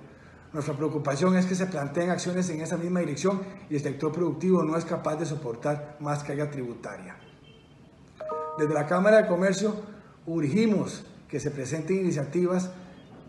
Nuestra 0.53 0.75
preocupación 0.75 1.37
es 1.37 1.47
que 1.47 1.55
se 1.55 1.67
planteen 1.67 2.11
acciones 2.11 2.51
en 2.51 2.61
esa 2.61 2.77
misma 2.77 3.01
dirección 3.01 3.41
y 3.69 3.77
el 3.77 3.83
sector 3.83 4.13
productivo 4.13 4.63
no 4.63 4.77
es 4.77 4.85
capaz 4.85 5.17
de 5.17 5.27
soportar 5.27 5.97
más 6.01 6.23
carga 6.25 6.51
tributaria. 6.51 7.17
Desde 8.59 8.75
la 8.75 8.87
Cámara 8.87 9.23
de 9.23 9.29
Comercio 9.29 9.75
urgimos 10.27 11.05
que 11.29 11.41
se 11.41 11.51
presenten 11.51 11.99
iniciativas 11.99 12.71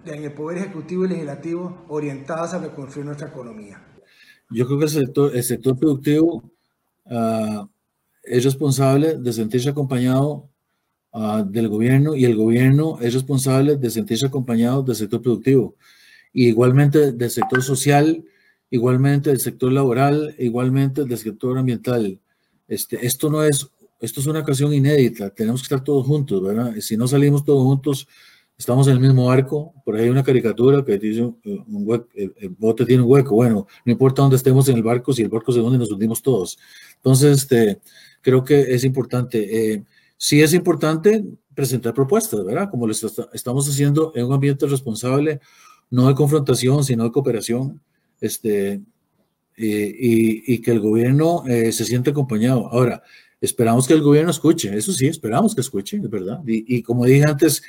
en 0.06 0.24
el 0.24 0.34
Poder 0.34 0.60
Ejecutivo 0.60 1.06
y 1.06 1.10
Legislativo 1.10 1.86
orientadas 1.90 2.54
a 2.54 2.60
reconstruir 2.60 3.06
nuestra 3.06 3.28
economía. 3.28 3.86
Yo 4.50 4.66
creo 4.66 4.80
que 4.80 4.86
el 4.86 4.92
sector, 4.92 5.36
el 5.36 5.44
sector 5.44 5.78
productivo 5.78 6.52
uh, 7.06 7.68
es 8.24 8.44
responsable 8.44 9.18
de 9.18 9.34
sentirse 9.34 9.70
acompañado 9.70 10.50
uh, 11.12 11.44
del 11.46 11.70
gobierno 11.70 12.16
y 12.16 12.26
el 12.26 12.36
gobierno 12.36 13.00
es 13.02 13.14
responsable 13.14 13.78
de 13.78 13.90
sentirse 13.90 14.26
acompañado 14.26 14.84
del 14.84 14.96
sector 14.96 15.22
productivo. 15.22 15.76
Y 16.34 16.48
igualmente 16.48 17.12
del 17.12 17.30
sector 17.30 17.62
social, 17.62 18.24
igualmente 18.70 19.30
del 19.30 19.40
sector 19.40 19.72
laboral, 19.72 20.36
igualmente 20.40 21.06
del 21.06 21.18
sector 21.18 21.58
ambiental. 21.58 22.20
Este, 22.68 23.06
esto 23.06 23.30
no 23.30 23.44
es, 23.44 23.70
esto 24.00 24.22
es 24.22 24.28
una 24.28 24.40
ocasión 24.40 24.74
inédita, 24.74 25.30
tenemos 25.30 25.62
que 25.62 25.66
estar 25.66 25.84
todos 25.84 26.08
juntos, 26.08 26.42
¿verdad? 26.42 26.74
Si 26.80 26.96
no 26.96 27.08
salimos 27.08 27.44
todos 27.44 27.64
juntos, 27.64 28.08
estamos 28.62 28.86
en 28.86 28.94
el 28.94 29.00
mismo 29.00 29.26
barco, 29.26 29.74
por 29.84 29.96
ahí 29.96 30.04
hay 30.04 30.10
una 30.10 30.24
caricatura 30.24 30.86
que 30.86 31.00
dice 31.00 31.24
un 31.24 32.06
el, 32.14 32.50
bote 32.60 32.86
tiene 32.86 33.02
un 33.02 33.10
hueco, 33.10 33.34
bueno, 33.34 33.66
no 33.84 33.92
importa 33.92 34.22
dónde 34.22 34.38
estemos 34.38 34.70
en 34.70 34.78
el 34.78 34.84
barco, 34.84 35.12
si 35.14 35.24
el 35.24 35.30
barco 35.30 35.52
se 35.52 35.60
hunde 35.60 35.80
nos 35.80 35.92
hundimos 35.92 36.22
todos. 36.22 36.60
Entonces, 36.98 37.40
este, 37.40 37.80
creo 38.22 38.44
que 38.44 38.62
es 38.76 38.84
importante, 38.84 39.74
eh, 39.74 39.84
sí 40.16 40.44
es 40.44 40.54
importante 40.54 41.26
presentar 41.56 41.96
propuestas, 41.96 42.46
¿verdad? 42.46 42.70
Como 42.70 42.86
lo 42.86 42.94
estamos 43.34 43.68
haciendo 43.68 44.12
en 44.14 44.28
un 44.28 44.34
ambiente 44.34 44.68
responsable, 44.68 45.40
no 45.90 46.08
de 46.08 46.14
confrontación, 46.14 46.84
sino 46.84 47.04
de 47.04 47.12
cooperación, 47.12 47.82
este, 48.20 48.80
y, 49.58 50.54
y, 50.54 50.62
que 50.62 50.70
el 50.70 50.80
gobierno 50.82 51.44
eh, 51.48 51.72
se 51.72 51.84
siente 51.84 52.12
acompañado. 52.12 52.70
Ahora, 52.72 53.02
esperamos 53.42 53.88
que 53.88 53.96
el 53.96 54.02
gobierno 54.02 54.30
escuche, 54.30 54.76
eso 54.78 54.94
sí, 54.94 55.08
esperamos 55.08 55.56
que 55.56 55.62
escuche, 55.62 55.98
es 55.98 56.10
verdad. 56.10 56.42
Y, 56.46 56.78
y 56.78 56.84
como 56.84 57.06
dije 57.06 57.26
antes, 57.26 57.64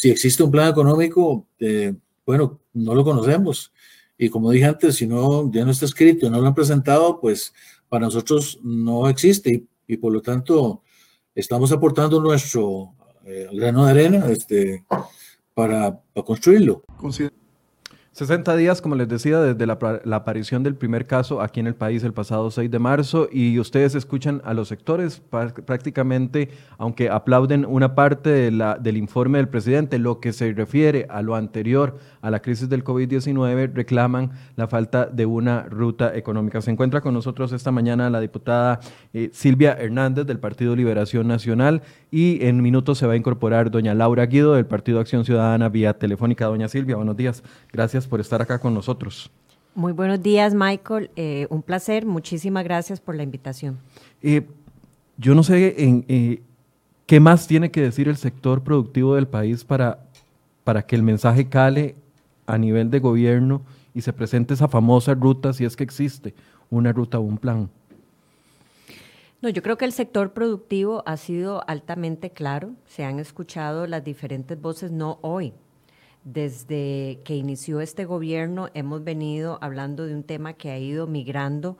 si 0.00 0.10
existe 0.10 0.42
un 0.42 0.50
plan 0.50 0.68
económico, 0.68 1.46
eh, 1.58 1.94
bueno, 2.26 2.60
no 2.74 2.94
lo 2.94 3.02
conocemos. 3.02 3.72
Y 4.18 4.28
como 4.28 4.50
dije 4.50 4.66
antes, 4.66 4.96
si 4.96 5.06
no, 5.06 5.50
ya 5.50 5.64
no 5.64 5.70
está 5.70 5.86
escrito, 5.86 6.28
no 6.28 6.40
lo 6.40 6.46
han 6.46 6.54
presentado, 6.54 7.18
pues 7.20 7.54
para 7.88 8.06
nosotros 8.06 8.58
no 8.62 9.08
existe 9.08 9.64
y, 9.86 9.96
por 9.96 10.12
lo 10.12 10.20
tanto 10.20 10.82
estamos 11.34 11.70
aportando 11.72 12.20
nuestro 12.20 12.94
eh, 13.24 13.48
grano 13.52 13.84
de 13.84 13.90
arena 13.90 14.26
este, 14.30 14.84
para, 15.54 15.98
para 16.12 16.24
construirlo. 16.24 16.84
60 18.16 18.56
días, 18.56 18.80
como 18.80 18.94
les 18.94 19.08
decía, 19.08 19.40
desde 19.40 19.66
la, 19.66 20.16
aparición 20.16 20.62
del 20.62 20.74
primer 20.74 21.06
caso 21.06 21.42
aquí 21.42 21.60
en 21.60 21.66
el 21.66 21.74
país 21.74 22.02
el 22.02 22.14
pasado 22.14 22.50
6 22.50 22.70
de 22.70 22.78
marzo 22.78 23.28
y 23.30 23.58
ustedes 23.58 23.94
escuchan 23.94 24.40
a 24.46 24.54
los 24.54 24.68
sectores 24.68 25.20
prácticamente, 25.66 26.48
aunque 26.78 27.10
aplauden 27.10 27.66
una 27.66 27.94
parte 27.94 28.30
del 28.30 28.96
informe 28.96 29.36
del 29.36 29.50
presidente, 29.50 29.98
lo 29.98 30.18
que 30.18 30.32
se 30.32 30.50
refiere 30.54 31.06
a 31.10 31.20
lo 31.20 31.34
anterior 31.34 31.98
a 32.22 32.30
la 32.30 32.40
crisis 32.40 32.70
del 32.70 32.84
COVID-19, 32.84 33.74
reclaman 33.74 34.30
la 34.56 34.66
falta 34.66 35.04
de 35.04 35.26
una 35.26 35.64
ruta 35.64 36.16
económica. 36.16 36.62
Se 36.62 36.70
encuentra 36.70 37.02
con 37.02 37.12
nosotros 37.12 37.52
esta 37.52 37.70
mañana 37.70 38.08
la 38.08 38.20
diputada 38.20 38.80
eh, 39.12 39.28
Silvia 39.34 39.76
Hernández 39.78 40.24
del 40.24 40.38
Partido 40.38 40.74
Liberación 40.74 41.28
Nacional 41.28 41.82
y 42.10 42.42
en 42.46 42.62
minutos 42.62 42.96
se 42.96 43.06
va 43.06 43.12
a 43.12 43.16
incorporar 43.16 43.70
doña 43.70 43.92
Laura 43.92 44.24
Guido 44.24 44.54
del 44.54 44.64
Partido 44.64 45.00
Acción 45.00 45.26
Ciudadana 45.26 45.68
vía 45.68 45.98
telefónica. 45.98 46.46
Doña 46.46 46.68
Silvia, 46.68 46.96
buenos 46.96 47.18
días. 47.18 47.42
Gracias 47.70 48.05
por 48.06 48.20
estar 48.20 48.40
acá 48.42 48.58
con 48.58 48.74
nosotros. 48.74 49.30
Muy 49.74 49.92
buenos 49.92 50.22
días, 50.22 50.54
Michael. 50.54 51.10
Eh, 51.16 51.46
un 51.50 51.62
placer. 51.62 52.06
Muchísimas 52.06 52.64
gracias 52.64 53.00
por 53.00 53.14
la 53.14 53.22
invitación. 53.22 53.78
Eh, 54.22 54.46
yo 55.18 55.34
no 55.34 55.42
sé 55.42 55.82
en, 55.82 56.04
eh, 56.08 56.42
qué 57.04 57.20
más 57.20 57.46
tiene 57.46 57.70
que 57.70 57.82
decir 57.82 58.08
el 58.08 58.16
sector 58.16 58.62
productivo 58.62 59.14
del 59.14 59.28
país 59.28 59.64
para, 59.64 59.98
para 60.64 60.82
que 60.82 60.96
el 60.96 61.02
mensaje 61.02 61.48
cale 61.48 61.94
a 62.46 62.56
nivel 62.56 62.90
de 62.90 63.00
gobierno 63.00 63.62
y 63.94 64.00
se 64.00 64.12
presente 64.12 64.54
esa 64.54 64.68
famosa 64.68 65.14
ruta, 65.14 65.52
si 65.52 65.64
es 65.64 65.76
que 65.76 65.84
existe 65.84 66.34
una 66.70 66.92
ruta 66.92 67.18
o 67.18 67.22
un 67.22 67.38
plan. 67.38 67.68
No, 69.42 69.50
yo 69.50 69.62
creo 69.62 69.76
que 69.76 69.84
el 69.84 69.92
sector 69.92 70.32
productivo 70.32 71.02
ha 71.06 71.16
sido 71.16 71.62
altamente 71.68 72.30
claro. 72.30 72.72
Se 72.86 73.04
han 73.04 73.18
escuchado 73.18 73.86
las 73.86 74.02
diferentes 74.02 74.60
voces, 74.60 74.90
no 74.90 75.18
hoy, 75.20 75.52
desde 76.26 77.20
que 77.24 77.36
inició 77.36 77.80
este 77.80 78.04
gobierno 78.04 78.68
hemos 78.74 79.04
venido 79.04 79.58
hablando 79.62 80.06
de 80.06 80.14
un 80.14 80.24
tema 80.24 80.54
que 80.54 80.72
ha 80.72 80.78
ido 80.78 81.06
migrando 81.06 81.78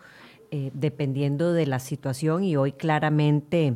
eh, 0.53 0.71
dependiendo 0.73 1.53
de 1.53 1.67
la 1.67 1.81
situación 1.81 2.45
y 2.45 2.55
hoy 2.55 2.71
claramente 2.71 3.75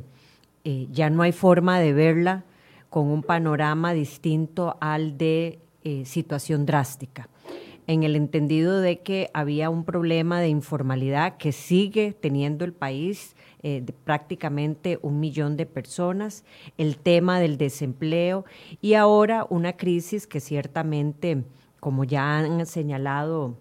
eh, 0.62 0.86
ya 0.92 1.10
no 1.10 1.22
hay 1.22 1.32
forma 1.32 1.80
de 1.80 1.92
verla 1.92 2.44
con 2.88 3.08
un 3.08 3.24
panorama 3.24 3.92
distinto 3.94 4.76
al 4.80 5.18
de 5.18 5.58
eh, 5.82 6.04
situación 6.04 6.66
drástica. 6.66 7.28
En 7.88 8.04
el 8.04 8.14
entendido 8.14 8.80
de 8.80 9.00
que 9.00 9.28
había 9.34 9.70
un 9.70 9.84
problema 9.84 10.40
de 10.40 10.50
informalidad 10.50 11.36
que 11.36 11.50
sigue 11.50 12.12
teniendo 12.12 12.64
el 12.64 12.72
país 12.72 13.34
eh, 13.62 13.84
prácticamente 14.04 14.98
un 15.02 15.20
millón 15.20 15.56
de 15.56 15.66
personas, 15.66 16.44
el 16.78 16.96
tema 16.96 17.40
del 17.40 17.58
desempleo 17.58 18.44
y 18.80 18.94
ahora 18.94 19.46
una 19.50 19.76
crisis 19.76 20.26
que 20.26 20.40
ciertamente, 20.40 21.44
como 21.78 22.04
ya 22.04 22.38
han 22.38 22.64
señalado 22.64 23.58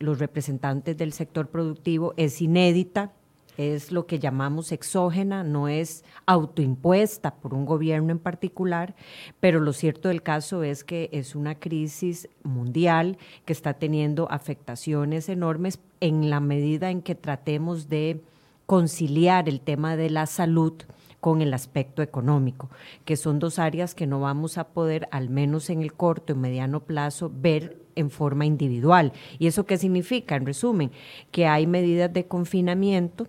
los 0.00 0.18
representantes 0.18 0.96
del 0.96 1.12
sector 1.12 1.48
productivo, 1.48 2.12
es 2.16 2.42
inédita, 2.42 3.12
es 3.56 3.92
lo 3.92 4.06
que 4.06 4.18
llamamos 4.18 4.72
exógena, 4.72 5.42
no 5.42 5.68
es 5.68 6.04
autoimpuesta 6.26 7.36
por 7.36 7.54
un 7.54 7.64
gobierno 7.64 8.10
en 8.10 8.18
particular, 8.18 8.94
pero 9.40 9.60
lo 9.60 9.72
cierto 9.72 10.08
del 10.08 10.22
caso 10.22 10.62
es 10.62 10.84
que 10.84 11.08
es 11.12 11.34
una 11.34 11.54
crisis 11.54 12.28
mundial 12.42 13.16
que 13.44 13.52
está 13.52 13.74
teniendo 13.74 14.30
afectaciones 14.30 15.28
enormes 15.28 15.78
en 16.00 16.30
la 16.30 16.40
medida 16.40 16.90
en 16.90 17.00
que 17.00 17.14
tratemos 17.14 17.88
de 17.88 18.20
conciliar 18.66 19.48
el 19.48 19.60
tema 19.60 19.96
de 19.96 20.10
la 20.10 20.26
salud 20.26 20.74
con 21.20 21.40
el 21.40 21.54
aspecto 21.54 22.02
económico, 22.02 22.70
que 23.04 23.16
son 23.16 23.38
dos 23.38 23.58
áreas 23.58 23.94
que 23.94 24.06
no 24.06 24.20
vamos 24.20 24.58
a 24.58 24.68
poder, 24.68 25.08
al 25.10 25.28
menos 25.28 25.70
en 25.70 25.82
el 25.82 25.92
corto 25.92 26.34
y 26.34 26.36
mediano 26.36 26.80
plazo, 26.80 27.32
ver 27.34 27.78
en 27.96 28.10
forma 28.10 28.44
individual. 28.44 29.12
¿Y 29.38 29.46
eso 29.46 29.66
qué 29.66 29.78
significa? 29.78 30.36
En 30.36 30.46
resumen, 30.46 30.92
que 31.30 31.46
hay 31.46 31.66
medidas 31.66 32.12
de 32.12 32.26
confinamiento 32.26 33.26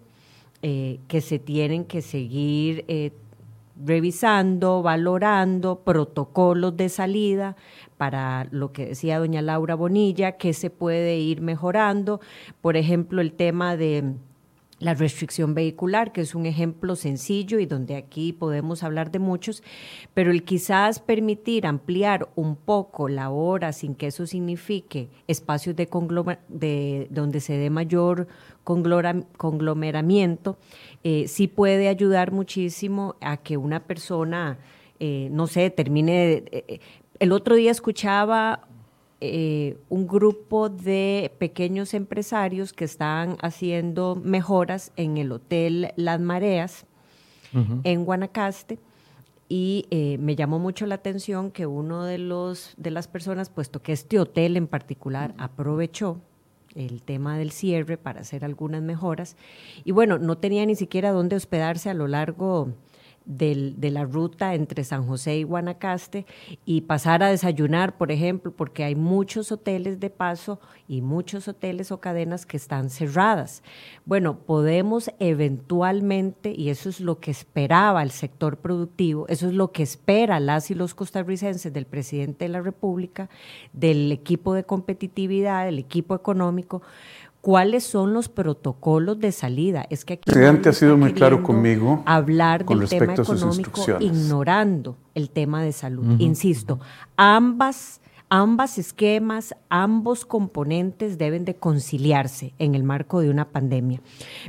eh, 0.61 0.99
que 1.07 1.21
se 1.21 1.39
tienen 1.39 1.85
que 1.85 2.01
seguir 2.01 2.83
eh, 2.87 3.13
revisando, 3.83 4.81
valorando, 4.81 5.79
protocolos 5.79 6.75
de 6.75 6.89
salida 6.89 7.55
para 7.97 8.47
lo 8.51 8.71
que 8.73 8.87
decía 8.87 9.19
doña 9.19 9.41
Laura 9.41 9.75
Bonilla, 9.75 10.33
que 10.33 10.53
se 10.53 10.69
puede 10.69 11.17
ir 11.17 11.41
mejorando. 11.41 12.19
Por 12.61 12.75
ejemplo, 12.75 13.21
el 13.21 13.33
tema 13.33 13.77
de 13.77 14.15
la 14.79 14.93
restricción 14.93 15.55
vehicular, 15.55 16.11
que 16.11 16.21
es 16.21 16.35
un 16.35 16.45
ejemplo 16.45 16.95
sencillo 16.95 17.59
y 17.59 17.65
donde 17.65 17.95
aquí 17.95 18.31
podemos 18.31 18.83
hablar 18.83 19.11
de 19.11 19.19
muchos, 19.19 19.63
pero 20.13 20.31
el 20.31 20.43
quizás 20.43 20.99
permitir 20.99 21.65
ampliar 21.65 22.29
un 22.35 22.55
poco 22.55 23.09
la 23.09 23.29
hora 23.29 23.73
sin 23.73 23.95
que 23.95 24.07
eso 24.07 24.27
signifique 24.27 25.09
espacios 25.27 25.75
de, 25.75 25.87
de 26.47 27.07
donde 27.09 27.39
se 27.39 27.57
dé 27.57 27.69
mayor 27.69 28.27
conglomeramiento, 28.63 30.57
eh, 31.03 31.27
sí 31.27 31.47
puede 31.47 31.87
ayudar 31.87 32.31
muchísimo 32.31 33.15
a 33.21 33.37
que 33.37 33.57
una 33.57 33.83
persona, 33.83 34.59
eh, 34.99 35.29
no 35.31 35.47
sé, 35.47 35.69
termine... 35.69 36.43
Eh, 36.51 36.79
el 37.19 37.31
otro 37.31 37.55
día 37.55 37.71
escuchaba 37.71 38.67
eh, 39.19 39.77
un 39.89 40.05
grupo 40.05 40.69
de 40.69 41.31
pequeños 41.39 41.95
empresarios 41.95 42.71
que 42.71 42.85
están 42.85 43.37
haciendo 43.41 44.15
mejoras 44.15 44.91
en 44.95 45.17
el 45.17 45.31
Hotel 45.31 45.91
Las 45.95 46.19
Mareas 46.19 46.85
en 47.83 48.05
Guanacaste 48.05 48.77
y 49.49 49.85
eh, 49.89 50.17
me 50.19 50.35
llamó 50.35 50.59
mucho 50.59 50.85
la 50.85 50.95
atención 50.95 51.49
que 51.49 51.65
uno 51.65 52.03
de 52.03 52.17
los 52.19 52.73
de 52.77 52.91
las 52.91 53.07
personas, 53.07 53.49
puesto 53.49 53.81
que 53.81 53.93
este 53.93 54.19
hotel 54.19 54.57
en 54.57 54.67
particular 54.67 55.33
aprovechó 55.37 56.19
el 56.75 57.01
tema 57.01 57.37
del 57.37 57.51
cierre 57.51 57.97
para 57.97 58.21
hacer 58.21 58.45
algunas 58.45 58.83
mejoras 58.83 59.35
y 59.83 59.91
bueno, 59.91 60.19
no 60.19 60.37
tenía 60.37 60.65
ni 60.65 60.75
siquiera 60.75 61.11
dónde 61.11 61.35
hospedarse 61.35 61.89
a 61.89 61.93
lo 61.95 62.07
largo 62.07 62.73
de 63.27 63.89
la 63.91 64.05
ruta 64.05 64.55
entre 64.55 64.83
San 64.85 65.05
José 65.05 65.37
y 65.37 65.43
Guanacaste 65.43 66.25
y 66.65 66.81
pasar 66.81 67.21
a 67.23 67.29
desayunar, 67.29 67.97
por 67.97 68.11
ejemplo, 68.11 68.51
porque 68.51 68.85
hay 68.85 68.95
muchos 68.95 69.51
hoteles 69.51 69.99
de 69.99 70.09
paso 70.09 70.59
y 70.87 71.01
muchos 71.01 71.47
hoteles 71.49 71.91
o 71.91 71.99
cadenas 71.99 72.45
que 72.45 72.55
están 72.55 72.89
cerradas. 72.89 73.63
Bueno, 74.05 74.39
podemos 74.39 75.11
eventualmente, 75.19 76.53
y 76.55 76.69
eso 76.69 76.87
es 76.87 77.01
lo 77.01 77.19
que 77.19 77.31
esperaba 77.31 78.01
el 78.01 78.11
sector 78.11 78.57
productivo, 78.57 79.27
eso 79.27 79.47
es 79.47 79.53
lo 79.53 79.73
que 79.73 79.83
espera 79.83 80.39
las 80.39 80.71
y 80.71 80.75
los 80.75 80.95
costarricenses 80.95 81.73
del 81.73 81.85
presidente 81.85 82.45
de 82.45 82.49
la 82.49 82.61
República, 82.61 83.29
del 83.73 84.11
equipo 84.11 84.53
de 84.53 84.63
competitividad, 84.63 85.65
del 85.65 85.79
equipo 85.79 86.15
económico, 86.15 86.81
cuáles 87.47 87.85
son 87.85 88.11
los 88.11 88.27
protocolos 88.27 89.21
de 89.21 89.31
salida. 89.31 89.85
Es 89.89 90.03
que 90.03 90.15
aquí 90.15 90.23
el 90.25 90.33
presidente 90.33 90.67
ha 90.67 90.73
sido 90.73 90.97
muy 90.97 91.13
claro 91.13 91.43
conmigo 91.43 92.03
hablar 92.05 92.65
del 92.65 92.89
tema 92.89 93.13
económico 93.13 93.85
ignorando 94.01 94.97
el 95.15 95.29
tema 95.29 95.63
de 95.63 95.71
salud. 95.71 96.19
Insisto, 96.19 96.81
ambas 97.15 98.01
ambas 98.27 98.77
esquemas, 98.77 99.55
ambos 99.69 100.25
componentes 100.25 101.17
deben 101.17 101.45
de 101.45 101.55
conciliarse 101.55 102.53
en 102.59 102.75
el 102.75 102.83
marco 102.83 103.21
de 103.21 103.29
una 103.29 103.47
pandemia. 103.47 104.01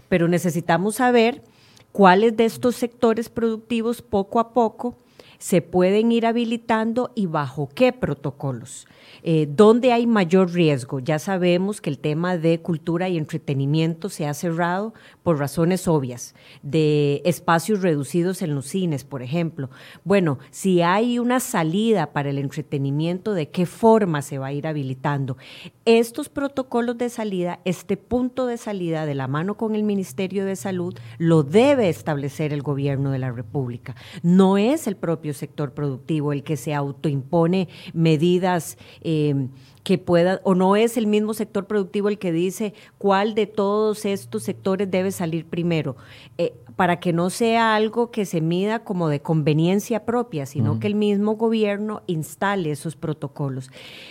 Pero 0.09 0.27
necesitamos 0.27 0.97
saber 0.97 1.45
cuáles 1.93 2.37
de 2.37 2.47
estos 2.47 2.75
sectores 2.75 3.29
productivos 3.29 4.03
poco 4.03 4.41
a 4.41 4.53
poco 4.53 4.97
se 5.39 5.63
pueden 5.63 6.13
ir 6.13 6.27
habilitando 6.27 7.13
y 7.15 7.27
bajo 7.27 7.69
qué 7.75 7.93
protocolos. 7.93 8.87
Eh, 9.23 9.49
¿Dónde 9.51 9.93
hay 9.93 10.07
mayor 10.07 10.53
riesgo? 10.53 11.01
Ya 11.01 11.19
sabemos 11.19 11.81
que 11.81 11.91
el 11.91 11.99
tema 11.99 12.37
de 12.37 12.61
cultura 12.61 13.09
y 13.09 13.17
entretenimiento 13.17 14.09
se 14.09 14.27
ha 14.27 14.35
cerrado 14.35 14.95
por 15.23 15.39
razones 15.39 15.89
obvias, 15.89 16.35
de 16.63 17.23
espacios 17.25 17.83
reducidos 17.83 18.43
en 18.43 18.55
los 18.55 18.67
cines, 18.67 19.05
por 19.05 19.23
ejemplo. 19.23 19.71
Bueno, 20.05 20.39
si 20.51 20.83
hay 20.83 21.19
una 21.19 21.41
salida 21.41 22.13
para 22.13 22.31
el 22.31 22.39
entretenimiento, 22.39 23.35
¿de 23.35 23.49
qué 23.49 23.67
forma 23.67 24.23
se 24.23 24.39
va 24.39 24.49
a 24.49 24.53
ir 24.53 24.67
habilitando? 24.67 25.37
Estos 25.85 26.29
protocolos 26.29 26.99
de 26.99 27.09
salida, 27.09 27.61
este 27.65 27.97
punto 27.97 28.47
de 28.47 28.57
salida 28.57 29.07
de 29.07 29.15
la 29.15 29.29
mano 29.29 29.57
con 29.57 29.75
el 29.75 29.83
Ministerio 29.83 30.45
de 30.45 30.57
Salud, 30.57 30.97
lo 31.19 31.43
debe 31.43 31.89
establecer 31.89 32.53
el 32.53 32.63
gobierno 32.63 33.11
de 33.11 33.19
la 33.19 33.31
República. 33.31 33.95
No 34.23 34.59
es 34.59 34.87
el 34.87 34.97
propio 34.97 35.28
sector 35.35 35.73
productivo 35.73 36.33
el 36.33 36.43
que 36.43 36.57
se 36.57 36.75
autoimpone 36.75 37.69
medidas 37.93 38.79
eh, 39.01 39.49
que 39.89 39.97
pueda, 39.97 40.43
o 40.45 40.55
no 40.55 40.77
es 40.77 40.99
el 40.99 41.07
mismo 41.07 41.33
sector 41.33 41.67
productivo 41.67 42.11
el 42.11 42.19
que 42.19 42.31
dice 42.31 42.75
cuál 42.99 43.35
de 43.35 43.47
todos 43.47 44.05
estos 44.05 44.43
sectores 44.43 44.91
debe 44.91 45.11
salir 45.13 45.47
primero, 45.47 45.97
eh, 46.37 46.53
para 46.77 47.01
que 47.01 47.15
no 47.15 47.31
sea 47.31 47.75
algo 47.75 48.11
que 48.11 48.27
se 48.27 48.43
mida 48.43 48.85
como 48.85 49.09
de 49.09 49.21
conveniencia 49.21 50.05
propia, 50.05 50.45
sino 50.45 50.79
que 50.79 50.89
el 50.89 50.95
mismo 50.95 51.37
gobierno 51.37 52.03
instale 52.07 52.71
esos 52.71 52.97
protocolos. 52.97 53.71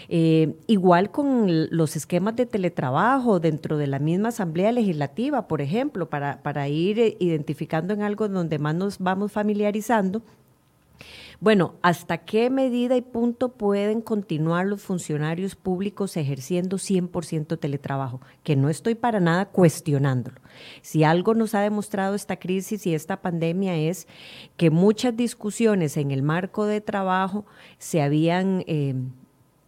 Eh, 0.10 0.56
igual 0.66 1.12
con 1.12 1.68
los 1.70 1.96
esquemas 1.96 2.36
de 2.36 2.48
teletrabajo 2.48 3.40
dentro 3.40 3.78
de 3.78 3.86
la 3.86 4.00
misma 4.00 4.30
Asamblea 4.30 4.72
Legislativa, 4.72 5.48
por 5.48 5.62
ejemplo, 5.62 6.10
para, 6.10 6.42
para 6.42 6.68
ir 6.68 7.18
identificando 7.20 7.94
en 7.94 8.02
algo 8.02 8.28
donde 8.28 8.58
más 8.58 8.74
nos 8.74 8.98
vamos 8.98 9.32
familiarizando 9.32 10.24
Bueno, 11.40 11.76
¿hasta 11.84 12.18
qué 12.20 12.50
medida 12.50 12.98
y 12.98 13.02
punto 13.02 13.50
pueden 13.50 14.02
continuar 14.02 14.66
los 14.66 14.82
funcionarios 14.82 15.56
públicos 15.56 16.18
ejerciendo 16.18 16.78
100% 16.78 17.60
teletrabajo? 17.60 18.22
Que 18.44 18.56
no 18.56 18.70
estoy 18.70 18.96
para 18.96 19.20
nada 19.20 19.46
cuestionándolo. 19.46 20.42
Si 20.82 21.04
algo 21.04 21.36
nos 21.36 21.54
ha 21.54 21.62
demostrado 21.62 22.16
esta 22.16 22.38
crisis 22.38 22.88
y 22.88 22.96
esta 22.96 23.22
pandemia 23.22 23.76
es 23.76 24.08
que 24.58 24.72
muchas 24.72 25.16
discusiones 25.16 25.98
en 25.98 26.12
el 26.12 26.24
marco 26.24 26.66
de 26.66 26.82
trabajo 26.82 27.46
se 27.78 28.02
habían... 28.02 28.64
Eh, 28.66 28.96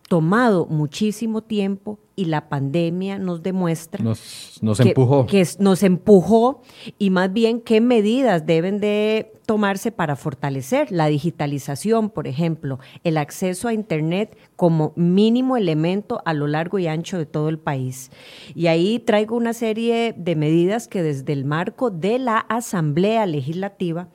tomado 0.10 0.66
muchísimo 0.66 1.44
tiempo 1.44 2.00
y 2.16 2.26
la 2.26 2.50
pandemia 2.50 3.20
nos 3.20 3.44
demuestra 3.44 4.04
nos, 4.04 4.80
empujó 4.80 5.28
que 5.28 5.48
nos 5.60 5.84
empujó 5.84 6.62
y 6.98 7.12
más 7.12 7.32
bien 7.32 7.62
qué 7.62 7.80
medidas 7.80 8.46
deben 8.46 8.80
de 8.80 9.32
tomarse 9.50 9.92
para 9.92 10.16
fortalecer 10.16 10.92
la 10.92 11.08
digitalización, 11.08 12.12
por 12.12 12.28
ejemplo, 12.28 12.78
el 13.04 13.18
acceso 13.18 13.68
a 13.68 13.74
internet 13.74 14.38
como 14.56 14.94
mínimo 14.96 15.58
elemento 15.58 16.22
a 16.24 16.36
lo 16.36 16.46
largo 16.46 16.78
y 16.78 16.86
ancho 16.86 17.18
de 17.18 17.26
todo 17.26 17.50
el 17.50 17.58
país. 17.58 18.12
Y 18.54 18.68
ahí 18.68 19.00
traigo 19.00 19.36
una 19.36 19.54
serie 19.54 20.14
de 20.16 20.36
medidas 20.36 20.88
que 20.88 21.02
desde 21.02 21.34
el 21.34 21.46
marco 21.46 21.90
de 21.90 22.20
la 22.20 22.38
Asamblea 22.38 23.26
Legislativa 23.26 24.08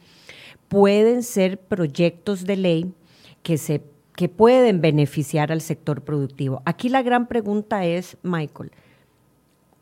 pueden 0.68 1.25
ser 1.25 1.59
proyectos 1.59 2.44
de 2.44 2.55
ley 2.57 2.94
que 3.42 3.59
se 3.59 3.83
que 4.14 4.29
pueden 4.29 4.81
beneficiar 4.81 5.51
al 5.51 5.62
sector 5.62 6.03
productivo. 6.03 6.62
Aquí 6.64 6.88
la 6.88 7.03
gran 7.03 7.27
pregunta 7.27 7.85
es, 7.85 8.16
Michael, 8.23 8.70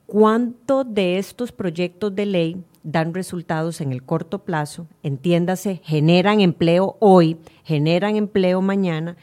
¿cuánto 0.06 0.84
de 0.84 1.18
estos 1.18 1.52
proyectos 1.52 2.14
de 2.14 2.24
ley 2.24 2.64
dan 2.82 3.14
resultados 3.14 3.80
en 3.80 3.92
el 3.92 4.02
corto 4.02 4.40
plazo, 4.40 4.86
entiéndase, 5.02 5.80
generan 5.84 6.40
empleo 6.40 6.96
hoy, 7.00 7.36
generan 7.64 8.16
empleo 8.16 8.60
mañana, 8.60 9.16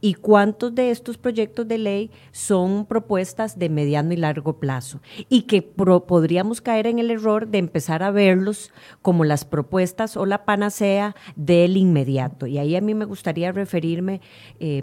y 0.00 0.14
cuántos 0.14 0.74
de 0.74 0.90
estos 0.90 1.16
proyectos 1.16 1.68
de 1.68 1.78
ley 1.78 2.10
son 2.32 2.86
propuestas 2.86 3.58
de 3.58 3.68
mediano 3.68 4.12
y 4.12 4.16
largo 4.16 4.58
plazo, 4.58 5.00
y 5.28 5.42
que 5.42 5.62
podríamos 5.62 6.60
caer 6.60 6.86
en 6.86 6.98
el 6.98 7.10
error 7.10 7.48
de 7.48 7.58
empezar 7.58 8.02
a 8.02 8.10
verlos 8.10 8.72
como 9.02 9.24
las 9.24 9.44
propuestas 9.44 10.16
o 10.16 10.26
la 10.26 10.44
panacea 10.44 11.14
del 11.36 11.76
inmediato. 11.76 12.46
Y 12.46 12.58
ahí 12.58 12.76
a 12.76 12.80
mí 12.80 12.94
me 12.94 13.04
gustaría 13.04 13.52
referirme... 13.52 14.20
Eh, 14.60 14.82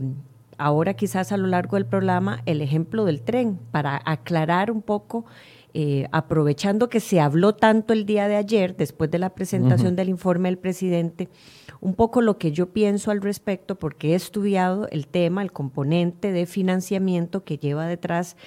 ahora 0.58 0.94
quizás 0.94 1.32
a 1.32 1.38
lo 1.38 1.48
largo 1.48 1.76
del 1.76 1.88
programa 1.88 2.44
el 2.46 2.62
ejemplo 2.62 3.04
del 3.06 3.24
tren 3.24 3.60
para 3.72 4.00
aclarar 4.06 4.70
un 4.70 4.84
poco 4.84 5.26
eh, 5.74 6.08
aprovechando 6.12 6.90
que 6.90 7.00
se 7.00 7.20
habló 7.20 7.56
tanto 7.56 7.94
el 7.94 8.06
día 8.06 8.28
de 8.28 8.36
ayer, 8.36 8.76
después 8.76 9.10
de 9.10 9.20
la 9.20 9.30
presentación 9.30 9.96
del 9.96 10.10
informe 10.10 10.50
del 10.50 10.58
presidente, 10.58 11.30
un 11.80 11.96
poco 11.96 12.22
lo 12.22 12.38
que 12.38 12.52
yo 12.52 12.74
pienso 12.74 13.12
al 13.12 13.22
respecto, 13.22 13.76
porque 13.76 14.12
he 14.12 14.16
estudiado 14.16 14.88
el 14.92 15.08
tema, 15.08 15.42
el 15.42 15.52
componente 15.52 16.32
de 16.32 16.46
financiamiento 16.46 17.44
que 17.44 17.58
lleva 17.58 17.88
detrás 17.88 18.38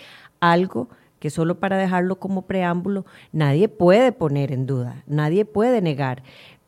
algo 0.41 0.89
que 1.19 1.31
solo 1.31 1.59
para 1.59 1.79
dejarlo 1.79 2.19
como 2.19 2.43
preámbulo, 2.43 3.07
nadie 3.33 3.71
puede 3.71 4.13
poner 4.13 4.53
en 4.53 4.67
duda, 4.67 5.03
nadie 5.07 5.47
puede 5.47 5.81
negar 5.81 6.23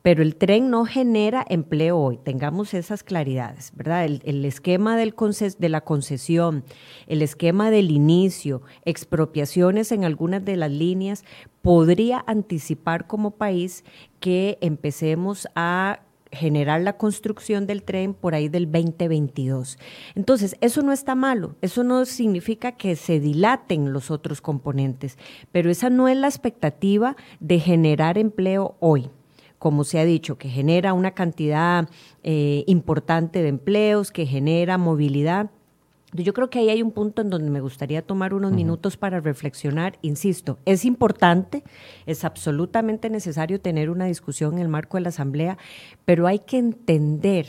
pero 0.07 0.23
el 0.23 0.37
tren 0.37 0.69
no 0.69 0.85
genera 0.85 1.45
empleo 1.49 1.97
hoy, 1.97 2.17
tengamos 2.17 2.73
esas 2.73 3.03
claridades, 3.03 3.73
¿verdad? 3.75 4.05
El, 4.05 4.45
esquema 4.45 4.95
de 4.95 5.67
la 5.67 5.81
concesión, 5.81 6.63
el 7.07 7.21
esquema 7.21 7.71
del 7.71 7.91
inicio, 7.91 8.61
expropiaciones 8.85 9.91
en 9.91 10.05
algunas 10.05 10.45
de 10.45 10.55
las 10.55 10.71
líneas, 10.71 11.25
podría 11.61 12.23
anticipar 12.25 13.05
como 13.05 13.31
país 13.31 13.83
que 14.21 14.57
empecemos 14.61 15.49
a 15.55 15.99
generar 16.31 16.79
la 16.79 16.95
construcción 16.95 17.67
del 17.67 17.83
tren 17.83 18.13
por 18.13 18.33
ahí 18.33 18.47
del 18.47 18.71
2022. 18.71 19.77
Entonces, 20.15 20.55
eso 20.61 20.83
no 20.83 20.93
está 20.93 21.15
malo, 21.15 21.57
eso 21.61 21.83
no 21.83 22.05
significa 22.05 22.71
que 22.71 22.95
se 22.95 23.19
dilaten 23.19 23.91
los 23.91 24.09
otros 24.09 24.39
componentes, 24.39 25.17
pero 25.51 25.69
esa 25.69 25.89
no 25.89 26.07
es 26.07 26.15
la 26.15 26.29
expectativa 26.29 27.17
de 27.41 27.59
generar 27.59 28.17
empleo 28.17 28.77
hoy 28.79 29.11
como 29.59 29.83
se 29.83 29.99
ha 29.99 30.05
dicho, 30.05 30.37
que 30.37 30.49
genera 30.49 30.93
una 30.93 31.11
cantidad 31.11 31.89
eh, 32.23 32.63
importante 32.67 33.41
de 33.41 33.49
empleos, 33.49 34.11
que 34.11 34.25
genera 34.25 34.77
movilidad. 34.77 35.49
Yo 36.13 36.33
creo 36.33 36.49
que 36.49 36.59
ahí 36.59 36.69
hay 36.69 36.81
un 36.81 36.91
punto 36.91 37.21
en 37.21 37.29
donde 37.29 37.49
me 37.49 37.59
gustaría 37.59 38.01
tomar 38.01 38.33
unos 38.33 38.53
minutos 38.53 38.95
para 38.95 39.19
reflexionar. 39.19 39.97
Insisto, 40.01 40.57
es 40.65 40.85
importante, 40.85 41.63
es 42.05 42.23
absolutamente 42.23 43.09
necesario 43.09 43.59
tener 43.59 43.89
una 43.89 44.05
discusión 44.05 44.53
en 44.53 44.59
el 44.59 44.67
marco 44.69 44.97
de 44.97 45.01
la 45.01 45.09
Asamblea, 45.09 45.57
pero 46.05 46.27
hay 46.27 46.39
que 46.39 46.57
entender 46.57 47.47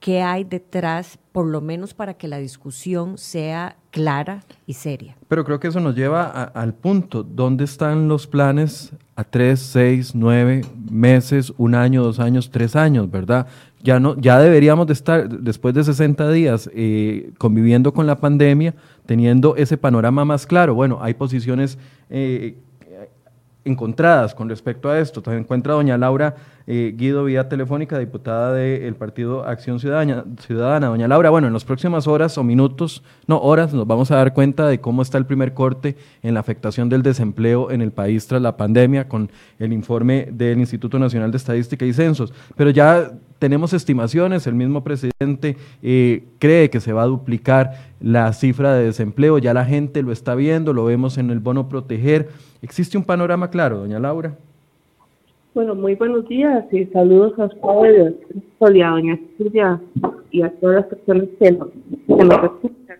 qué 0.00 0.22
hay 0.22 0.44
detrás, 0.44 1.18
por 1.32 1.46
lo 1.46 1.60
menos 1.60 1.94
para 1.94 2.14
que 2.14 2.28
la 2.28 2.38
discusión 2.38 3.18
sea 3.18 3.76
clara 3.90 4.44
y 4.66 4.74
seria. 4.74 5.16
Pero 5.28 5.44
creo 5.44 5.60
que 5.60 5.68
eso 5.68 5.80
nos 5.80 5.94
lleva 5.94 6.24
al 6.26 6.74
punto, 6.74 7.22
¿dónde 7.22 7.64
están 7.64 8.08
los 8.08 8.26
planes 8.26 8.92
a 9.16 9.24
tres, 9.24 9.60
seis, 9.60 10.14
nueve 10.14 10.62
meses, 10.90 11.52
un 11.56 11.74
año, 11.74 12.02
dos 12.02 12.20
años, 12.20 12.50
tres 12.50 12.76
años, 12.76 13.10
verdad? 13.10 13.46
Ya, 13.82 14.00
no, 14.00 14.16
ya 14.18 14.38
deberíamos 14.38 14.86
de 14.88 14.92
estar, 14.92 15.28
después 15.28 15.74
de 15.74 15.84
60 15.84 16.30
días, 16.30 16.68
eh, 16.74 17.32
conviviendo 17.38 17.92
con 17.92 18.06
la 18.06 18.16
pandemia, 18.16 18.74
teniendo 19.06 19.56
ese 19.56 19.76
panorama 19.76 20.24
más 20.24 20.46
claro. 20.46 20.74
Bueno, 20.74 20.98
hay 21.00 21.14
posiciones 21.14 21.78
eh, 22.10 22.58
encontradas 23.64 24.34
con 24.34 24.48
respecto 24.48 24.88
a 24.88 24.98
esto. 24.98 25.22
Se 25.24 25.36
encuentra 25.36 25.74
doña 25.74 25.98
Laura 25.98 26.36
eh, 26.70 26.94
Guido 26.94 27.24
vía 27.24 27.48
telefónica, 27.48 27.98
diputada 27.98 28.52
del 28.52 28.94
Partido 28.94 29.44
Acción 29.44 29.80
Ciudadana, 29.80 30.24
Ciudadana. 30.38 30.88
Doña 30.88 31.08
Laura, 31.08 31.30
bueno, 31.30 31.46
en 31.46 31.54
las 31.54 31.64
próximas 31.64 32.06
horas 32.06 32.36
o 32.36 32.44
minutos, 32.44 33.02
no 33.26 33.38
horas, 33.38 33.72
nos 33.72 33.86
vamos 33.86 34.10
a 34.10 34.16
dar 34.16 34.34
cuenta 34.34 34.66
de 34.66 34.78
cómo 34.78 35.00
está 35.00 35.16
el 35.16 35.24
primer 35.24 35.54
corte 35.54 35.96
en 36.22 36.34
la 36.34 36.40
afectación 36.40 36.90
del 36.90 37.02
desempleo 37.02 37.70
en 37.70 37.80
el 37.80 37.90
país 37.90 38.26
tras 38.26 38.42
la 38.42 38.58
pandemia 38.58 39.08
con 39.08 39.30
el 39.58 39.72
informe 39.72 40.28
del 40.30 40.58
Instituto 40.58 40.98
Nacional 40.98 41.30
de 41.30 41.38
Estadística 41.38 41.86
y 41.86 41.94
Censos. 41.94 42.34
Pero 42.54 42.68
ya 42.68 43.12
tenemos 43.38 43.72
estimaciones, 43.72 44.46
el 44.46 44.54
mismo 44.54 44.84
presidente 44.84 45.56
eh, 45.82 46.24
cree 46.38 46.70
que 46.70 46.80
se 46.80 46.92
va 46.92 47.02
a 47.02 47.06
duplicar 47.06 47.88
la 48.00 48.32
cifra 48.32 48.74
de 48.74 48.84
desempleo, 48.84 49.38
ya 49.38 49.54
la 49.54 49.64
gente 49.64 50.02
lo 50.02 50.12
está 50.12 50.34
viendo, 50.34 50.72
lo 50.72 50.84
vemos 50.84 51.18
en 51.18 51.30
el 51.30 51.38
bono 51.38 51.68
proteger. 51.68 52.28
¿Existe 52.62 52.98
un 52.98 53.04
panorama 53.04 53.50
claro, 53.50 53.78
doña 53.78 53.98
Laura? 53.98 54.36
Bueno, 55.54 55.74
muy 55.74 55.94
buenos 55.94 56.28
días 56.28 56.64
y 56.72 56.84
saludos 56.86 57.38
a 57.38 57.46
ustedes, 57.46 58.14
a 58.60 58.70
doña 58.70 59.18
Silvia 59.36 59.80
y 60.30 60.42
a 60.42 60.50
todas 60.60 60.76
las 60.76 60.86
personas 60.86 61.28
que 61.38 61.52
nos, 61.52 61.68
escuchan. 62.44 62.98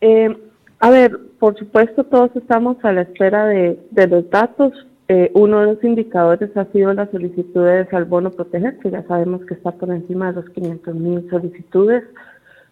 Eh, 0.00 0.36
a 0.80 0.90
ver, 0.90 1.18
por 1.38 1.56
supuesto 1.58 2.04
todos 2.04 2.30
estamos 2.36 2.76
a 2.84 2.92
la 2.92 3.02
espera 3.02 3.46
de, 3.46 3.78
los 4.08 4.28
datos. 4.30 4.72
Eh, 5.08 5.30
uno 5.34 5.60
de 5.60 5.66
los 5.74 5.84
indicadores 5.84 6.56
ha 6.56 6.64
sido 6.66 6.92
las 6.94 7.10
solicitudes 7.10 7.92
al 7.92 8.04
bono 8.04 8.30
proteger, 8.30 8.78
que 8.78 8.90
ya 8.90 9.02
sabemos 9.06 9.44
que 9.46 9.54
está 9.54 9.72
por 9.72 9.90
encima 9.90 10.32
de 10.32 10.42
los 10.42 10.50
500 10.50 10.94
mil 10.94 11.28
solicitudes, 11.30 12.04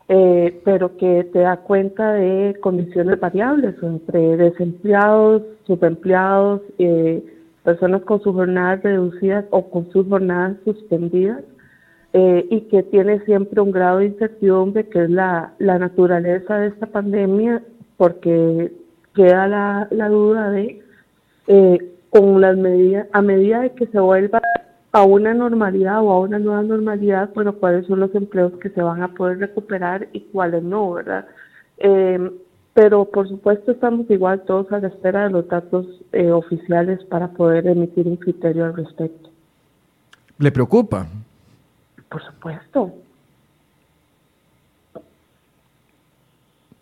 eh, 0.08 0.60
pero 0.64 0.96
que 0.96 1.24
te 1.32 1.40
da 1.40 1.58
cuenta 1.58 2.12
de 2.14 2.56
condiciones 2.60 3.18
variables 3.20 3.74
entre 3.82 4.36
desempleados, 4.36 5.42
subempleados, 5.66 6.60
eh, 6.78 7.22
personas 7.62 8.02
con 8.02 8.20
sus 8.22 8.34
jornadas 8.34 8.82
reducidas 8.82 9.44
o 9.50 9.70
con 9.70 9.90
sus 9.92 10.06
jornadas 10.08 10.56
suspendidas 10.64 11.42
eh, 12.12 12.46
y 12.50 12.62
que 12.62 12.82
tiene 12.82 13.20
siempre 13.24 13.60
un 13.60 13.70
grado 13.70 13.98
de 13.98 14.06
incertidumbre 14.06 14.86
que 14.88 15.04
es 15.04 15.10
la, 15.10 15.54
naturaleza 15.58 16.58
de 16.58 16.68
esta 16.68 16.86
pandemia 16.86 17.62
porque 17.96 18.72
queda 19.14 19.46
la, 19.46 19.88
la 19.90 20.08
duda 20.08 20.50
de 20.50 20.82
eh, 21.46 21.78
con 22.10 22.40
las 22.40 22.56
medidas 22.56 23.06
a 23.12 23.22
medida 23.22 23.60
de 23.60 23.70
que 23.70 23.86
se 23.86 23.98
vuelva 23.98 24.42
a 24.92 25.04
una 25.04 25.34
normalidad 25.34 26.02
o 26.02 26.10
a 26.10 26.20
una 26.20 26.38
nueva 26.38 26.62
normalidad 26.62 27.30
bueno 27.34 27.54
cuáles 27.54 27.86
son 27.86 28.00
los 28.00 28.14
empleos 28.14 28.52
que 28.60 28.70
se 28.70 28.82
van 28.82 29.02
a 29.02 29.08
poder 29.08 29.38
recuperar 29.38 30.08
y 30.12 30.20
cuáles 30.20 30.62
no 30.62 30.92
verdad 30.92 31.26
eh, 31.78 32.30
pero 32.74 33.04
por 33.04 33.28
supuesto 33.28 33.72
estamos 33.72 34.08
igual 34.10 34.42
todos 34.42 34.70
a 34.72 34.78
la 34.78 34.88
espera 34.88 35.24
de 35.24 35.30
los 35.30 35.46
datos 35.48 35.86
eh, 36.12 36.30
oficiales 36.30 37.04
para 37.04 37.28
poder 37.28 37.66
emitir 37.66 38.06
un 38.06 38.16
criterio 38.16 38.64
al 38.64 38.74
respecto. 38.74 39.28
¿Le 40.38 40.50
preocupa? 40.50 41.06
Por 42.08 42.22
supuesto. 42.24 42.92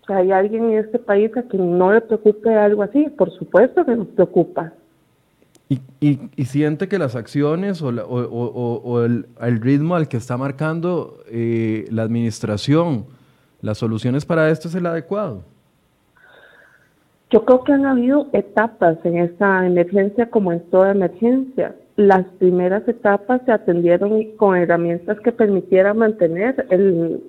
¿Hay 0.06 0.32
alguien 0.32 0.70
en 0.70 0.78
este 0.78 0.98
país 0.98 1.36
a 1.36 1.42
quien 1.42 1.78
no 1.78 1.92
le 1.92 2.00
preocupe 2.00 2.54
algo 2.54 2.82
así? 2.82 3.08
Por 3.10 3.30
supuesto 3.32 3.84
que 3.84 3.96
nos 3.96 4.08
preocupa. 4.08 4.72
¿Y, 5.72 5.78
y, 6.00 6.44
siente 6.46 6.88
que 6.88 6.98
las 6.98 7.14
acciones 7.14 7.80
o, 7.80 7.90
o, 7.90 9.02
el, 9.04 9.60
ritmo 9.60 9.94
al 9.94 10.08
que 10.08 10.16
está 10.16 10.36
marcando 10.36 11.18
eh, 11.30 11.84
la 11.92 12.02
administración, 12.02 13.04
las 13.62 13.78
soluciones 13.78 14.24
para 14.24 14.50
esto 14.50 14.66
es 14.66 14.74
el 14.74 14.84
adecuado? 14.86 15.44
Yo 17.30 17.44
creo 17.44 17.62
que 17.62 17.72
han 17.72 17.86
habido 17.86 18.26
etapas 18.32 18.98
en 19.04 19.18
esta 19.18 19.64
emergencia 19.64 20.28
como 20.28 20.52
en 20.52 20.58
toda 20.70 20.90
emergencia. 20.90 21.76
las 21.94 22.26
primeras 22.40 22.88
etapas 22.88 23.40
se 23.46 23.52
atendieron 23.52 24.24
con 24.38 24.56
herramientas 24.56 25.20
que 25.20 25.30
permitieran 25.30 25.98
mantener 25.98 26.66
el, 26.70 27.22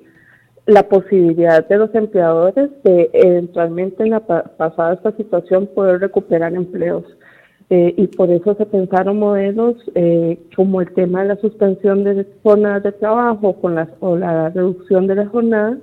la 0.65 0.82
posibilidad 0.89 1.67
de 1.67 1.77
los 1.77 1.93
empleadores 1.93 2.71
de 2.84 3.12
eventualmente 3.13 4.01
en 4.01 4.10
la 4.10 4.21
pasada 4.21 4.93
esta 4.93 5.12
situación 5.12 5.67
poder 5.67 6.01
recuperar 6.01 6.56
empleos. 6.56 7.04
Eh, 7.73 7.93
y 7.95 8.07
por 8.07 8.29
eso 8.29 8.53
se 8.55 8.65
pensaron 8.65 9.17
modelos 9.19 9.77
eh, 9.95 10.38
como 10.57 10.81
el 10.81 10.93
tema 10.93 11.21
de 11.21 11.29
la 11.29 11.36
suspensión 11.38 12.03
de 12.03 12.27
jornadas 12.43 12.84
de 12.84 12.91
trabajo 12.91 13.53
con 13.62 13.75
las, 13.75 13.88
o 14.01 14.17
la 14.17 14.49
reducción 14.49 15.07
de 15.07 15.15
las 15.15 15.29
jornadas 15.29 15.77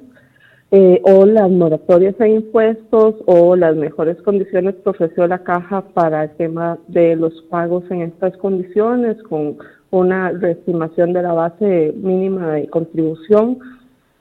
eh, 0.71 1.01
o 1.03 1.25
las 1.25 1.51
moratorias 1.51 2.15
en 2.21 2.33
impuestos 2.33 3.15
o 3.25 3.57
las 3.57 3.75
mejores 3.75 4.21
condiciones 4.21 4.75
que 4.75 4.91
ofreció 4.91 5.27
la 5.27 5.43
caja 5.43 5.81
para 5.81 6.25
el 6.25 6.31
tema 6.33 6.79
de 6.89 7.17
los 7.17 7.33
pagos 7.49 7.85
en 7.91 8.03
estas 8.03 8.37
condiciones 8.37 9.17
con 9.23 9.57
una 9.91 10.31
reestimación 10.33 11.15
de 11.15 11.23
la 11.23 11.33
base 11.33 11.95
mínima 11.97 12.53
de 12.53 12.69
contribución 12.69 13.61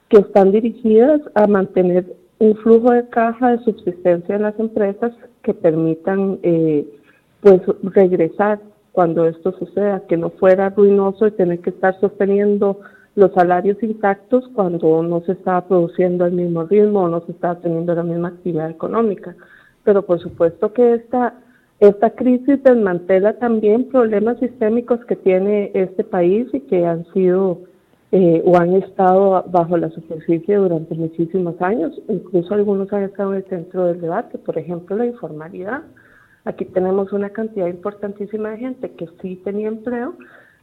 que 0.08 0.20
están 0.20 0.52
dirigidas 0.52 1.20
a 1.34 1.46
mantener 1.46 2.16
un 2.38 2.56
flujo 2.56 2.92
de 2.92 3.06
caja 3.10 3.50
de 3.50 3.64
subsistencia 3.64 4.36
en 4.36 4.42
las 4.42 4.58
empresas 4.58 5.12
que 5.42 5.52
permitan 5.52 6.38
eh, 6.42 6.86
pues 7.40 7.60
regresar 7.82 8.60
cuando 8.92 9.26
esto 9.26 9.52
suceda, 9.52 10.02
que 10.08 10.16
no 10.16 10.30
fuera 10.30 10.70
ruinoso 10.70 11.26
y 11.26 11.32
tener 11.32 11.60
que 11.60 11.70
estar 11.70 11.98
sosteniendo 12.00 12.80
los 13.14 13.32
salarios 13.32 13.82
intactos 13.82 14.48
cuando 14.54 15.02
no 15.02 15.20
se 15.22 15.32
estaba 15.32 15.66
produciendo 15.66 16.24
al 16.24 16.32
mismo 16.32 16.64
ritmo 16.64 17.02
o 17.02 17.08
no 17.08 17.20
se 17.22 17.32
estaba 17.32 17.60
teniendo 17.60 17.94
la 17.94 18.02
misma 18.02 18.28
actividad 18.28 18.70
económica. 18.70 19.36
Pero 19.84 20.02
por 20.02 20.20
supuesto 20.20 20.72
que 20.72 20.94
esta, 20.94 21.34
esta 21.80 22.10
crisis 22.10 22.62
desmantela 22.62 23.34
también 23.34 23.88
problemas 23.88 24.38
sistémicos 24.38 25.04
que 25.04 25.16
tiene 25.16 25.70
este 25.74 26.04
país 26.04 26.48
y 26.52 26.60
que 26.60 26.86
han 26.86 27.04
sido 27.12 27.60
eh, 28.10 28.42
o 28.44 28.56
han 28.56 28.74
estado 28.74 29.44
bajo 29.50 29.76
la 29.76 29.90
superficie 29.90 30.56
durante 30.56 30.94
muchísimos 30.94 31.60
años, 31.60 32.00
incluso 32.08 32.54
algunos 32.54 32.90
han 32.92 33.02
estado 33.02 33.32
en 33.32 33.38
el 33.38 33.44
centro 33.48 33.84
del 33.84 34.00
debate, 34.00 34.38
por 34.38 34.56
ejemplo 34.56 34.96
la 34.96 35.06
informalidad. 35.06 35.82
Aquí 36.44 36.64
tenemos 36.64 37.12
una 37.12 37.30
cantidad 37.30 37.66
importantísima 37.66 38.50
de 38.50 38.58
gente 38.58 38.90
que 38.92 39.08
sí 39.20 39.36
tenía 39.44 39.68
empleo, 39.68 40.14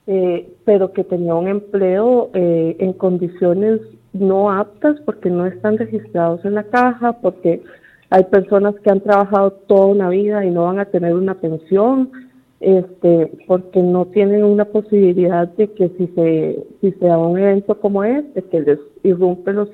eh, 0.07 0.53
pero 0.65 0.93
que 0.93 1.03
tenía 1.03 1.35
un 1.35 1.47
empleo 1.47 2.29
eh, 2.33 2.75
en 2.79 2.93
condiciones 2.93 3.81
no 4.13 4.51
aptas 4.51 4.99
porque 5.05 5.29
no 5.29 5.45
están 5.45 5.77
registrados 5.77 6.43
en 6.45 6.55
la 6.55 6.63
caja, 6.63 7.13
porque 7.21 7.61
hay 8.09 8.23
personas 8.25 8.75
que 8.83 8.89
han 8.89 9.01
trabajado 9.01 9.51
toda 9.67 9.87
una 9.87 10.09
vida 10.09 10.45
y 10.45 10.51
no 10.51 10.63
van 10.63 10.79
a 10.79 10.85
tener 10.85 11.13
una 11.13 11.35
pensión, 11.35 12.11
este, 12.59 13.31
porque 13.47 13.81
no 13.81 14.05
tienen 14.05 14.43
una 14.43 14.65
posibilidad 14.65 15.47
de 15.49 15.67
que 15.71 15.89
si 15.97 16.07
se, 16.07 16.65
si 16.81 16.91
se 16.93 17.05
da 17.05 17.17
un 17.17 17.37
evento 17.37 17.79
como 17.79 18.03
este, 18.03 18.41
que 18.43 18.61
les 18.61 18.79
irrumpe 19.03 19.53
los, 19.53 19.69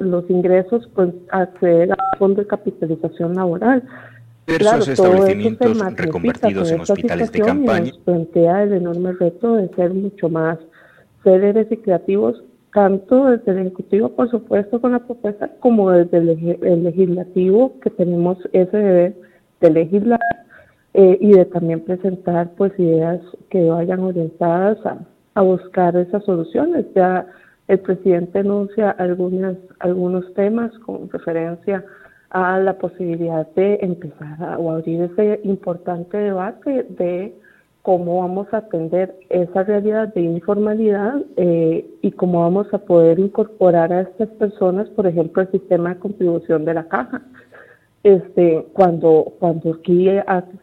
los 0.00 0.28
ingresos, 0.28 0.88
pues 0.94 1.14
acceder 1.30 1.92
al 1.92 2.18
fondo 2.18 2.42
de 2.42 2.46
capitalización 2.46 3.34
laboral 3.34 3.82
diversos 4.48 4.88
establecimientos 4.88 5.78
reconvertidos 5.96 6.70
en 6.70 6.80
hospitales 6.80 7.30
de 7.32 7.40
campaña. 7.40 7.90
Nos 7.90 7.98
plantea 7.98 8.62
el 8.62 8.72
enorme 8.72 9.12
reto 9.12 9.56
de 9.56 9.68
ser 9.74 9.92
mucho 9.92 10.28
más 10.28 10.58
céleres 11.22 11.66
y 11.70 11.76
creativos, 11.76 12.42
tanto 12.72 13.26
desde 13.26 13.52
el 13.52 13.58
Ejecutivo, 13.58 14.08
por 14.10 14.30
supuesto, 14.30 14.80
con 14.80 14.92
la 14.92 15.00
propuesta, 15.00 15.50
como 15.60 15.90
desde 15.90 16.18
el, 16.18 16.84
Legislativo, 16.84 17.78
que 17.80 17.90
tenemos 17.90 18.38
ese 18.52 18.76
deber 18.76 19.16
de 19.60 19.70
legislar 19.70 20.20
eh, 20.94 21.18
y 21.20 21.32
de 21.32 21.44
también 21.44 21.80
presentar 21.80 22.50
pues 22.56 22.72
ideas 22.78 23.20
que 23.50 23.68
vayan 23.68 24.00
orientadas 24.00 24.78
a, 24.86 24.98
a 25.34 25.42
buscar 25.42 25.96
esas 25.96 26.24
soluciones. 26.24 26.86
Ya 26.94 27.26
el 27.68 27.80
presidente 27.80 28.38
anuncia 28.38 28.90
algunas, 28.92 29.56
algunos 29.80 30.32
temas 30.34 30.72
con 30.80 31.08
referencia 31.10 31.78
a 31.78 31.84
la 32.32 32.78
posibilidad 32.78 33.46
de 33.54 33.78
empezar 33.80 34.42
a, 34.42 34.58
o 34.58 34.70
abrir 34.70 35.02
ese 35.02 35.40
importante 35.44 36.16
debate 36.16 36.84
de 36.90 37.34
cómo 37.82 38.20
vamos 38.20 38.46
a 38.52 38.58
atender 38.58 39.14
esa 39.30 39.62
realidad 39.62 40.12
de 40.12 40.20
informalidad 40.20 41.22
eh, 41.36 41.88
y 42.02 42.10
cómo 42.12 42.42
vamos 42.42 42.66
a 42.74 42.78
poder 42.78 43.18
incorporar 43.18 43.92
a 43.92 44.02
estas 44.02 44.28
personas, 44.30 44.88
por 44.90 45.06
ejemplo, 45.06 45.42
el 45.42 45.50
sistema 45.50 45.94
de 45.94 46.00
contribución 46.00 46.64
de 46.66 46.74
la 46.74 46.84
caja. 46.88 47.22
Este, 48.04 48.64
cuando, 48.74 49.32
cuando 49.40 49.72
aquí 49.72 50.08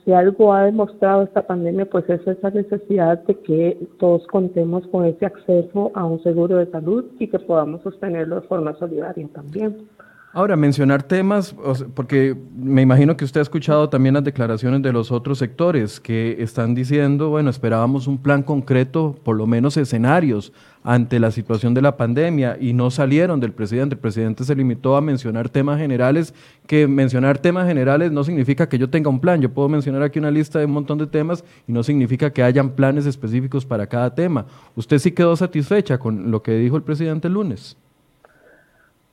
si 0.04 0.14
algo 0.14 0.54
ha 0.54 0.64
demostrado 0.66 1.24
esta 1.24 1.46
pandemia, 1.46 1.86
pues 1.86 2.10
es 2.10 2.26
esa 2.26 2.50
necesidad 2.50 3.24
de 3.24 3.36
que 3.40 3.88
todos 4.00 4.26
contemos 4.28 4.88
con 4.88 5.06
ese 5.06 5.26
acceso 5.26 5.92
a 5.96 6.06
un 6.06 6.22
seguro 6.24 6.58
de 6.58 6.72
salud 6.72 7.06
y 7.20 7.28
que 7.28 7.40
podamos 7.40 7.82
sostenerlo 7.82 8.40
de 8.40 8.48
forma 8.48 8.74
solidaria 8.76 9.28
también. 9.34 9.90
Ahora, 10.38 10.58
mencionar 10.58 11.02
temas, 11.02 11.56
porque 11.94 12.36
me 12.58 12.82
imagino 12.82 13.16
que 13.16 13.24
usted 13.24 13.40
ha 13.40 13.42
escuchado 13.42 13.88
también 13.88 14.16
las 14.16 14.24
declaraciones 14.26 14.82
de 14.82 14.92
los 14.92 15.10
otros 15.10 15.38
sectores 15.38 16.02
que 16.02 16.36
están 16.44 16.76
diciendo, 16.76 17.30
bueno, 17.30 17.50
esperábamos 17.50 18.06
un 18.06 18.18
plan 18.18 18.44
concreto, 18.44 19.16
por 19.24 19.38
lo 19.38 19.48
menos 19.48 19.78
escenarios, 19.78 20.52
ante 20.84 21.22
la 21.22 21.32
situación 21.32 21.74
de 21.74 21.82
la 21.82 21.96
pandemia 21.96 22.58
y 22.60 22.74
no 22.74 22.92
salieron 22.92 23.40
del 23.40 23.54
presidente. 23.54 23.96
El 23.96 24.02
presidente 24.02 24.44
se 24.44 24.56
limitó 24.58 24.98
a 24.98 25.02
mencionar 25.02 25.48
temas 25.48 25.80
generales, 25.80 26.34
que 26.68 26.86
mencionar 26.86 27.38
temas 27.38 27.66
generales 27.66 28.12
no 28.12 28.26
significa 28.26 28.68
que 28.68 28.78
yo 28.78 28.90
tenga 28.90 29.10
un 29.10 29.22
plan. 29.22 29.40
Yo 29.40 29.54
puedo 29.54 29.70
mencionar 29.70 30.04
aquí 30.04 30.20
una 30.20 30.32
lista 30.32 30.60
de 30.60 30.66
un 30.66 30.72
montón 30.72 30.98
de 30.98 31.08
temas 31.08 31.46
y 31.66 31.72
no 31.72 31.82
significa 31.82 32.30
que 32.34 32.44
hayan 32.44 32.72
planes 32.72 33.06
específicos 33.06 33.66
para 33.66 33.88
cada 33.88 34.14
tema. 34.14 34.48
¿Usted 34.76 35.00
sí 35.00 35.14
quedó 35.14 35.34
satisfecha 35.38 35.98
con 35.98 36.30
lo 36.30 36.44
que 36.44 36.58
dijo 36.58 36.76
el 36.76 36.84
presidente 36.84 37.30
el 37.30 37.36
lunes? 37.36 37.78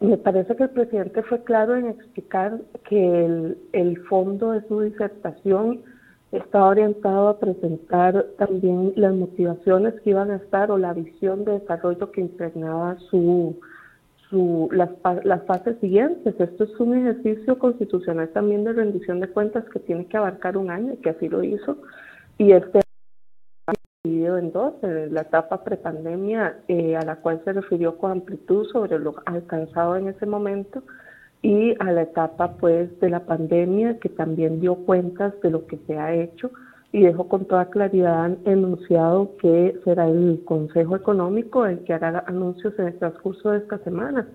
Me 0.03 0.17
parece 0.17 0.57
que 0.57 0.65
el 0.65 0.71
presidente 0.71 1.23
fue 1.23 1.45
claro 1.45 1.77
en 1.77 1.87
explicar 1.87 2.61
que 2.89 3.25
el, 3.73 4.03
fondo 4.09 4.51
de 4.51 4.67
su 4.67 4.81
disertación 4.81 5.83
está 6.33 6.65
orientado 6.65 7.29
a 7.29 7.39
presentar 7.39 8.27
también 8.37 8.95
las 8.97 9.15
motivaciones 9.15 9.95
que 10.01 10.11
iban 10.11 10.33
a 10.33 10.37
estar 10.37 10.73
o 10.73 10.79
la 10.79 10.93
visión 10.93 11.45
de 11.45 11.61
desarrollo 11.61 12.11
que 12.11 12.21
impregnaba 12.21 12.99
su, 13.11 13.61
su, 14.29 14.69
las, 14.73 14.91
las 15.23 15.45
fases 15.45 15.79
siguientes. 15.79 16.35
Esto 16.37 16.65
es 16.65 16.81
un 16.81 16.97
ejercicio 16.97 17.57
constitucional 17.61 18.29
también 18.31 18.65
de 18.65 18.73
rendición 18.73 19.21
de 19.21 19.29
cuentas 19.29 19.65
que 19.73 19.79
tiene 19.79 20.07
que 20.07 20.17
abarcar 20.17 20.57
un 20.57 20.71
año, 20.71 20.95
y 20.95 20.97
que 20.97 21.11
así 21.11 21.29
lo 21.29 21.45
hizo. 21.45 21.79
Y 22.39 22.51
este 22.51 22.82
dividido 24.05 24.37
en 24.37 24.51
dos, 24.51 24.75
la 24.83 25.21
etapa 25.21 25.63
prepandemia 25.63 26.57
eh, 26.67 26.97
a 26.97 27.05
la 27.05 27.21
cual 27.21 27.41
se 27.45 27.53
refirió 27.53 27.99
con 27.99 28.11
amplitud 28.11 28.67
sobre 28.73 28.99
lo 28.99 29.15
alcanzado 29.27 29.95
en 29.95 30.09
ese 30.09 30.27
momento 30.27 30.83
y 31.41 31.77
a 31.79 31.93
la 31.93 32.03
etapa 32.03 32.57
pues 32.57 32.99
de 32.99 33.11
la 33.11 33.21
pandemia 33.21 34.01
que 34.01 34.09
también 34.09 34.61
dio 34.61 34.75
cuentas 34.75 35.41
de 35.41 35.51
lo 35.51 35.69
que 35.69 35.79
se 35.87 35.97
ha 35.97 36.13
hecho 36.13 36.51
y 36.91 37.03
dejó 37.03 37.29
con 37.29 37.45
toda 37.45 37.71
claridad 37.71 38.37
enunciado 38.45 39.37
que 39.37 39.79
será 39.85 40.09
el 40.09 40.43
Consejo 40.47 40.97
Económico 40.97 41.65
el 41.65 41.85
que 41.85 41.93
hará 41.95 42.25
anuncios 42.27 42.77
en 42.81 42.89
el 42.89 42.99
transcurso 42.99 43.53
de 43.53 43.59
esta 43.59 43.79
semana. 43.85 44.27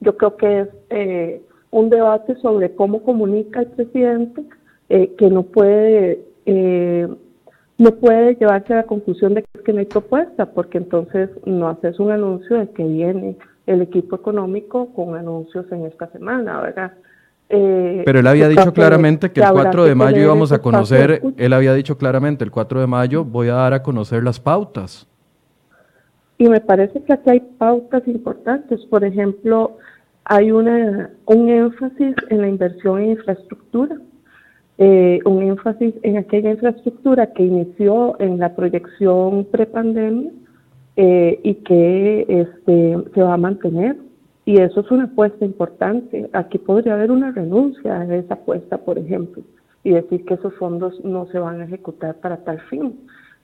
Yo 0.00 0.16
creo 0.16 0.36
que 0.36 0.60
es 0.62 0.68
eh, 0.90 1.42
un 1.70 1.90
debate 1.90 2.34
sobre 2.40 2.74
cómo 2.74 3.04
comunica 3.04 3.60
el 3.60 3.68
presidente 3.68 4.44
eh, 4.88 5.14
que 5.16 5.30
no 5.30 5.44
puede 5.44 6.24
eh, 6.44 7.08
no 7.82 7.90
puede 7.96 8.36
llevarse 8.36 8.72
a 8.72 8.76
la 8.76 8.82
conclusión 8.84 9.34
de 9.34 9.44
que 9.64 9.72
no 9.72 9.80
hay 9.80 9.86
propuesta, 9.86 10.46
porque 10.46 10.78
entonces 10.78 11.30
no 11.44 11.68
haces 11.68 11.98
un 11.98 12.12
anuncio 12.12 12.56
de 12.58 12.70
que 12.70 12.84
viene 12.84 13.36
el 13.66 13.82
equipo 13.82 14.14
económico 14.14 14.92
con 14.94 15.16
anuncios 15.16 15.66
en 15.72 15.86
esta 15.86 16.06
semana, 16.12 16.60
¿verdad? 16.60 16.92
Eh, 17.48 18.02
Pero 18.06 18.20
él 18.20 18.26
había 18.28 18.48
dicho 18.48 18.72
claramente 18.72 19.32
que, 19.32 19.40
el 19.40 19.50
4 19.50 19.84
de 19.84 19.94
mayo 19.96 20.22
íbamos 20.22 20.52
a 20.52 20.60
conocer, 20.60 21.22
él 21.36 21.52
había 21.52 21.74
dicho 21.74 21.98
claramente, 21.98 22.44
el 22.44 22.52
4 22.52 22.80
de 22.80 22.86
mayo 22.86 23.24
voy 23.24 23.48
a 23.48 23.54
dar 23.54 23.74
a 23.74 23.82
conocer 23.82 24.22
las 24.22 24.38
pautas. 24.38 25.08
Y 26.38 26.48
me 26.48 26.60
parece 26.60 27.02
que 27.02 27.12
aquí 27.12 27.30
hay 27.30 27.40
pautas 27.40 28.06
importantes, 28.06 28.80
por 28.86 29.04
ejemplo, 29.04 29.76
hay 30.24 30.52
una, 30.52 31.10
un 31.26 31.48
énfasis 31.48 32.14
en 32.30 32.40
la 32.40 32.48
inversión 32.48 33.00
en 33.00 33.10
infraestructura 33.10 33.96
eh, 34.78 35.20
un 35.24 35.42
énfasis 35.42 35.94
en 36.02 36.16
aquella 36.16 36.50
infraestructura 36.50 37.32
que 37.32 37.44
inició 37.44 38.16
en 38.20 38.38
la 38.38 38.54
proyección 38.56 39.44
prepandemia 39.44 40.30
eh, 40.96 41.38
y 41.42 41.54
que 41.56 42.26
este, 42.28 42.96
se 43.14 43.22
va 43.22 43.34
a 43.34 43.38
mantener. 43.38 43.96
Y 44.44 44.60
eso 44.60 44.80
es 44.80 44.90
una 44.90 45.04
apuesta 45.04 45.44
importante. 45.44 46.28
Aquí 46.32 46.58
podría 46.58 46.94
haber 46.94 47.10
una 47.10 47.30
renuncia 47.30 48.00
a 48.00 48.14
esa 48.14 48.34
apuesta, 48.34 48.78
por 48.78 48.98
ejemplo, 48.98 49.42
y 49.84 49.90
decir 49.90 50.24
que 50.24 50.34
esos 50.34 50.54
fondos 50.54 51.02
no 51.04 51.26
se 51.26 51.38
van 51.38 51.60
a 51.60 51.64
ejecutar 51.64 52.16
para 52.16 52.38
tal 52.38 52.60
fin. 52.62 52.98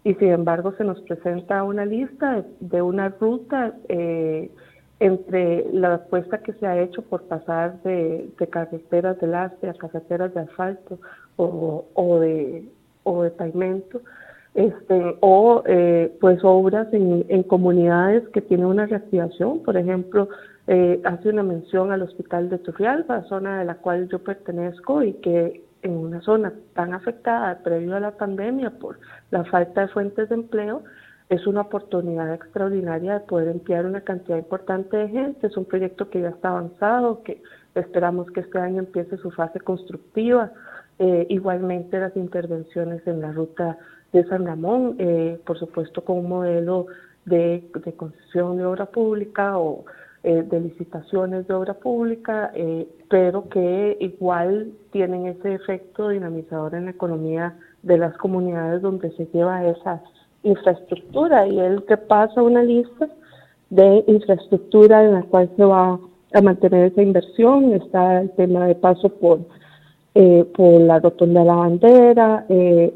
Y 0.05 0.15
sin 0.15 0.29
embargo 0.29 0.73
se 0.77 0.85
nos 0.85 1.01
presenta 1.03 1.63
una 1.63 1.85
lista 1.85 2.45
de, 2.61 2.83
una 2.83 3.11
ruta 3.11 3.75
eh, 3.89 4.51
entre 5.01 5.67
la 5.73 5.95
apuesta 5.95 6.39
que 6.39 6.53
se 6.55 6.67
ha 6.67 6.81
hecho 6.81 7.03
por 7.03 7.23
pasar 7.25 7.81
de, 7.83 8.31
carreteras 8.51 9.19
de 9.21 9.27
lastre 9.29 9.71
a 9.71 9.75
carreteras 9.75 10.35
de 10.35 10.41
asfalto 10.41 10.99
o, 11.37 11.87
o, 11.95 12.19
de, 12.19 12.69
o 13.05 13.23
de 13.23 13.31
pavimento, 13.31 14.01
este, 14.55 15.17
o 15.21 15.63
eh, 15.67 16.13
pues 16.21 16.41
obras 16.43 16.93
en, 16.93 17.25
en, 17.29 17.43
comunidades 17.45 18.29
que 18.31 18.41
tienen 18.41 18.67
una 18.67 18.87
reactivación, 18.87 19.63
por 19.63 19.77
ejemplo, 19.77 20.29
eh, 20.67 21.01
hace 21.05 21.29
una 21.29 21.43
mención 21.43 21.93
al 21.93 22.03
hospital 22.03 22.51
de 22.51 22.59
Turrialba, 22.59 23.23
zona 23.25 23.61
de 23.61 23.65
la 23.65 23.77
cual 23.77 24.09
yo 24.09 24.19
pertenezco 24.19 25.03
y 25.03 25.15
que 25.15 25.63
en 25.83 25.93
una 25.93 26.21
zona 26.23 26.53
tan 26.75 26.93
afectada 26.93 27.63
previo 27.63 27.95
a 27.97 28.01
la 28.01 28.11
pandemia 28.13 28.71
por 28.71 28.99
la 29.31 29.45
falta 29.45 29.83
de 29.83 29.89
fuentes 29.89 30.29
de 30.29 30.35
empleo, 30.35 30.83
es 31.29 31.47
una 31.47 31.63
oportunidad 31.63 32.33
extraordinaria 32.33 33.15
de 33.15 33.21
poder 33.21 33.49
emplear 33.49 33.85
una 33.85 34.01
cantidad 34.01 34.39
importante 34.39 34.97
de 34.97 35.09
gente. 35.09 35.47
Es 35.47 35.57
un 35.57 35.67
proyecto 35.67 36.09
que 36.09 36.23
ya 36.23 36.31
está 36.31 36.49
avanzado, 36.51 37.23
que 37.23 37.43
esperamos 37.75 38.31
que 38.31 38.41
este 38.41 38.59
año 38.59 38.79
empiece 38.81 39.19
su 39.19 39.31
fase 39.31 39.61
constructiva. 39.61 40.53
Eh, 40.99 41.27
igualmente 41.29 41.99
las 41.99 42.17
intervenciones 42.17 43.07
en 43.07 43.21
la 43.21 43.33
ruta 43.33 43.79
de 44.13 44.25
San 44.25 44.47
Ramón, 44.47 44.97
eh, 44.99 45.39
por 45.45 45.59
supuesto 45.59 46.03
con 46.03 46.19
un 46.19 46.29
modelo 46.31 46.87
de, 47.27 47.71
concesión 47.97 48.57
de 48.57 48.65
obra 48.65 48.87
pública 48.87 49.59
o 49.59 49.85
eh, 50.23 50.43
de 50.43 50.61
licitaciones 50.61 51.47
de 51.47 51.55
obra 51.55 51.75
pública, 51.75 52.53
pero 53.11 53.49
que 53.51 53.99
igual 54.01 54.73
tienen 54.93 55.27
ese 55.27 55.55
efecto 55.55 56.09
dinamizador 56.09 56.75
en 56.75 56.87
la 56.87 56.93
economía 56.93 57.55
de 57.83 57.99
las 57.99 58.17
comunidades 58.17 58.81
donde 58.81 59.11
se 59.13 59.27
lleva 59.27 59.65
esa 59.67 60.03
infraestructura 60.43 61.47
y 61.47 61.59
él 61.59 61.83
te 61.87 61.97
pasa 61.97 62.43
una 62.43 62.63
lista 62.63 63.09
de 63.71 64.05
infraestructura 64.07 65.05
en 65.05 65.15
la 65.15 65.23
cual 65.23 65.51
se 65.57 65.65
va 65.65 65.99
a 66.33 66.41
mantener 66.41 66.93
esa 66.93 67.03
inversión, 67.03 67.73
está 67.73 68.21
el 68.21 68.31
tema 68.33 68.67
de 68.67 68.75
paso 68.75 69.09
por 69.09 69.41
eh, 70.21 70.45
por 70.57 70.81
la 70.81 70.99
Rotonda 70.99 71.41
de 71.41 71.47
la 71.47 71.55
Bandera, 71.55 72.45
eh, 72.49 72.93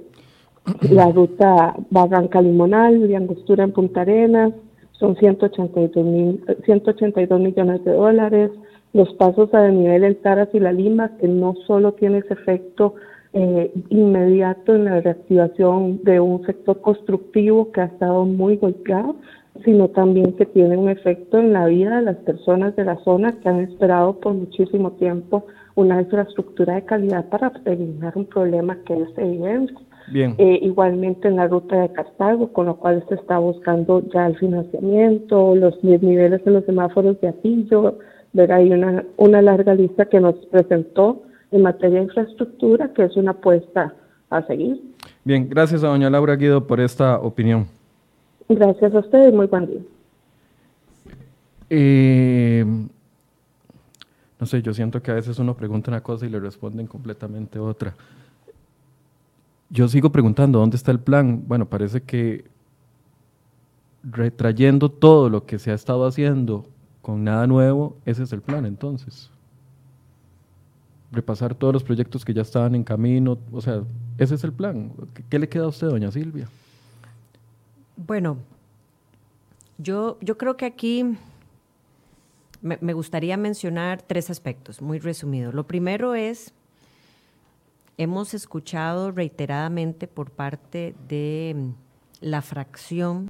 la 0.91 1.13
ruta 1.13 1.73
Barranca 1.91 2.43
Limonal, 2.43 3.07
de 3.07 3.15
Angostura 3.15 3.63
en 3.63 3.71
Punta 3.71 4.01
Arenas, 4.01 4.53
son 4.99 5.15
182, 5.17 6.05
mil, 6.05 6.45
182 6.65 7.41
millones 7.41 7.85
de 7.85 7.93
dólares, 7.93 8.51
los 8.93 9.13
pasos 9.15 9.55
a 9.55 9.69
nivel 9.69 10.03
en 10.03 10.17
Taras 10.17 10.49
y 10.53 10.59
La 10.59 10.73
Lima, 10.73 11.17
que 11.19 11.29
no 11.29 11.55
solo 11.67 11.93
tiene 11.93 12.19
ese 12.19 12.35
efecto 12.35 12.95
eh, 13.35 13.73
inmediato 13.89 14.75
en 14.75 14.85
la 14.85 15.01
reactivación 15.01 16.03
de 16.05 16.21
un 16.21 16.45
sector 16.45 16.81
constructivo 16.81 17.73
que 17.73 17.81
ha 17.81 17.85
estado 17.85 18.27
muy 18.27 18.57
golpeado, 18.57 19.17
sino 19.65 19.89
también 19.89 20.35
que 20.35 20.47
tiene 20.47 20.77
un 20.77 20.91
efecto 20.91 21.39
en 21.39 21.53
la 21.53 21.67
vida 21.67 21.97
de 21.97 22.03
las 22.03 22.17
personas 22.17 22.77
de 22.77 22.85
la 22.85 22.97
zona 23.05 23.33
que 23.41 23.49
han 23.49 23.61
esperado 23.61 24.19
por 24.21 24.35
muchísimo 24.35 24.93
tiempo 24.93 25.47
una 25.75 26.01
infraestructura 26.03 26.75
de 26.75 26.85
calidad 26.85 27.29
para 27.31 27.53
eliminar 27.65 28.13
un 28.17 28.27
problema 28.27 28.77
que 28.85 28.95
es 28.95 29.09
evidente. 29.17 29.75
Bien. 30.13 30.35
Eh, 30.37 30.59
igualmente 30.63 31.29
en 31.29 31.37
la 31.37 31.49
ruta 31.49 31.81
de 31.81 31.93
Cartago, 31.93 32.53
con 32.53 32.67
lo 32.67 32.77
cual 32.77 33.05
se 33.09 33.15
está 33.15 33.39
buscando 33.39 34.03
ya 34.13 34.27
el 34.27 34.37
financiamiento, 34.37 35.55
los 35.55 35.83
niveles 35.83 36.43
en 36.45 36.53
los 36.53 36.65
semáforos 36.67 37.19
de 37.21 37.29
Atillo, 37.29 37.99
ver 38.33 38.53
hay 38.53 38.73
una, 38.73 39.05
una 39.17 39.41
larga 39.41 39.75
lista 39.75 40.07
que 40.07 40.21
nos 40.21 40.35
presentó 40.47 41.23
en 41.53 41.63
materia 41.63 41.99
de 41.99 42.05
infraestructura, 42.05 42.93
que 42.93 43.05
es 43.05 43.17
una 43.17 43.33
apuesta 43.33 43.95
a 44.31 44.43
seguir. 44.47 44.83
Bien, 45.25 45.49
gracias 45.49 45.85
a 45.85 45.89
doña 45.89 46.11
Laura 46.11 46.35
Guido 46.37 46.67
por 46.67 46.81
esta 46.81 47.19
opinión. 47.19 47.67
Gracias 48.49 48.95
a 48.95 48.99
ustedes, 48.99 49.33
muy 49.33 49.47
buen 49.47 49.67
día. 49.67 49.81
Eh, 51.71 52.65
no 54.41 54.47
sé, 54.47 54.61
yo 54.63 54.75
siento 54.75 55.01
que 55.03 55.11
a 55.11 55.15
veces 55.15 55.39
uno 55.39 55.55
pregunta 55.55 55.91
una 55.91 56.03
cosa 56.03 56.27
y 56.27 56.31
le 56.31 56.41
responden 56.41 56.87
completamente 56.87 57.59
otra. 57.59 57.95
Yo 59.71 59.89
sigo 59.89 60.11
preguntando, 60.11 60.59
¿dónde 60.59 60.77
está 60.77 60.91
el 60.91 61.01
plan? 61.01 61.45
Bueno, 61.47 61.67
parece 61.67 62.03
que 62.03 62.45
retrayendo 64.03 64.91
todo 64.91 65.31
lo 65.31 65.47
que 65.47 65.59
se 65.59 65.71
ha 65.71 65.75
estado 65.75 66.07
haciendo 66.07 66.67
con 67.01 67.25
nada 67.25 67.47
nuevo, 67.47 67.97
ese 68.05 68.25
es 68.25 68.33
el 68.33 68.43
plan 68.43 68.67
entonces. 68.67 69.31
Repasar 71.13 71.55
todos 71.55 71.73
los 71.73 71.85
proyectos 71.85 72.25
que 72.25 72.35
ya 72.35 72.43
estaban 72.43 72.75
en 72.75 72.85
camino, 72.85 73.39
o 73.53 73.61
sea, 73.61 73.85
ese 74.19 74.35
es 74.35 74.45
el 74.45 74.53
plan. 74.53 74.93
¿Qué, 75.29 75.39
le 75.39 75.49
queda 75.49 75.65
a 75.65 75.69
usted, 75.69 75.89
doña 75.89 76.11
Silvia? 76.11 76.49
Bueno, 77.97 78.39
yo, 79.79 80.19
yo 80.21 80.39
creo 80.39 80.57
que 80.57 80.65
aquí 80.65 81.17
me, 82.63 82.93
gustaría 82.93 83.37
mencionar 83.37 84.03
tres 84.03 84.31
aspectos, 84.31 84.81
muy 84.81 84.99
resumidos. 84.99 85.53
Lo 85.53 85.67
primero 85.67 86.15
es, 86.15 86.55
hemos 87.99 88.35
escuchado 88.35 89.11
reiteradamente 89.11 90.07
por 90.07 90.31
parte 90.31 90.95
de 91.09 91.73
la 92.21 92.41
fracción 92.41 93.29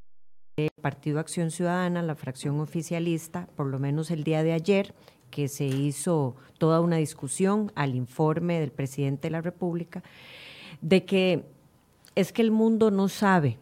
del 0.57 0.71
Partido 0.83 1.19
Acción 1.19 1.51
Ciudadana, 1.51 2.03
la 2.03 2.15
fracción 2.15 2.61
oficialista, 2.61 3.49
por 3.57 3.67
lo 3.67 3.79
menos 3.79 4.11
el 4.11 4.23
día 4.23 4.43
de 4.43 4.53
ayer, 4.53 4.95
que 5.33 5.49
se 5.49 5.65
hizo 5.65 6.37
toda 6.59 6.81
una 6.81 6.97
discusión 6.97 7.73
al 7.75 7.97
informe 7.97 8.61
del 8.61 8.71
presidente 8.71 9.29
de 9.29 9.33
la 9.33 9.41
República, 9.41 10.03
de 10.83 11.05
que 11.05 11.45
es 12.15 12.33
que 12.33 12.43
el 12.43 12.51
mundo 12.51 12.91
no 12.91 13.09
sabe 13.09 13.59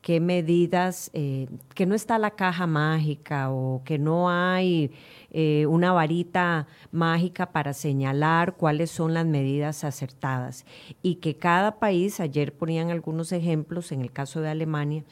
qué 0.00 0.18
medidas, 0.20 1.10
eh, 1.12 1.48
que 1.74 1.84
no 1.84 1.94
está 1.94 2.18
la 2.18 2.32
caja 2.32 2.66
mágica 2.66 3.50
o 3.50 3.82
que 3.84 3.98
no 3.98 4.30
hay 4.30 4.90
eh, 5.30 5.66
una 5.66 5.92
varita 5.92 6.66
mágica 6.90 7.52
para 7.52 7.74
señalar 7.74 8.56
cuáles 8.56 8.90
son 8.90 9.12
las 9.12 9.26
medidas 9.26 9.84
acertadas. 9.84 10.64
Y 11.02 11.16
que 11.16 11.36
cada 11.36 11.78
país, 11.78 12.18
ayer 12.20 12.54
ponían 12.54 12.90
algunos 12.90 13.32
ejemplos, 13.32 13.92
en 13.92 14.00
el 14.00 14.10
caso 14.10 14.40
de 14.40 14.48
Alemania, 14.48 15.04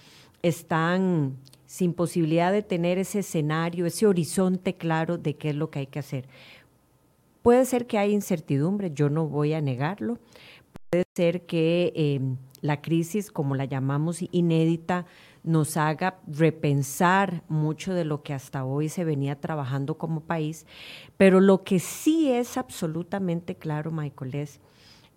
están 0.43 1.37
sin 1.71 1.95
posibilidad 1.95 2.51
de 2.51 2.65
tener 2.65 2.99
ese 2.99 3.21
escenario, 3.21 3.87
ese 3.87 4.05
horizonte 4.05 4.75
claro 4.75 5.19
de 5.19 5.37
qué 5.37 5.51
es 5.51 5.55
lo 5.55 5.71
que 5.71 5.79
hay 5.79 5.87
que 5.87 6.01
hacer. 6.01 6.27
Puede 7.43 7.65
ser 7.65 7.87
que 7.87 7.97
hay 7.97 8.13
incertidumbre, 8.13 8.91
yo 8.93 9.09
no 9.09 9.29
voy 9.29 9.53
a 9.53 9.61
negarlo. 9.61 10.19
Puede 10.91 11.05
ser 11.15 11.47
que 11.47 11.93
eh, 11.95 12.21
la 12.61 12.83
crisis, 12.83 13.31
como 13.31 13.55
la 13.55 13.67
llamamos 13.67 14.19
inédita, 14.33 15.07
nos 15.45 15.77
haga 15.77 16.19
repensar 16.27 17.45
mucho 17.49 17.95
de 17.95 18.05
lo 18.05 18.25
que 18.25 18.35
hasta 18.35 18.65
hoy 18.65 18.89
se 18.89 19.05
venía 19.05 19.41
trabajando 19.41 19.97
como 19.97 20.23
país. 20.23 20.67
Pero 21.17 21.39
lo 21.39 21.63
que 21.63 21.79
sí 21.79 22.33
es 22.33 22.57
absolutamente 22.57 23.55
claro, 23.55 23.93
Michael, 23.93 24.35
es 24.35 24.61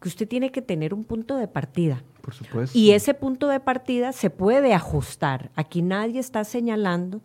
que 0.03 0.09
usted 0.09 0.27
tiene 0.27 0.51
que 0.51 0.61
tener 0.61 0.93
un 0.93 1.05
punto 1.05 1.37
de 1.37 1.47
partida. 1.47 2.03
Por 2.19 2.33
supuesto. 2.33 2.77
Y 2.77 2.91
ese 2.91 3.13
punto 3.13 3.47
de 3.47 3.61
partida 3.61 4.11
se 4.11 4.29
puede 4.29 4.73
ajustar. 4.73 5.49
Aquí 5.55 5.81
nadie 5.81 6.19
está 6.19 6.43
señalando 6.43 7.21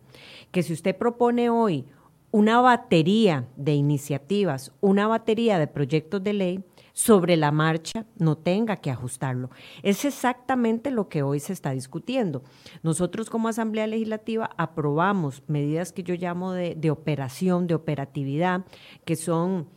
que 0.51 0.63
si 0.63 0.71
usted 0.71 0.95
propone 0.95 1.49
hoy 1.49 1.83
una 2.31 2.61
batería 2.61 3.49
de 3.57 3.73
iniciativas, 3.73 4.71
una 4.79 5.07
batería 5.07 5.59
de 5.59 5.67
proyectos 5.67 6.23
de 6.23 6.31
ley, 6.31 6.63
sobre 6.93 7.35
la 7.35 7.51
marcha 7.51 8.05
no 8.17 8.37
tenga 8.37 8.77
que 8.77 8.91
ajustarlo. 8.91 9.49
Es 9.83 10.05
exactamente 10.05 10.89
lo 10.89 11.09
que 11.09 11.21
hoy 11.21 11.41
se 11.41 11.51
está 11.51 11.71
discutiendo. 11.71 12.43
Nosotros 12.81 13.29
como 13.29 13.49
Asamblea 13.49 13.87
Legislativa 13.87 14.51
aprobamos 14.57 15.43
medidas 15.47 15.91
que 15.91 16.03
yo 16.03 16.15
llamo 16.15 16.53
de, 16.53 16.91
operación, 16.91 17.67
de 17.67 17.75
operatividad, 17.75 18.65
que 19.03 19.17
son 19.17 19.67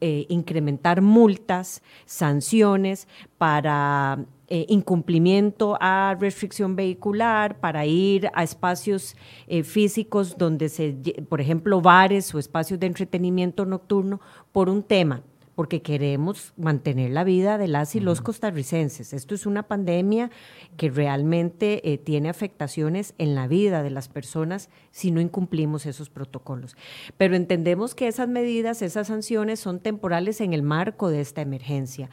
eh, 0.00 0.26
incrementar 0.28 1.00
multas, 1.00 1.82
sanciones 2.04 3.08
para 3.38 4.24
eh, 4.48 4.66
incumplimiento 4.68 5.76
a 5.80 6.16
restricción 6.20 6.76
vehicular, 6.76 7.60
para 7.60 7.86
ir 7.86 8.30
a 8.34 8.42
espacios 8.42 9.16
eh, 9.46 9.62
físicos 9.62 10.36
donde 10.36 10.68
se, 10.68 10.92
por 11.28 11.40
ejemplo, 11.40 11.80
bares 11.80 12.34
o 12.34 12.38
espacios 12.38 12.78
de 12.78 12.86
entretenimiento 12.86 13.64
nocturno, 13.64 14.20
por 14.52 14.68
un 14.68 14.82
tema 14.82 15.22
porque 15.54 15.82
queremos 15.82 16.52
mantener 16.56 17.10
la 17.10 17.24
vida 17.24 17.58
de 17.58 17.68
las 17.68 17.94
y 17.94 18.00
los 18.00 18.20
costarricenses. 18.20 19.12
Esto 19.12 19.34
es 19.34 19.46
una 19.46 19.64
pandemia 19.64 20.30
que 20.76 20.90
realmente 20.90 21.92
eh, 21.92 21.98
tiene 21.98 22.28
afectaciones 22.28 23.14
en 23.18 23.34
la 23.34 23.46
vida 23.46 23.82
de 23.82 23.90
las 23.90 24.08
personas 24.08 24.68
si 24.90 25.10
no 25.10 25.20
incumplimos 25.20 25.86
esos 25.86 26.10
protocolos. 26.10 26.76
Pero 27.16 27.36
entendemos 27.36 27.94
que 27.94 28.08
esas 28.08 28.28
medidas, 28.28 28.82
esas 28.82 29.08
sanciones 29.08 29.60
son 29.60 29.80
temporales 29.80 30.40
en 30.40 30.52
el 30.52 30.62
marco 30.62 31.08
de 31.08 31.20
esta 31.20 31.40
emergencia. 31.40 32.10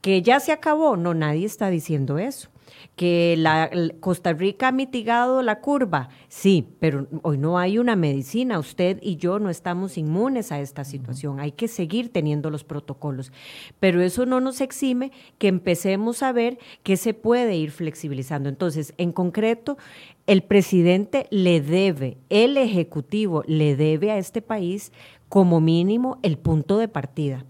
Que 0.00 0.22
ya 0.22 0.40
se 0.40 0.52
acabó, 0.52 0.96
no, 0.96 1.14
nadie 1.14 1.46
está 1.46 1.70
diciendo 1.70 2.18
eso 2.18 2.53
que 2.96 3.34
la, 3.38 3.70
Costa 4.00 4.32
Rica 4.32 4.68
ha 4.68 4.72
mitigado 4.72 5.42
la 5.42 5.60
curva, 5.60 6.08
sí, 6.28 6.66
pero 6.78 7.06
hoy 7.22 7.38
no 7.38 7.58
hay 7.58 7.78
una 7.78 7.96
medicina. 7.96 8.58
Usted 8.58 8.98
y 9.02 9.16
yo 9.16 9.38
no 9.38 9.50
estamos 9.50 9.98
inmunes 9.98 10.52
a 10.52 10.60
esta 10.60 10.84
situación. 10.84 11.40
Hay 11.40 11.52
que 11.52 11.68
seguir 11.68 12.12
teniendo 12.12 12.50
los 12.50 12.64
protocolos. 12.64 13.32
Pero 13.80 14.02
eso 14.02 14.26
no 14.26 14.40
nos 14.40 14.60
exime 14.60 15.12
que 15.38 15.48
empecemos 15.48 16.22
a 16.22 16.32
ver 16.32 16.58
que 16.82 16.96
se 16.96 17.14
puede 17.14 17.56
ir 17.56 17.70
flexibilizando. 17.70 18.48
Entonces, 18.48 18.94
en 18.98 19.12
concreto, 19.12 19.76
el 20.26 20.42
presidente 20.42 21.26
le 21.30 21.60
debe, 21.60 22.16
el 22.30 22.56
Ejecutivo 22.56 23.42
le 23.46 23.76
debe 23.76 24.10
a 24.10 24.18
este 24.18 24.40
país 24.40 24.92
como 25.28 25.60
mínimo 25.60 26.18
el 26.22 26.38
punto 26.38 26.78
de 26.78 26.88
partida. 26.88 27.44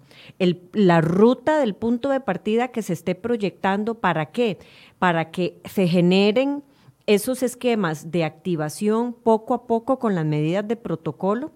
La 0.72 1.00
ruta 1.00 1.58
del 1.58 1.74
punto 1.74 2.08
de 2.08 2.20
partida 2.20 2.68
que 2.68 2.82
se 2.82 2.92
esté 2.92 3.14
proyectando, 3.14 3.96
¿para 3.96 4.26
qué? 4.26 4.58
Para 4.98 5.30
que 5.30 5.60
se 5.64 5.88
generen 5.88 6.62
esos 7.06 7.42
esquemas 7.42 8.10
de 8.10 8.24
activación 8.24 9.12
poco 9.12 9.54
a 9.54 9.66
poco 9.66 9.98
con 9.98 10.14
las 10.14 10.24
medidas 10.24 10.66
de 10.66 10.76
protocolo, 10.76 11.52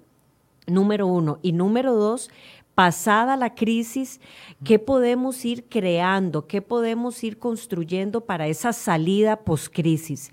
número 0.67 1.07
uno. 1.07 1.39
Y 1.43 1.53
número 1.53 1.95
dos, 1.95 2.31
pasada 2.79 3.37
la 3.37 3.57
crisis, 3.57 4.21
qué 4.63 4.79
podemos 4.79 5.45
ir 5.45 5.65
creando, 5.69 6.47
qué 6.47 6.63
podemos 6.63 7.25
ir 7.25 7.41
construyendo 7.41 8.21
para 8.21 8.47
esa 8.47 8.73
salida 8.73 9.41
post-crisis. 9.41 10.31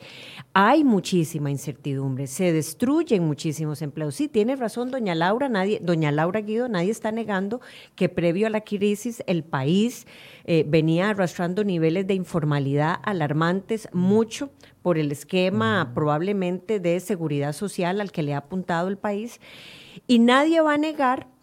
Hay 0.53 0.83
muchísima 0.83 1.49
incertidumbre, 1.49 2.27
se 2.27 2.53
destruyen 2.53 3.25
muchísimos 3.25 3.81
empleos. 3.81 4.13
Sí, 4.13 4.27
tiene 4.27 4.55
razón 4.55 4.91
doña 4.91 5.15
Laura, 5.15 5.49
nadie, 5.49 5.79
doña 5.81 6.11
Laura 6.11 6.41
Guido, 6.41 6.69
nadie 6.69 6.91
está 6.91 7.11
negando 7.11 7.61
que 7.95 8.09
previo 8.09 8.45
a 8.45 8.51
la 8.51 8.61
crisis 8.61 9.23
el 9.25 9.43
país 9.43 10.05
eh, 10.43 10.65
venía 10.67 11.09
arrastrando 11.09 11.63
niveles 11.63 12.05
de 12.05 12.13
informalidad 12.13 12.99
alarmantes, 13.01 13.89
mucho 13.91 14.51
por 14.83 14.99
el 14.99 15.11
esquema 15.11 15.93
probablemente 15.95 16.79
de 16.79 16.99
seguridad 16.99 17.53
social 17.53 18.01
al 18.01 18.11
que 18.11 18.21
le 18.21 18.35
ha 18.35 18.37
apuntado 18.37 18.87
el 18.87 18.99
país. 18.99 19.41
Y 20.05 20.19
nadie 20.19 20.61
va 20.61 20.75
a 20.75 20.77
negar 20.77 21.33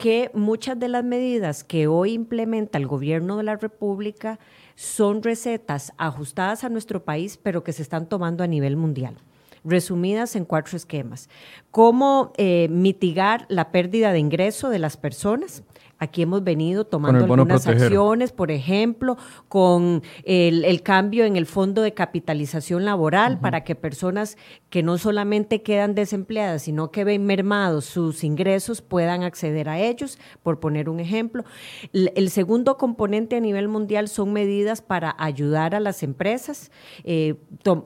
que 0.00 0.30
muchas 0.32 0.80
de 0.80 0.88
las 0.88 1.04
medidas 1.04 1.62
que 1.62 1.86
hoy 1.86 2.14
implementa 2.14 2.78
el 2.78 2.86
gobierno 2.86 3.36
de 3.36 3.42
la 3.42 3.56
República 3.56 4.38
son 4.74 5.22
recetas 5.22 5.92
ajustadas 5.98 6.64
a 6.64 6.70
nuestro 6.70 7.04
país, 7.04 7.36
pero 7.36 7.62
que 7.62 7.74
se 7.74 7.82
están 7.82 8.08
tomando 8.08 8.42
a 8.42 8.46
nivel 8.46 8.76
mundial 8.76 9.16
resumidas 9.62 10.36
en 10.36 10.46
cuatro 10.46 10.78
esquemas. 10.78 11.28
Cómo 11.70 12.32
eh, 12.38 12.68
mitigar 12.70 13.44
la 13.50 13.70
pérdida 13.72 14.10
de 14.10 14.18
ingreso 14.18 14.70
de 14.70 14.78
las 14.78 14.96
personas, 14.96 15.64
Aquí 16.02 16.22
hemos 16.22 16.42
venido 16.42 16.86
tomando 16.86 17.24
algunas 17.26 17.66
acciones, 17.66 18.32
por 18.32 18.50
ejemplo, 18.50 19.18
con 19.48 20.02
el, 20.24 20.82
cambio 20.82 21.26
en 21.26 21.36
el 21.36 21.44
fondo 21.44 21.82
de 21.82 21.92
capitalización 21.92 22.86
laboral 22.86 23.38
para 23.38 23.64
que 23.64 23.74
personas 23.74 24.38
que 24.70 24.82
no 24.82 24.96
solamente 24.96 25.60
quedan 25.60 25.94
desempleadas, 25.94 26.62
sino 26.62 26.90
que 26.90 27.04
ven 27.04 27.26
mermados 27.26 27.84
sus 27.84 28.24
ingresos 28.24 28.80
puedan 28.80 29.24
acceder 29.24 29.68
a 29.68 29.78
ellos, 29.78 30.18
por 30.42 30.58
poner 30.58 30.88
un 30.88 31.00
ejemplo. 31.00 31.44
El, 31.92 32.30
segundo 32.30 32.78
componente 32.78 33.36
a 33.36 33.40
nivel 33.40 33.68
mundial 33.68 34.08
son 34.08 34.32
medidas 34.32 34.80
para 34.80 35.14
ayudar 35.18 35.74
a 35.74 35.80
las 35.80 36.02
empresas, 36.02 36.70
eh, 37.04 37.34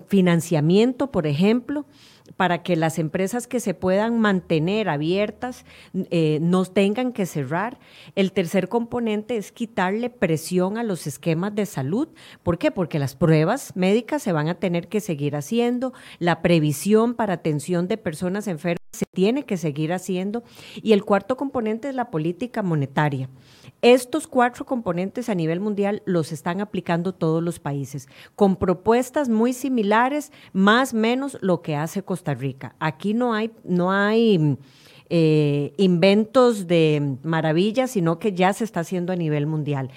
financiamiento, 0.06 1.10
por 1.10 1.26
ejemplo 1.26 1.84
para 2.36 2.62
que 2.62 2.76
las 2.76 2.98
empresas 2.98 3.46
que 3.46 3.60
se 3.60 3.74
puedan 3.74 4.20
mantener 4.20 4.88
abiertas 4.88 5.64
eh, 6.10 6.38
no 6.40 6.64
tengan 6.64 7.12
que 7.12 7.26
cerrar. 7.26 7.78
El 8.14 8.32
tercer 8.32 8.68
componente 8.68 9.36
es 9.36 9.52
quitarle 9.52 10.10
presión 10.10 10.78
a 10.78 10.82
los 10.82 11.06
esquemas 11.06 11.54
de 11.54 11.66
salud. 11.66 12.08
¿Por 12.42 12.58
qué? 12.58 12.70
Porque 12.70 12.98
las 12.98 13.14
pruebas 13.14 13.74
médicas 13.76 14.22
se 14.22 14.32
van 14.32 14.48
a 14.48 14.54
tener 14.54 14.88
que 14.88 15.00
seguir 15.00 15.36
haciendo, 15.36 15.92
la 16.18 16.42
previsión 16.42 17.14
para 17.14 17.34
atención 17.34 17.88
de 17.88 17.96
personas 17.96 18.46
enfermas 18.48 18.83
se 18.94 19.04
tiene 19.12 19.44
que 19.44 19.56
seguir 19.56 19.92
haciendo 19.92 20.42
y 20.82 20.92
el 20.92 21.04
cuarto 21.04 21.36
componente 21.36 21.88
es 21.88 21.94
la 21.94 22.10
política 22.10 22.62
monetaria. 22.62 23.28
Estos 23.82 24.26
cuatro 24.26 24.64
componentes 24.64 25.28
a 25.28 25.34
nivel 25.34 25.60
mundial 25.60 26.02
los 26.06 26.32
están 26.32 26.60
aplicando 26.60 27.12
todos 27.12 27.42
los 27.42 27.58
países, 27.58 28.08
con 28.34 28.56
propuestas 28.56 29.28
muy 29.28 29.52
similares, 29.52 30.32
más 30.52 30.94
o 30.94 30.96
menos 30.96 31.36
lo 31.42 31.60
que 31.60 31.76
hace 31.76 32.02
Costa 32.02 32.32
Rica. 32.32 32.74
Aquí 32.78 33.12
no 33.12 33.34
hay, 33.34 33.50
no 33.62 33.92
hay 33.92 34.56
eh, 35.10 35.74
inventos 35.76 36.66
de 36.66 37.16
maravillas, 37.22 37.90
sino 37.90 38.18
que 38.18 38.32
ya 38.32 38.54
se 38.54 38.64
está 38.64 38.80
haciendo 38.80 39.12
a 39.12 39.16
nivel 39.16 39.46
mundial. 39.46 39.90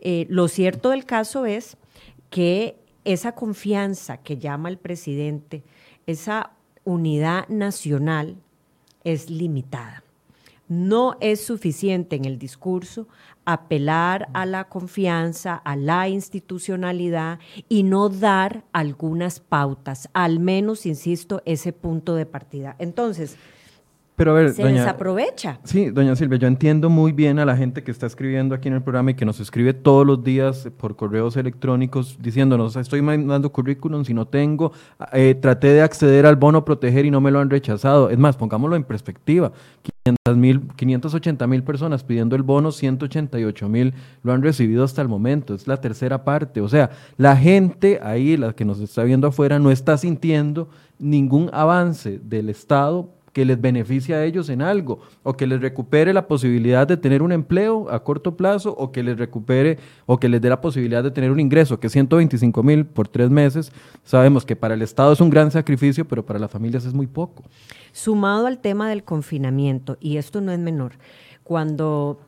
Eh, 0.00 0.26
lo 0.28 0.48
cierto 0.48 0.90
del 0.90 1.06
caso 1.06 1.46
es 1.46 1.78
que 2.28 2.76
esa 3.04 3.34
confianza 3.34 4.18
que 4.18 4.36
llama 4.36 4.68
el 4.68 4.78
presidente, 4.78 5.64
esa 6.06 6.52
unidad 6.84 7.48
nacional, 7.48 8.36
es 9.04 9.30
limitada. 9.30 10.02
No 10.68 11.16
es 11.20 11.44
suficiente 11.44 12.16
en 12.16 12.24
el 12.24 12.38
discurso 12.38 13.08
apelar 13.44 14.28
a 14.34 14.46
la 14.46 14.68
confianza, 14.68 15.56
a 15.56 15.74
la 15.74 16.08
institucionalidad 16.08 17.40
y 17.68 17.82
no 17.82 18.08
dar 18.08 18.64
algunas 18.72 19.40
pautas, 19.40 20.08
al 20.12 20.38
menos, 20.38 20.86
insisto, 20.86 21.42
ese 21.44 21.72
punto 21.72 22.14
de 22.14 22.26
partida. 22.26 22.76
Entonces, 22.78 23.36
pero 24.20 24.32
a 24.32 24.34
ver, 24.34 24.52
se 24.52 24.62
desaprovecha. 24.62 25.60
Sí, 25.64 25.88
doña 25.88 26.14
Silvia, 26.14 26.38
yo 26.38 26.46
entiendo 26.46 26.90
muy 26.90 27.12
bien 27.12 27.38
a 27.38 27.46
la 27.46 27.56
gente 27.56 27.82
que 27.82 27.90
está 27.90 28.04
escribiendo 28.04 28.54
aquí 28.54 28.68
en 28.68 28.74
el 28.74 28.82
programa 28.82 29.12
y 29.12 29.14
que 29.14 29.24
nos 29.24 29.40
escribe 29.40 29.72
todos 29.72 30.06
los 30.06 30.22
días 30.22 30.68
por 30.76 30.94
correos 30.94 31.38
electrónicos 31.38 32.18
diciéndonos, 32.20 32.76
estoy 32.76 33.00
mandando 33.00 33.50
currículum 33.50 34.04
si 34.04 34.12
no 34.12 34.26
tengo, 34.26 34.72
eh, 35.14 35.34
traté 35.40 35.68
de 35.68 35.80
acceder 35.80 36.26
al 36.26 36.36
bono 36.36 36.66
proteger 36.66 37.06
y 37.06 37.10
no 37.10 37.22
me 37.22 37.30
lo 37.30 37.40
han 37.40 37.48
rechazado. 37.48 38.10
Es 38.10 38.18
más, 38.18 38.36
pongámoslo 38.36 38.76
en 38.76 38.84
perspectiva, 38.84 39.52
580 40.04 41.46
mil 41.46 41.62
personas 41.62 42.04
pidiendo 42.04 42.36
el 42.36 42.42
bono, 42.42 42.72
188 42.72 43.68
mil 43.70 43.94
lo 44.22 44.34
han 44.34 44.42
recibido 44.42 44.84
hasta 44.84 45.00
el 45.00 45.08
momento, 45.08 45.54
es 45.54 45.66
la 45.66 45.80
tercera 45.80 46.24
parte. 46.24 46.60
O 46.60 46.68
sea, 46.68 46.90
la 47.16 47.38
gente 47.38 48.00
ahí, 48.02 48.36
la 48.36 48.52
que 48.52 48.66
nos 48.66 48.80
está 48.80 49.02
viendo 49.02 49.28
afuera, 49.28 49.58
no 49.58 49.70
está 49.70 49.96
sintiendo 49.96 50.68
ningún 50.98 51.48
avance 51.54 52.20
del 52.22 52.50
Estado 52.50 53.08
que 53.32 53.44
les 53.44 53.60
beneficie 53.60 54.14
a 54.14 54.24
ellos 54.24 54.48
en 54.48 54.62
algo, 54.62 55.00
o 55.22 55.36
que 55.36 55.46
les 55.46 55.60
recupere 55.60 56.12
la 56.12 56.26
posibilidad 56.26 56.86
de 56.86 56.96
tener 56.96 57.22
un 57.22 57.32
empleo 57.32 57.90
a 57.90 58.02
corto 58.02 58.36
plazo, 58.36 58.74
o 58.76 58.90
que 58.92 59.02
les 59.02 59.18
recupere, 59.18 59.78
o 60.06 60.18
que 60.18 60.28
les 60.28 60.40
dé 60.40 60.48
la 60.48 60.60
posibilidad 60.60 61.02
de 61.02 61.10
tener 61.10 61.30
un 61.30 61.40
ingreso, 61.40 61.78
que 61.78 61.88
125 61.88 62.62
mil 62.62 62.86
por 62.86 63.08
tres 63.08 63.30
meses, 63.30 63.72
sabemos 64.04 64.44
que 64.44 64.56
para 64.56 64.74
el 64.74 64.82
Estado 64.82 65.12
es 65.12 65.20
un 65.20 65.30
gran 65.30 65.50
sacrificio, 65.50 66.06
pero 66.06 66.24
para 66.24 66.38
las 66.38 66.50
familias 66.50 66.84
es 66.84 66.94
muy 66.94 67.06
poco. 67.06 67.44
Sumado 67.92 68.46
al 68.46 68.58
tema 68.58 68.88
del 68.88 69.04
confinamiento, 69.04 69.96
y 70.00 70.16
esto 70.16 70.40
no 70.40 70.52
es 70.52 70.58
menor, 70.58 70.92
cuando 71.44 72.20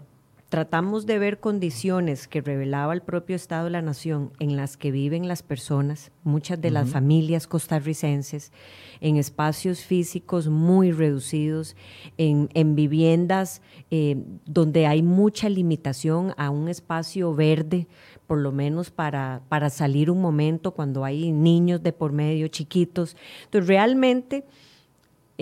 tratamos 0.53 1.07
de 1.07 1.19
ver 1.19 1.41
condiciones 1.41 2.29
que 2.29 2.43
revelaba 2.43 2.93
el 2.93 3.01
propio 3.01 3.37
Estado 3.37 3.65
de 3.65 3.71
la 3.71 3.81
Nación 3.81 4.33
en 4.39 4.55
las 4.55 4.77
que 4.77 4.91
viven 4.91 5.27
las 5.27 5.43
personas, 5.43 6.13
muchas 6.25 6.61
de 6.61 6.71
las 6.71 6.91
familias 6.91 7.47
costarricenses, 7.47 8.53
en 9.01 9.17
espacios 9.17 9.83
físicos 9.83 10.49
muy 10.49 10.93
reducidos, 10.93 11.75
en, 12.19 12.77
viviendas 12.77 13.63
eh, 13.91 14.23
donde 14.45 14.87
hay 14.87 15.03
mucha 15.03 15.49
limitación 15.49 16.35
a 16.37 16.51
un 16.51 16.69
espacio 16.69 17.35
verde, 17.35 17.87
por 18.27 18.37
lo 18.37 18.53
menos 18.53 18.91
para, 18.91 19.41
para 19.49 19.71
salir 19.71 20.11
un 20.11 20.21
momento 20.21 20.73
cuando 20.73 21.07
hay 21.07 21.33
niños 21.33 21.83
de 21.83 21.95
por 21.95 22.13
medio 22.13 22.47
chiquitos. 22.49 23.17
Entonces, 23.45 23.69
realmente 23.69 24.45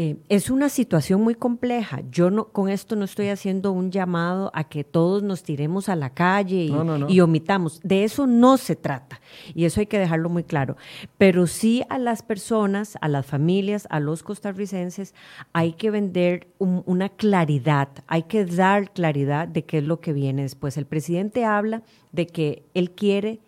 eh, 0.02 0.16
es 0.30 0.48
una 0.48 0.70
situación 0.70 1.20
muy 1.20 1.34
compleja. 1.34 2.00
Yo 2.10 2.30
no, 2.30 2.46
con 2.48 2.70
esto 2.70 2.96
no 2.96 3.04
estoy 3.04 3.28
haciendo 3.28 3.70
un 3.70 3.90
llamado 3.90 4.50
a 4.54 4.64
que 4.64 4.82
todos 4.82 5.22
nos 5.22 5.42
tiremos 5.42 5.90
a 5.90 5.94
la 5.94 6.14
calle 6.14 6.70
y, 7.06 7.20
omitamos. 7.20 7.80
De 7.82 8.04
eso 8.04 8.26
no 8.26 8.56
se 8.56 8.76
trata. 8.76 9.20
Y 9.54 9.66
eso 9.66 9.78
hay 9.78 9.84
que 9.84 9.98
dejarlo 9.98 10.30
muy 10.30 10.42
claro. 10.42 10.78
Pero 11.18 11.46
sí 11.46 11.82
a 11.90 11.98
las 11.98 12.22
personas, 12.22 12.96
a 13.02 13.08
las 13.08 13.26
familias, 13.26 13.86
a 13.90 14.00
los 14.00 14.22
costarricenses, 14.22 15.14
hay 15.52 15.74
que 15.74 15.90
vender 15.90 16.48
una 16.58 17.10
claridad, 17.10 17.90
hay 18.06 18.22
que 18.22 18.46
dar 18.46 18.94
claridad 18.94 19.48
de 19.48 19.66
qué 19.66 19.78
es 19.78 19.84
lo 19.84 20.00
que 20.00 20.14
viene 20.14 20.40
después. 20.40 20.78
El 20.78 20.86
presidente 20.86 21.44
habla 21.44 21.82
de 22.12 22.26
que 22.26 22.62
él 22.72 22.92
quiere 22.92 23.40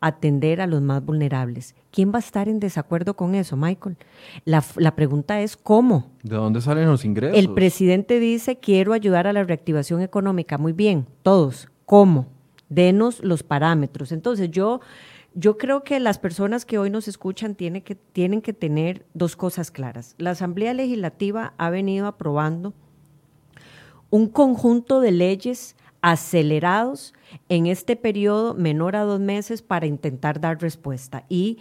atender 0.00 0.62
a 0.62 0.66
los 0.66 0.80
más 0.80 1.04
vulnerables. 1.04 1.74
¿Quién 1.92 2.10
va 2.10 2.16
a 2.16 2.20
estar 2.20 2.48
en 2.48 2.58
desacuerdo 2.58 3.14
con 3.14 3.34
eso, 3.34 3.54
Michael? 3.54 3.98
La, 4.46 4.62
pregunta 4.96 5.42
es 5.42 5.58
¿cómo? 5.58 6.10
¿De 6.22 6.36
dónde 6.36 6.62
salen 6.62 6.88
los 6.88 7.04
ingresos? 7.04 7.38
El 7.38 7.52
presidente 7.52 8.18
dice 8.18 8.58
quiero 8.58 8.94
ayudar 8.94 9.26
a 9.26 9.32
la 9.34 9.44
reactivación 9.44 10.00
económica. 10.00 10.56
Muy 10.56 10.72
bien, 10.72 11.06
todos. 11.22 11.68
¿Cómo? 11.84 12.28
Denos 12.70 13.22
los 13.22 13.42
parámetros. 13.42 14.10
Entonces 14.10 14.50
yo, 14.50 14.80
yo 15.34 15.58
creo 15.58 15.84
que 15.84 16.00
las 16.00 16.18
personas 16.18 16.64
que 16.64 16.78
hoy 16.78 16.88
nos 16.88 17.08
escuchan 17.08 17.54
tienen 17.54 17.82
que, 17.82 17.94
tienen 17.94 18.40
que 18.40 18.54
tener 18.54 19.04
dos 19.12 19.36
cosas 19.36 19.70
claras. 19.70 20.14
La 20.16 20.30
Asamblea 20.30 20.72
Legislativa 20.72 21.52
ha 21.58 21.68
venido 21.68 22.06
aprobando 22.06 22.72
un 24.08 24.28
conjunto 24.28 25.00
de 25.00 25.10
leyes 25.12 25.76
acelerados 26.00 27.12
en 27.48 27.66
este 27.66 27.96
periodo 27.96 28.54
menor 28.54 28.96
a 28.96 29.02
dos 29.02 29.20
meses 29.20 29.62
para 29.62 29.86
intentar 29.86 30.40
dar 30.40 30.60
respuesta. 30.60 31.24
Y 31.28 31.58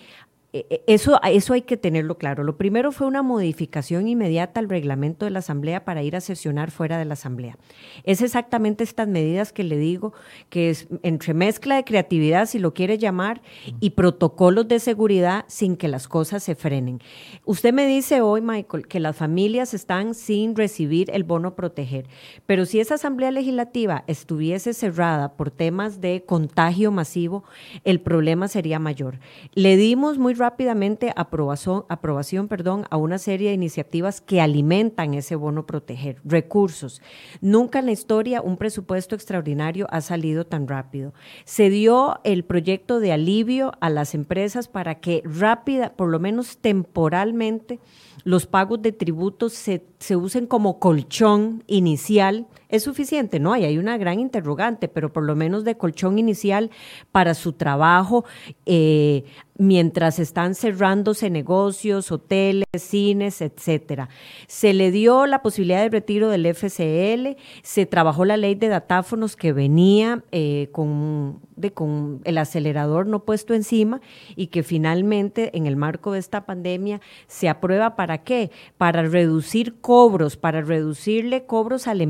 eso, 0.53 1.19
eso 1.23 1.53
hay 1.53 1.61
que 1.61 1.77
tenerlo 1.77 2.17
claro. 2.17 2.43
Lo 2.43 2.57
primero 2.57 2.91
fue 2.91 3.07
una 3.07 3.21
modificación 3.21 4.07
inmediata 4.07 4.59
al 4.59 4.67
reglamento 4.67 5.25
de 5.25 5.31
la 5.31 5.39
Asamblea 5.39 5.85
para 5.85 6.03
ir 6.03 6.15
a 6.15 6.21
sesionar 6.21 6.71
fuera 6.71 6.97
de 6.97 7.05
la 7.05 7.13
Asamblea. 7.13 7.57
Es 8.03 8.21
exactamente 8.21 8.83
estas 8.83 9.07
medidas 9.07 9.53
que 9.53 9.63
le 9.63 9.77
digo, 9.77 10.13
que 10.49 10.69
es 10.69 10.87
entre 11.03 11.33
mezcla 11.33 11.75
de 11.75 11.85
creatividad, 11.85 12.47
si 12.47 12.59
lo 12.59 12.73
quiere 12.73 12.97
llamar, 12.97 13.41
y 13.79 13.91
protocolos 13.91 14.67
de 14.67 14.79
seguridad 14.79 15.45
sin 15.47 15.77
que 15.77 15.87
las 15.87 16.07
cosas 16.09 16.43
se 16.43 16.55
frenen. 16.55 16.99
Usted 17.45 17.73
me 17.73 17.87
dice 17.87 18.21
hoy, 18.21 18.41
Michael, 18.41 18.87
que 18.87 18.99
las 18.99 19.15
familias 19.15 19.73
están 19.73 20.13
sin 20.13 20.55
recibir 20.55 21.09
el 21.13 21.23
bono 21.23 21.55
proteger, 21.55 22.07
pero 22.45 22.65
si 22.65 22.79
esa 22.79 22.95
Asamblea 22.95 23.31
Legislativa 23.31 24.03
estuviese 24.07 24.73
cerrada 24.73 25.33
por 25.37 25.49
temas 25.49 26.01
de 26.01 26.23
contagio 26.25 26.91
masivo, 26.91 27.45
el 27.85 28.01
problema 28.01 28.49
sería 28.49 28.79
mayor. 28.79 29.19
Le 29.53 29.77
dimos 29.77 30.17
muy 30.17 30.33
rápidamente 30.41 31.13
aprobación, 31.15 31.85
aprobación 31.87 32.47
perdón, 32.47 32.85
a 32.89 32.97
una 32.97 33.19
serie 33.19 33.49
de 33.49 33.53
iniciativas 33.53 34.21
que 34.21 34.41
alimentan 34.41 35.13
ese 35.13 35.35
bono 35.35 35.67
proteger, 35.67 36.17
recursos. 36.25 36.99
Nunca 37.41 37.77
en 37.77 37.85
la 37.85 37.91
historia 37.91 38.41
un 38.41 38.57
presupuesto 38.57 39.13
extraordinario 39.13 39.85
ha 39.91 40.01
salido 40.01 40.45
tan 40.47 40.67
rápido. 40.67 41.13
Se 41.45 41.69
dio 41.69 42.19
el 42.23 42.43
proyecto 42.43 42.99
de 42.99 43.11
alivio 43.11 43.71
a 43.81 43.91
las 43.91 44.15
empresas 44.15 44.67
para 44.67 44.95
que 44.95 45.21
rápida, 45.23 45.93
por 45.93 46.09
lo 46.09 46.19
menos 46.19 46.57
temporalmente, 46.57 47.79
los 48.23 48.47
pagos 48.47 48.81
de 48.81 48.91
tributos 48.91 49.53
se, 49.53 49.85
se 49.99 50.15
usen 50.15 50.47
como 50.47 50.79
colchón 50.79 51.63
inicial. 51.67 52.47
¿Es 52.71 52.83
suficiente? 52.83 53.39
No, 53.39 53.53
hay, 53.53 53.65
hay 53.65 53.77
una 53.77 53.97
gran 53.97 54.19
interrogante, 54.19 54.87
pero 54.87 55.11
por 55.11 55.23
lo 55.23 55.35
menos 55.35 55.65
de 55.65 55.75
colchón 55.75 56.17
inicial 56.17 56.71
para 57.11 57.33
su 57.33 57.53
trabajo. 57.53 58.25
Eh, 58.65 59.25
mientras 59.61 60.17
están 60.17 60.55
cerrándose 60.55 61.29
negocios, 61.29 62.11
hoteles, 62.11 62.65
cines, 62.75 63.41
etcétera. 63.41 64.09
Se 64.47 64.73
le 64.73 64.89
dio 64.89 65.27
la 65.27 65.43
posibilidad 65.43 65.83
de 65.83 65.89
retiro 65.89 66.29
del 66.29 66.47
FCL, 66.47 67.37
se 67.61 67.85
trabajó 67.85 68.25
la 68.25 68.37
ley 68.37 68.55
de 68.55 68.69
datáfonos 68.69 69.35
que 69.35 69.53
venía 69.53 70.23
eh, 70.31 70.69
con, 70.71 71.41
de, 71.55 71.71
con 71.73 72.21
el 72.23 72.39
acelerador 72.39 73.05
no 73.05 73.23
puesto 73.23 73.53
encima 73.53 74.01
y 74.35 74.47
que 74.47 74.63
finalmente 74.63 75.55
en 75.55 75.67
el 75.67 75.75
marco 75.75 76.13
de 76.13 76.19
esta 76.19 76.45
pandemia 76.47 76.99
se 77.27 77.47
aprueba 77.47 77.95
para 77.95 78.23
qué? 78.23 78.49
Para 78.79 79.03
reducir 79.03 79.79
cobros, 79.79 80.37
para 80.37 80.61
reducirle 80.61 81.45
cobros 81.45 81.87
al 81.87 82.01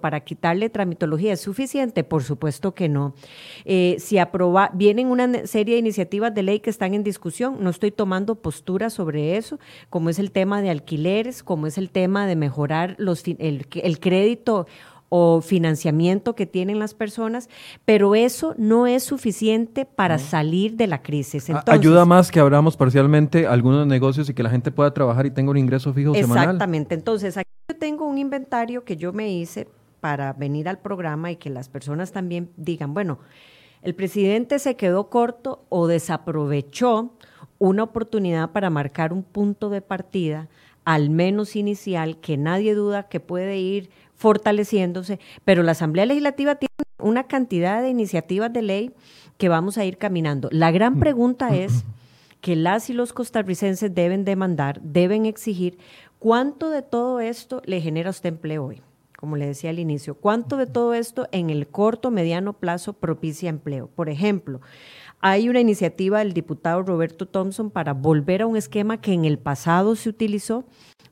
para 0.00 0.20
quitarle 0.20 0.70
tramitología. 0.70 1.32
¿Es 1.32 1.40
suficiente? 1.40 2.04
Por 2.04 2.22
supuesto 2.22 2.74
que 2.74 2.88
no. 2.88 3.14
Eh, 3.64 3.96
si 3.98 4.18
aproba, 4.18 4.70
vienen 4.74 5.08
una 5.08 5.46
serie 5.46 5.74
de 5.74 5.80
iniciativas 5.80 6.34
de 6.34 6.42
ley 6.42 6.60
que 6.60 6.70
están 6.70 6.94
en 6.94 7.04
discusión. 7.04 7.58
No 7.60 7.70
estoy 7.70 7.90
tomando 7.90 8.36
postura 8.36 8.90
sobre 8.90 9.36
eso, 9.36 9.58
como 9.90 10.10
es 10.10 10.18
el 10.18 10.30
tema 10.30 10.62
de 10.62 10.70
alquileres, 10.70 11.42
como 11.42 11.66
es 11.66 11.78
el 11.78 11.90
tema 11.90 12.26
de 12.26 12.36
mejorar 12.36 12.94
los, 12.98 13.22
el 13.26 14.00
crédito 14.00 14.66
o 15.10 15.42
financiamiento 15.42 16.34
que 16.34 16.46
tienen 16.46 16.78
las 16.78 16.94
personas, 16.94 17.50
pero 17.84 18.14
eso 18.14 18.54
no 18.56 18.86
es 18.86 19.02
suficiente 19.02 19.84
para 19.84 20.18
salir 20.18 20.76
de 20.76 20.86
la 20.86 21.02
crisis. 21.02 21.50
Ayuda 21.66 22.06
más 22.06 22.30
que 22.30 22.40
abramos 22.40 22.76
parcialmente 22.76 23.46
algunos 23.46 23.86
negocios 23.86 24.30
y 24.30 24.34
que 24.34 24.42
la 24.42 24.50
gente 24.50 24.70
pueda 24.70 24.94
trabajar 24.94 25.26
y 25.26 25.32
tenga 25.32 25.50
un 25.50 25.58
ingreso 25.58 25.92
fijo 25.92 26.14
semanal. 26.14 26.44
Exactamente. 26.44 26.94
Entonces, 26.94 27.36
aquí 27.36 27.50
yo 27.68 27.76
tengo 27.76 28.06
un 28.06 28.18
inventario 28.18 28.84
que 28.84 28.96
yo 28.96 29.12
me 29.12 29.32
hice 29.32 29.68
para 30.00 30.32
venir 30.32 30.68
al 30.68 30.78
programa 30.78 31.32
y 31.32 31.36
que 31.36 31.50
las 31.50 31.68
personas 31.68 32.12
también 32.12 32.50
digan, 32.56 32.94
bueno, 32.94 33.18
el 33.82 33.94
presidente 33.96 34.60
se 34.60 34.76
quedó 34.76 35.10
corto 35.10 35.64
o 35.70 35.88
desaprovechó 35.88 37.14
una 37.58 37.82
oportunidad 37.82 38.52
para 38.52 38.70
marcar 38.70 39.12
un 39.12 39.24
punto 39.24 39.70
de 39.70 39.82
partida, 39.82 40.48
al 40.84 41.10
menos 41.10 41.56
inicial, 41.56 42.20
que 42.20 42.36
nadie 42.36 42.74
duda 42.74 43.08
que 43.08 43.20
puede 43.20 43.58
ir 43.58 43.90
fortaleciéndose, 44.20 45.18
pero 45.46 45.62
la 45.62 45.72
Asamblea 45.72 46.04
Legislativa 46.04 46.56
tiene 46.56 46.74
una 46.98 47.24
cantidad 47.24 47.80
de 47.80 47.88
iniciativas 47.88 48.52
de 48.52 48.60
ley 48.60 48.92
que 49.38 49.48
vamos 49.48 49.78
a 49.78 49.86
ir 49.86 49.96
caminando. 49.96 50.50
La 50.52 50.70
gran 50.70 50.96
mm. 50.96 51.00
pregunta 51.00 51.56
es 51.56 51.84
que 52.42 52.54
las 52.54 52.90
y 52.90 52.92
los 52.92 53.14
costarricenses 53.14 53.94
deben 53.94 54.26
demandar, 54.26 54.78
deben 54.82 55.24
exigir 55.24 55.78
cuánto 56.18 56.68
de 56.68 56.82
todo 56.82 57.20
esto 57.20 57.62
le 57.64 57.80
genera 57.80 58.10
usted 58.10 58.28
empleo 58.28 58.66
hoy 58.66 58.82
como 59.16 59.36
le 59.36 59.44
decía 59.46 59.68
al 59.68 59.78
inicio, 59.78 60.14
¿cuánto 60.14 60.56
de 60.56 60.66
todo 60.66 60.94
esto 60.94 61.28
en 61.30 61.50
el 61.50 61.68
corto, 61.68 62.10
mediano 62.10 62.54
plazo 62.54 62.94
propicia 62.94 63.50
empleo? 63.50 63.86
Por 63.88 64.08
ejemplo, 64.08 64.62
hay 65.20 65.50
una 65.50 65.60
iniciativa 65.60 66.20
del 66.20 66.32
diputado 66.32 66.82
Roberto 66.82 67.28
Thompson 67.28 67.70
para 67.70 67.92
volver 67.92 68.40
a 68.40 68.46
un 68.46 68.56
esquema 68.56 69.02
que 69.02 69.12
en 69.12 69.26
el 69.26 69.38
pasado 69.38 69.94
se 69.94 70.08
utilizó 70.08 70.64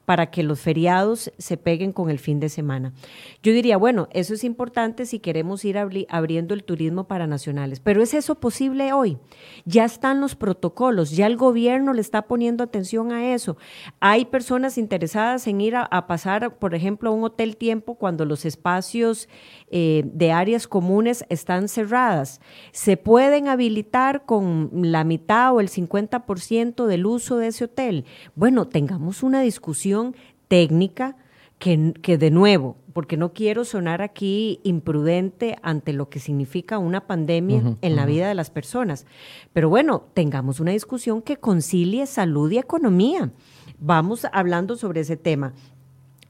para 0.08 0.30
que 0.30 0.42
los 0.42 0.60
feriados 0.60 1.30
se 1.36 1.58
peguen 1.58 1.92
con 1.92 2.08
el 2.08 2.18
fin 2.18 2.40
de 2.40 2.48
semana. 2.48 2.94
Yo 3.42 3.52
diría, 3.52 3.76
bueno, 3.76 4.08
eso 4.10 4.32
es 4.32 4.42
importante 4.42 5.04
si 5.04 5.18
queremos 5.18 5.66
ir 5.66 5.76
abriendo 6.08 6.54
el 6.54 6.64
turismo 6.64 7.04
para 7.04 7.26
nacionales, 7.26 7.78
pero 7.78 8.02
¿es 8.02 8.14
eso 8.14 8.36
posible 8.36 8.94
hoy? 8.94 9.18
Ya 9.66 9.84
están 9.84 10.22
los 10.22 10.34
protocolos, 10.34 11.10
ya 11.10 11.26
el 11.26 11.36
gobierno 11.36 11.92
le 11.92 12.00
está 12.00 12.22
poniendo 12.22 12.64
atención 12.64 13.12
a 13.12 13.34
eso. 13.34 13.58
Hay 14.00 14.24
personas 14.24 14.78
interesadas 14.78 15.46
en 15.46 15.60
ir 15.60 15.76
a, 15.76 16.06
pasar, 16.06 16.58
por 16.58 16.74
ejemplo, 16.74 17.10
a 17.10 17.12
un 17.12 17.24
hotel 17.24 17.58
tiempo 17.58 17.96
cuando 17.96 18.24
los 18.24 18.46
espacios 18.46 19.28
eh, 19.70 20.02
de 20.06 20.32
áreas 20.32 20.66
comunes 20.66 21.24
están 21.28 21.68
cerradas. 21.68 22.40
Se 22.72 22.96
pueden 22.96 23.48
habilitar 23.48 24.24
con 24.24 24.70
la 24.72 25.04
mitad 25.04 25.54
o 25.54 25.60
el 25.60 25.68
50% 25.68 26.86
del 26.86 27.06
uso 27.06 27.36
de 27.36 27.48
ese 27.48 27.64
hotel. 27.64 28.04
Bueno, 28.34 28.66
tengamos 28.66 29.22
una 29.22 29.40
discusión 29.42 30.16
técnica 30.48 31.16
que, 31.58 31.92
que, 32.00 32.18
de 32.18 32.30
nuevo, 32.30 32.76
porque 32.92 33.16
no 33.16 33.32
quiero 33.32 33.64
sonar 33.64 34.00
aquí 34.00 34.60
imprudente 34.62 35.58
ante 35.62 35.92
lo 35.92 36.08
que 36.08 36.20
significa 36.20 36.78
una 36.78 37.06
pandemia 37.06 37.76
en 37.82 37.96
la 37.96 38.06
vida 38.06 38.28
de 38.28 38.34
las 38.34 38.50
personas, 38.50 39.06
pero 39.52 39.68
bueno, 39.68 40.04
tengamos 40.14 40.60
una 40.60 40.70
discusión 40.70 41.20
que 41.20 41.36
concilie 41.36 42.06
salud 42.06 42.50
y 42.52 42.58
economía. 42.58 43.32
Vamos 43.80 44.26
hablando 44.32 44.76
sobre 44.76 45.00
ese 45.00 45.16
tema. 45.16 45.52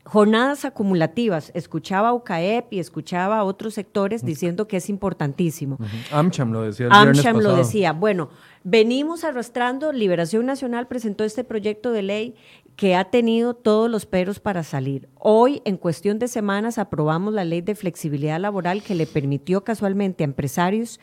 Jornadas 0.09 0.65
acumulativas. 0.65 1.53
Escuchaba 1.55 2.09
a 2.09 2.15
UCAEP 2.15 2.73
y 2.73 2.79
escuchaba 2.79 3.41
a 3.41 3.45
otros 3.45 3.75
sectores 3.75 4.25
diciendo 4.25 4.67
que 4.67 4.79
es 4.79 4.89
importantísimo. 4.89 5.77
AmCham 6.11 6.51
lo 6.51 6.63
decía. 6.63 6.87
El 6.87 6.93
AmCham 6.93 7.41
lo 7.41 7.55
decía. 7.55 7.93
Bueno, 7.93 8.31
venimos 8.65 9.23
arrastrando, 9.23 9.93
Liberación 9.93 10.47
Nacional 10.47 10.89
presentó 10.89 11.25
este 11.25 11.45
proyecto 11.45 11.93
de 11.93 12.01
ley 12.01 12.35
que 12.75 12.97
ha 12.97 13.11
tenido 13.11 13.53
todos 13.53 13.91
los 13.91 14.07
peros 14.07 14.41
para 14.41 14.63
salir. 14.63 15.11
Hoy, 15.19 15.61
en 15.67 15.77
cuestión 15.77 16.19
de 16.19 16.29
semanas, 16.29 16.79
aprobamos 16.79 17.35
la 17.35 17.45
ley 17.45 17.61
de 17.61 17.75
flexibilidad 17.75 18.41
laboral 18.41 18.83
que 18.83 18.95
le 18.95 19.07
permitió 19.07 19.63
casualmente 19.63 20.25
a 20.25 20.27
empresarios 20.27 21.01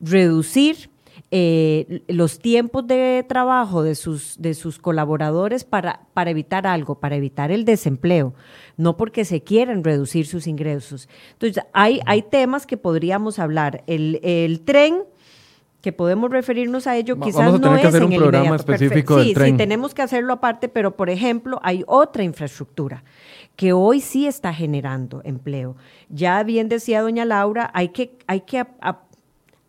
reducir 0.00 0.93
eh, 1.36 2.04
los 2.06 2.38
tiempos 2.38 2.86
de 2.86 3.24
trabajo 3.28 3.82
de 3.82 3.96
sus, 3.96 4.40
de 4.40 4.54
sus 4.54 4.78
colaboradores 4.78 5.64
para, 5.64 6.06
para 6.14 6.30
evitar 6.30 6.64
algo, 6.64 7.00
para 7.00 7.16
evitar 7.16 7.50
el 7.50 7.64
desempleo, 7.64 8.34
no 8.76 8.96
porque 8.96 9.24
se 9.24 9.42
quieran 9.42 9.82
reducir 9.82 10.28
sus 10.28 10.46
ingresos. 10.46 11.08
Entonces, 11.32 11.64
hay, 11.72 12.00
hay 12.06 12.22
temas 12.22 12.68
que 12.68 12.76
podríamos 12.76 13.40
hablar. 13.40 13.82
El, 13.88 14.20
el 14.22 14.60
tren 14.60 15.02
que 15.82 15.92
podemos 15.92 16.30
referirnos 16.30 16.86
a 16.86 16.96
ello, 16.96 17.18
quizás 17.18 17.46
Vamos 17.46 17.58
a 17.58 17.62
tener 17.62 17.80
que 17.80 17.86
hacer 17.88 18.04
un 18.04 18.14
programa 18.14 18.54
específico 18.54 19.16
del 19.16 19.26
sí, 19.26 19.34
tren. 19.34 19.50
Sí, 19.54 19.56
tenemos 19.56 19.92
que 19.92 20.02
hacerlo 20.02 20.34
aparte, 20.34 20.68
pero 20.68 20.96
por 20.96 21.10
ejemplo, 21.10 21.58
hay 21.64 21.82
otra 21.88 22.22
infraestructura 22.22 23.02
que 23.56 23.72
hoy 23.72 24.00
sí 24.00 24.26
está 24.26 24.54
generando 24.54 25.20
empleo. 25.24 25.74
Ya 26.08 26.42
bien 26.44 26.68
decía 26.68 27.02
doña 27.02 27.24
Laura, 27.24 27.72
hay 27.74 27.88
que, 27.88 28.16
hay 28.28 28.42
que 28.42 28.64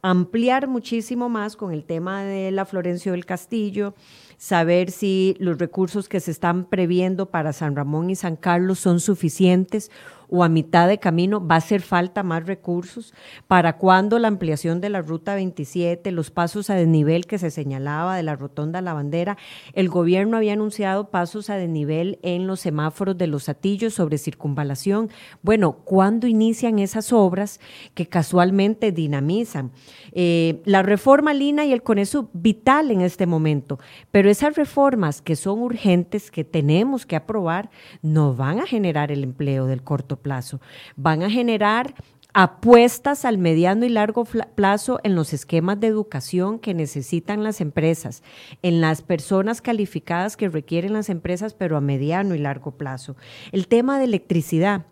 ampliar 0.06 0.68
muchísimo 0.68 1.30
más 1.30 1.56
con 1.56 1.74
el 1.74 1.84
tema 1.84 2.24
de 2.24 2.52
la 2.52 2.66
Florencio 2.66 3.14
del 3.14 3.26
Castillo, 3.26 3.96
saber 4.38 4.92
si 4.92 5.36
los 5.40 5.58
recursos 5.58 6.08
que 6.08 6.20
se 6.20 6.30
están 6.30 6.66
previendo 6.66 7.32
para 7.32 7.54
San 7.54 7.76
Ramón 7.76 8.12
y 8.12 8.16
San 8.16 8.36
Carlos 8.36 8.78
son 8.78 9.00
suficientes 9.00 9.90
o 10.30 10.44
a 10.44 10.50
mitad 10.50 10.88
de 10.88 10.98
camino 10.98 11.46
va 11.46 11.56
a 11.56 11.60
hacer 11.60 11.82
falta 11.82 12.24
más 12.24 12.46
recursos? 12.46 13.14
¿Para 13.48 13.78
cuándo 13.78 14.20
la 14.20 14.28
ampliación 14.28 14.82
de 14.82 14.90
la 14.90 15.02
Ruta 15.02 15.36
27, 15.36 16.12
los 16.12 16.32
pasos 16.32 16.70
a 16.70 16.76
desnivel 16.76 17.26
que 17.26 17.38
se 17.38 17.52
señalaba 17.52 18.16
de 18.16 18.24
la 18.24 18.36
Rotonda 18.36 18.82
La 18.82 18.94
Bandera? 18.94 19.38
El 19.74 19.90
gobierno 19.90 20.38
había 20.38 20.54
anunciado 20.54 21.10
pasos 21.10 21.50
a 21.50 21.56
desnivel 21.56 22.20
en 22.22 22.48
los 22.48 22.60
semáforos 22.60 23.18
de 23.18 23.28
los 23.28 23.50
Atillos 23.50 23.94
sobre 23.94 24.18
circunvalación. 24.18 25.10
Bueno, 25.42 25.74
¿cuándo 25.84 26.28
inician 26.28 26.80
esas 26.80 27.14
obras 27.14 27.60
que 27.94 28.08
casualmente 28.08 28.92
dinamizan? 28.92 29.72
Eh, 30.12 30.62
la 30.66 30.84
reforma 30.84 31.34
Lina 31.34 31.66
y 31.66 31.74
el 31.74 31.84
CONESU, 31.84 32.30
vital 32.34 32.92
en 32.92 33.02
este 33.02 33.26
momento, 33.26 33.80
pero 34.12 34.30
esas 34.30 34.56
reformas 34.56 35.22
que 35.22 35.36
son 35.36 35.60
urgentes, 35.60 36.32
que 36.32 36.44
tenemos 36.44 37.06
que 37.06 37.16
aprobar, 37.16 37.70
no 38.02 38.36
van 38.36 38.60
a 38.60 38.66
generar 38.66 39.12
el 39.12 39.24
empleo 39.24 39.66
del 39.66 39.84
corto 39.84 40.18
plazo. 40.26 40.60
Van 40.96 41.22
a 41.22 41.30
generar 41.30 41.94
apuestas 42.34 43.26
al 43.26 43.38
mediano 43.38 43.86
y 43.86 43.90
largo 43.90 44.26
plazo 44.56 45.00
en 45.04 45.14
los 45.14 45.34
esquemas 45.34 45.80
de 45.80 45.88
educación 45.88 46.58
que 46.58 46.74
necesitan 46.74 47.44
las 47.44 47.62
empresas, 47.62 48.24
en 48.64 48.82
las 48.82 49.04
personas 49.04 49.62
calificadas 49.62 50.36
que 50.36 50.50
requieren 50.50 50.94
las 50.94 51.10
empresas, 51.10 51.54
pero 51.54 51.78
a 51.78 51.82
mediano 51.82 52.34
y 52.34 52.40
largo 52.40 52.72
plazo. 52.72 53.16
El 53.52 53.68
tema 53.68 54.00
de 54.00 54.06
electricidad, 54.06 54.86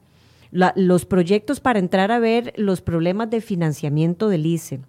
los 0.52 1.06
proyectos 1.06 1.60
para 1.60 1.80
entrar 1.80 2.12
a 2.12 2.20
ver 2.20 2.54
los 2.56 2.82
problemas 2.82 3.30
de 3.32 3.42
financiamiento 3.42 4.30
del 4.30 4.46
ICE. 4.46 4.82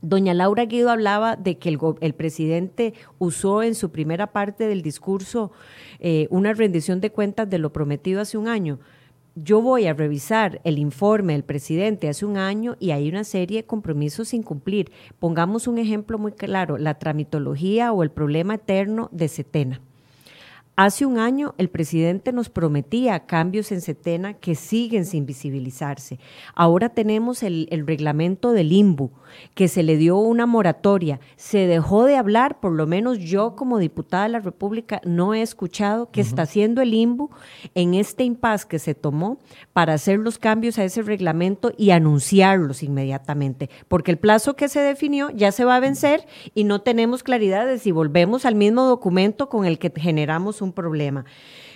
Doña 0.00 0.32
Laura 0.32 0.64
Guido 0.64 0.90
hablaba 0.90 1.36
de 1.36 1.58
que 1.58 1.68
el, 1.68 2.14
presidente 2.14 2.94
usó 3.18 3.62
en 3.62 3.74
su 3.74 3.92
primera 3.92 4.32
parte 4.32 4.66
del 4.66 4.80
discurso 4.80 5.52
eh, 6.00 6.26
una 6.30 6.54
rendición 6.54 7.02
de 7.02 7.12
cuentas 7.12 7.50
de 7.50 7.58
lo 7.58 7.72
prometido 7.72 8.22
hace 8.22 8.38
un 8.38 8.48
año 8.48 8.78
yo 9.34 9.62
voy 9.62 9.86
a 9.86 9.94
revisar 9.94 10.60
el 10.64 10.78
informe 10.78 11.32
del 11.32 11.44
presidente 11.44 12.08
hace 12.08 12.26
un 12.26 12.36
año 12.36 12.76
y 12.78 12.90
hay 12.90 13.08
una 13.08 13.24
serie 13.24 13.58
de 13.58 13.66
compromisos 13.66 14.28
sin 14.28 14.42
cumplir. 14.42 14.92
Pongamos 15.18 15.66
un 15.66 15.78
ejemplo 15.78 16.18
muy 16.18 16.32
claro, 16.32 16.78
la 16.78 16.98
tramitología 16.98 17.92
o 17.92 18.02
el 18.02 18.10
problema 18.10 18.54
eterno 18.54 19.08
de 19.12 19.28
Setena. 19.28 19.80
Hace 20.74 21.04
un 21.04 21.18
año 21.18 21.54
el 21.58 21.68
presidente 21.68 22.32
nos 22.32 22.48
prometía 22.48 23.26
cambios 23.26 23.70
en 23.72 23.82
Setena 23.82 24.32
que 24.32 24.54
siguen 24.54 25.04
sin 25.04 25.26
visibilizarse. 25.26 26.18
Ahora 26.54 26.88
tenemos 26.88 27.42
el, 27.42 27.68
reglamento 27.86 28.52
del 28.52 28.72
IMBU, 28.72 29.10
que 29.54 29.68
se 29.68 29.82
le 29.82 29.98
dio 29.98 30.16
una 30.16 30.46
moratoria. 30.46 31.20
Se 31.36 31.66
dejó 31.66 32.04
de 32.06 32.16
hablar, 32.16 32.58
por 32.58 32.72
lo 32.72 32.86
menos 32.86 33.18
yo 33.18 33.54
como 33.54 33.76
diputada 33.76 34.22
de 34.22 34.30
la 34.30 34.40
República 34.40 35.02
no 35.04 35.34
he 35.34 35.42
escuchado 35.42 36.10
qué 36.10 36.22
está 36.22 36.42
haciendo 36.42 36.80
el 36.80 36.94
IMBU 36.94 37.28
en 37.74 37.92
este 37.92 38.24
impasse 38.24 38.66
que 38.66 38.78
se 38.78 38.94
tomó 38.94 39.36
para 39.74 39.92
hacer 39.92 40.20
los 40.20 40.38
cambios 40.38 40.78
a 40.78 40.84
ese 40.84 41.02
reglamento 41.02 41.72
y 41.76 41.90
anunciarlos 41.90 42.82
inmediatamente, 42.82 43.68
porque 43.88 44.10
el 44.10 44.18
plazo 44.18 44.56
que 44.56 44.70
se 44.70 44.80
definió 44.80 45.28
ya 45.28 45.52
se 45.52 45.66
va 45.66 45.76
a 45.76 45.80
vencer 45.80 46.26
y 46.54 46.64
no 46.64 46.80
tenemos 46.80 47.22
claridad 47.22 47.66
de 47.66 47.78
si 47.78 47.90
volvemos 47.90 48.46
al 48.46 48.54
mismo 48.54 48.84
documento 48.84 49.50
con 49.50 49.66
el 49.66 49.78
que 49.78 49.92
generamos 49.94 50.61
un 50.62 50.72
problema. 50.72 51.24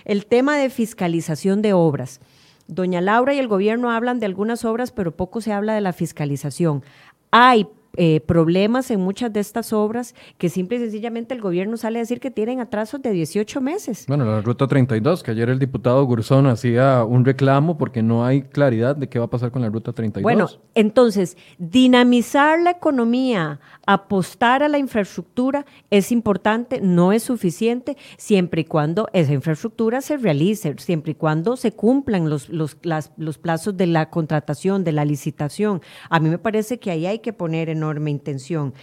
El 0.05 0.25
tema 0.25 0.57
de 0.57 0.69
fiscalización 0.69 1.61
de 1.61 1.73
obras. 1.73 2.19
Doña 2.67 3.01
Laura 3.01 3.33
y 3.33 3.39
el 3.39 3.47
gobierno 3.47 3.91
hablan 3.91 4.19
de 4.19 4.25
algunas 4.25 4.65
obras, 4.65 4.91
pero 4.91 5.15
poco 5.15 5.41
se 5.41 5.53
habla 5.53 5.73
de 5.73 5.81
la 5.81 5.93
fiscalización. 5.93 6.83
Hay 7.31 7.67
eh, 7.99 8.21
problemas 8.21 8.91
en 8.91 9.01
muchas 9.01 9.33
de 9.33 9.39
estas 9.39 9.73
obras 9.73 10.13
que 10.37 10.49
simple 10.49 10.77
y 10.77 10.79
sencillamente 10.81 11.33
el 11.33 11.41
gobierno 11.41 11.77
sale 11.77 11.97
a 11.97 12.01
decir 12.01 12.19
que 12.19 12.29
tienen 12.29 12.59
atrasos 12.59 13.01
de 13.01 13.11
18 13.11 13.59
meses. 13.59 14.05
Bueno, 14.07 14.23
la 14.23 14.41
ruta 14.41 14.67
32, 14.67 15.23
que 15.23 15.31
ayer 15.31 15.49
el 15.49 15.57
diputado 15.57 16.05
Gurzón 16.05 16.45
hacía 16.45 17.03
un 17.03 17.25
reclamo 17.25 17.77
porque 17.77 18.03
no 18.03 18.23
hay 18.23 18.43
claridad 18.43 18.95
de 18.95 19.09
qué 19.09 19.17
va 19.17 19.25
a 19.25 19.29
pasar 19.29 19.49
con 19.49 19.63
la 19.63 19.69
ruta 19.69 19.93
32. 19.93 20.23
Bueno, 20.23 20.47
entonces, 20.75 21.37
dinamizar 21.57 22.59
la 22.59 22.71
economía, 22.71 23.59
apostar 23.87 24.61
a 24.61 24.67
la 24.67 24.77
infraestructura 24.77 25.65
es 25.89 26.11
importante, 26.11 26.79
no 26.81 27.13
es 27.13 27.23
suficiente, 27.23 27.97
siempre 28.17 28.61
y 28.61 28.65
cuando 28.65 29.09
esa 29.13 29.33
infraestructura 29.33 30.01
se 30.01 30.17
realice, 30.17 30.75
siempre 30.77 31.13
y 31.13 31.15
cuando 31.15 31.57
se 31.57 31.71
cumplan 31.71 32.29
los, 32.29 32.49
los, 32.49 32.77
los 33.17 33.37
plazos 33.39 33.75
de 33.75 33.87
la 33.87 34.09
contratación, 34.11 34.83
de 34.83 34.91
la 34.91 35.03
licitación. 35.03 35.81
A 36.09 36.19
mí 36.19 36.29
me 36.29 36.37
parece 36.37 36.79
que 36.79 36.91
ahí 36.91 37.05
hay 37.05 37.19
que 37.19 37.33
poner 37.33 37.69
en 37.69 37.83
enorme 37.87 38.11
intención. 38.11 38.73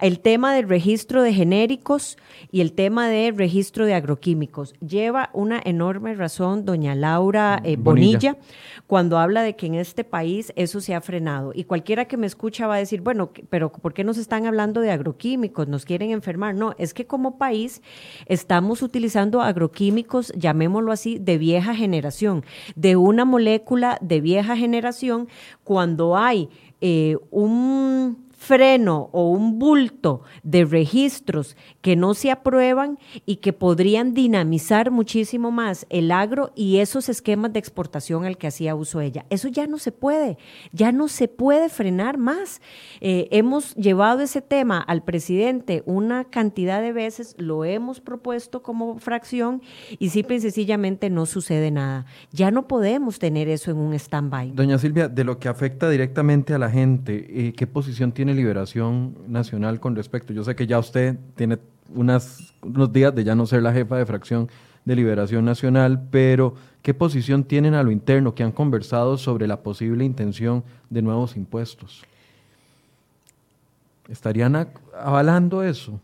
El 0.00 0.20
tema 0.20 0.54
del 0.54 0.68
registro 0.68 1.22
de 1.22 1.32
genéricos 1.32 2.16
y 2.52 2.60
el 2.60 2.72
tema 2.72 3.08
del 3.08 3.36
registro 3.36 3.86
de 3.86 3.94
agroquímicos. 3.94 4.74
Lleva 4.74 5.30
una 5.32 5.60
enorme 5.64 6.14
razón 6.14 6.64
doña 6.64 6.94
Laura 6.94 7.60
eh, 7.64 7.76
Bonilla. 7.76 8.36
cuando 8.86 9.18
habla 9.18 9.42
de 9.42 9.56
que 9.56 9.66
en 9.66 9.74
este 9.74 10.04
país 10.04 10.52
eso 10.54 10.80
se 10.80 10.94
ha 10.94 11.00
frenado. 11.00 11.52
Y 11.54 11.64
cualquiera 11.64 12.04
que 12.04 12.16
me 12.16 12.26
escucha 12.26 12.66
va 12.68 12.76
a 12.76 12.78
decir, 12.78 13.00
bueno, 13.00 13.30
pero 13.50 13.72
¿por 13.72 13.94
qué 13.94 14.04
nos 14.04 14.16
están 14.16 14.46
hablando 14.46 14.80
de 14.80 14.92
agroquímicos? 14.92 15.66
¿Nos 15.66 15.84
quieren 15.84 16.10
enfermar? 16.10 16.54
No, 16.54 16.74
es 16.78 16.94
que 16.94 17.06
como 17.06 17.38
país 17.38 17.82
estamos 18.26 18.82
utilizando 18.82 19.40
agroquímicos, 19.40 20.32
llamémoslo 20.36 20.92
así, 20.92 21.18
de 21.18 21.38
vieja 21.38 21.74
generación, 21.74 22.44
de 22.76 22.96
una 22.96 23.24
molécula 23.24 23.98
de 24.00 24.20
vieja 24.20 24.56
generación, 24.56 25.28
cuando 25.64 26.16
hay 26.16 26.48
eh, 26.80 27.16
un 27.30 28.31
freno 28.42 29.08
o 29.12 29.30
un 29.30 29.60
bulto 29.60 30.22
de 30.42 30.64
registros 30.64 31.56
que 31.80 31.94
no 31.94 32.12
se 32.14 32.32
aprueban 32.32 32.98
y 33.24 33.36
que 33.36 33.52
podrían 33.52 34.14
dinamizar 34.14 34.90
muchísimo 34.90 35.52
más 35.52 35.86
el 35.90 36.10
agro 36.10 36.50
y 36.56 36.78
esos 36.78 37.08
esquemas 37.08 37.52
de 37.52 37.60
exportación 37.60 38.24
al 38.24 38.36
que 38.36 38.48
hacía 38.48 38.74
uso 38.74 39.00
ella. 39.00 39.26
Eso 39.30 39.46
ya 39.46 39.68
no 39.68 39.78
se 39.78 39.92
puede, 39.92 40.38
ya 40.72 40.90
no 40.90 41.06
se 41.06 41.28
puede 41.28 41.68
frenar 41.68 42.18
más. 42.18 42.60
Eh, 43.00 43.28
hemos 43.30 43.76
llevado 43.76 44.22
ese 44.22 44.42
tema 44.42 44.80
al 44.80 45.04
presidente 45.04 45.84
una 45.86 46.24
cantidad 46.24 46.82
de 46.82 46.92
veces, 46.92 47.36
lo 47.38 47.64
hemos 47.64 48.00
propuesto 48.00 48.60
como 48.60 48.98
fracción 48.98 49.62
y 50.00 50.08
simple 50.08 50.36
y 50.36 50.40
sencillamente 50.40 51.10
no 51.10 51.26
sucede 51.26 51.70
nada. 51.70 52.06
Ya 52.32 52.50
no 52.50 52.66
podemos 52.66 53.20
tener 53.20 53.48
eso 53.48 53.70
en 53.70 53.76
un 53.76 53.94
stand-by. 53.94 54.50
Doña 54.50 54.78
Silvia, 54.78 55.08
de 55.08 55.22
lo 55.22 55.38
que 55.38 55.48
afecta 55.48 55.88
directamente 55.88 56.54
a 56.54 56.58
la 56.58 56.70
gente, 56.70 57.26
eh, 57.28 57.52
¿qué 57.52 57.68
posición 57.68 58.10
tiene 58.10 58.31
Liberación 58.34 59.16
Nacional 59.28 59.80
con 59.80 59.96
respecto? 59.96 60.32
Yo 60.32 60.44
sé 60.44 60.54
que 60.54 60.66
ya 60.66 60.78
usted 60.78 61.16
tiene 61.34 61.58
unos 61.94 62.52
días 62.92 63.14
de 63.14 63.24
ya 63.24 63.34
no 63.34 63.46
ser 63.46 63.62
la 63.62 63.72
jefa 63.72 63.96
de 63.96 64.06
fracción 64.06 64.48
de 64.84 64.96
Liberación 64.96 65.44
Nacional, 65.44 66.08
pero 66.10 66.54
¿qué 66.82 66.94
posición 66.94 67.44
tienen 67.44 67.74
a 67.74 67.82
lo 67.82 67.90
interno 67.90 68.34
que 68.34 68.42
han 68.42 68.52
conversado 68.52 69.16
sobre 69.16 69.46
la 69.46 69.62
posible 69.62 70.04
intención 70.04 70.64
de 70.90 71.02
nuevos 71.02 71.36
impuestos? 71.36 72.02
¿Estarían 74.08 74.68
avalando 74.98 75.62
eso? 75.62 76.00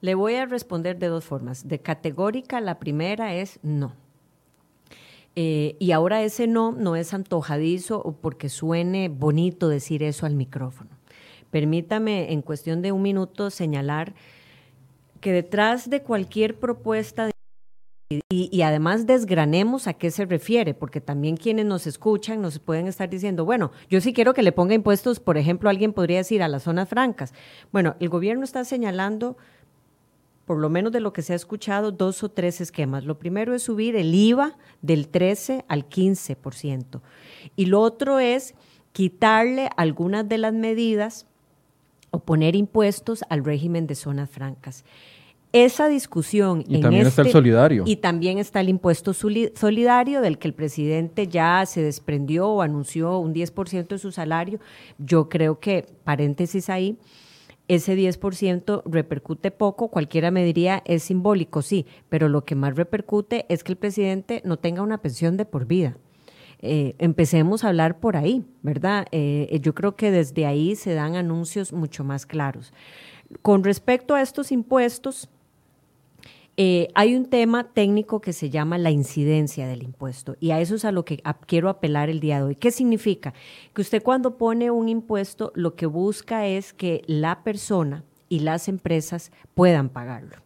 Le 0.00 0.14
voy 0.14 0.34
a 0.34 0.46
responder 0.46 0.98
de 0.98 1.06
dos 1.08 1.24
formas. 1.24 1.68
De 1.68 1.78
categórica, 1.78 2.60
la 2.60 2.78
primera 2.78 3.34
es 3.34 3.58
no. 3.62 3.92
Eh, 5.36 5.76
y 5.78 5.92
ahora 5.92 6.22
ese 6.24 6.48
no 6.48 6.72
no 6.72 6.96
es 6.96 7.14
antojadizo 7.14 8.02
o 8.02 8.12
porque 8.12 8.48
suene 8.48 9.08
bonito 9.08 9.68
decir 9.68 10.02
eso 10.02 10.26
al 10.26 10.34
micrófono. 10.34 10.90
Permítame 11.50 12.32
en 12.32 12.42
cuestión 12.42 12.82
de 12.82 12.92
un 12.92 13.02
minuto 13.02 13.50
señalar 13.50 14.14
que 15.20 15.32
detrás 15.32 15.90
de 15.90 16.02
cualquier 16.02 16.58
propuesta 16.58 17.26
de 17.26 17.32
y, 18.30 18.62
además 18.62 19.06
desgranemos 19.06 19.86
a 19.86 19.92
qué 19.92 20.10
se 20.10 20.24
refiere, 20.24 20.72
porque 20.72 21.02
también 21.02 21.36
quienes 21.36 21.66
nos 21.66 21.86
escuchan 21.86 22.40
nos 22.40 22.58
pueden 22.58 22.86
estar 22.86 23.10
diciendo, 23.10 23.44
bueno, 23.44 23.70
yo 23.90 24.00
sí 24.00 24.14
quiero 24.14 24.32
que 24.32 24.42
le 24.42 24.50
ponga 24.50 24.74
impuestos, 24.74 25.20
por 25.20 25.36
ejemplo, 25.36 25.68
alguien 25.68 25.92
podría 25.92 26.16
decir 26.16 26.42
a 26.42 26.48
las 26.48 26.62
zonas 26.62 26.88
francas. 26.88 27.34
Bueno, 27.70 27.96
el 28.00 28.08
gobierno 28.08 28.44
está 28.44 28.64
señalando, 28.64 29.36
por 30.46 30.58
lo 30.58 30.70
menos 30.70 30.90
de 30.92 31.00
lo 31.00 31.12
que 31.12 31.20
se 31.20 31.34
ha 31.34 31.36
escuchado, 31.36 31.92
dos 31.92 32.22
o 32.22 32.30
tres 32.30 32.62
esquemas. 32.62 33.04
Lo 33.04 33.18
primero 33.18 33.54
es 33.54 33.64
subir 33.64 33.94
el 33.94 34.14
IVA 34.14 34.56
del 34.80 35.08
13 35.08 35.66
al 35.68 35.86
15%. 35.86 37.02
Y 37.56 37.66
lo 37.66 37.82
otro 37.82 38.20
es 38.20 38.54
quitarle 38.92 39.68
algunas 39.76 40.26
de 40.26 40.38
las 40.38 40.54
medidas 40.54 41.27
o 42.10 42.20
poner 42.20 42.56
impuestos 42.56 43.24
al 43.28 43.44
régimen 43.44 43.86
de 43.86 43.94
zonas 43.94 44.30
francas. 44.30 44.84
Esa 45.52 45.88
discusión. 45.88 46.62
Y 46.68 46.80
también 46.80 47.06
está 47.06 47.22
el 47.22 47.28
este 47.28 47.38
solidario. 47.38 47.84
Y 47.86 47.96
también 47.96 48.38
está 48.38 48.60
el 48.60 48.68
impuesto 48.68 49.14
solidario, 49.14 50.20
del 50.20 50.38
que 50.38 50.48
el 50.48 50.54
presidente 50.54 51.26
ya 51.26 51.64
se 51.64 51.82
desprendió 51.82 52.48
o 52.48 52.60
anunció 52.60 53.18
un 53.18 53.32
10% 53.34 53.88
de 53.88 53.98
su 53.98 54.12
salario. 54.12 54.60
Yo 54.98 55.30
creo 55.30 55.58
que, 55.58 55.86
paréntesis 56.04 56.68
ahí, 56.68 56.98
ese 57.66 57.96
10% 57.96 58.82
repercute 58.86 59.50
poco, 59.50 59.88
cualquiera 59.88 60.30
me 60.30 60.44
diría 60.44 60.82
es 60.86 61.02
simbólico, 61.04 61.60
sí, 61.62 61.86
pero 62.08 62.28
lo 62.28 62.44
que 62.44 62.54
más 62.54 62.76
repercute 62.76 63.44
es 63.48 63.62
que 63.62 63.72
el 63.72 63.78
presidente 63.78 64.40
no 64.44 64.58
tenga 64.58 64.82
una 64.82 64.98
pensión 64.98 65.36
de 65.36 65.44
por 65.44 65.66
vida. 65.66 65.96
Eh, 66.60 66.94
empecemos 66.98 67.62
a 67.62 67.68
hablar 67.68 68.00
por 68.00 68.16
ahí, 68.16 68.44
¿verdad? 68.62 69.06
Eh, 69.12 69.58
yo 69.62 69.74
creo 69.74 69.94
que 69.94 70.10
desde 70.10 70.46
ahí 70.46 70.74
se 70.74 70.94
dan 70.94 71.14
anuncios 71.14 71.72
mucho 71.72 72.04
más 72.04 72.26
claros. 72.26 72.72
Con 73.42 73.62
respecto 73.62 74.14
a 74.14 74.22
estos 74.22 74.50
impuestos, 74.50 75.28
eh, 76.60 76.88
hay 76.96 77.14
un 77.14 77.26
tema 77.26 77.72
técnico 77.72 78.20
que 78.20 78.32
se 78.32 78.50
llama 78.50 78.78
la 78.78 78.90
incidencia 78.90 79.68
del 79.68 79.84
impuesto 79.84 80.36
y 80.40 80.50
a 80.50 80.60
eso 80.60 80.74
es 80.74 80.84
a 80.84 80.90
lo 80.90 81.04
que 81.04 81.22
quiero 81.46 81.68
apelar 81.68 82.10
el 82.10 82.18
día 82.18 82.38
de 82.38 82.42
hoy. 82.42 82.56
¿Qué 82.56 82.72
significa? 82.72 83.32
Que 83.72 83.80
usted 83.80 84.02
cuando 84.02 84.36
pone 84.36 84.72
un 84.72 84.88
impuesto 84.88 85.52
lo 85.54 85.76
que 85.76 85.86
busca 85.86 86.48
es 86.48 86.72
que 86.72 87.02
la 87.06 87.44
persona 87.44 88.02
y 88.28 88.40
las 88.40 88.66
empresas 88.66 89.30
puedan 89.54 89.88
pagarlo. 89.88 90.38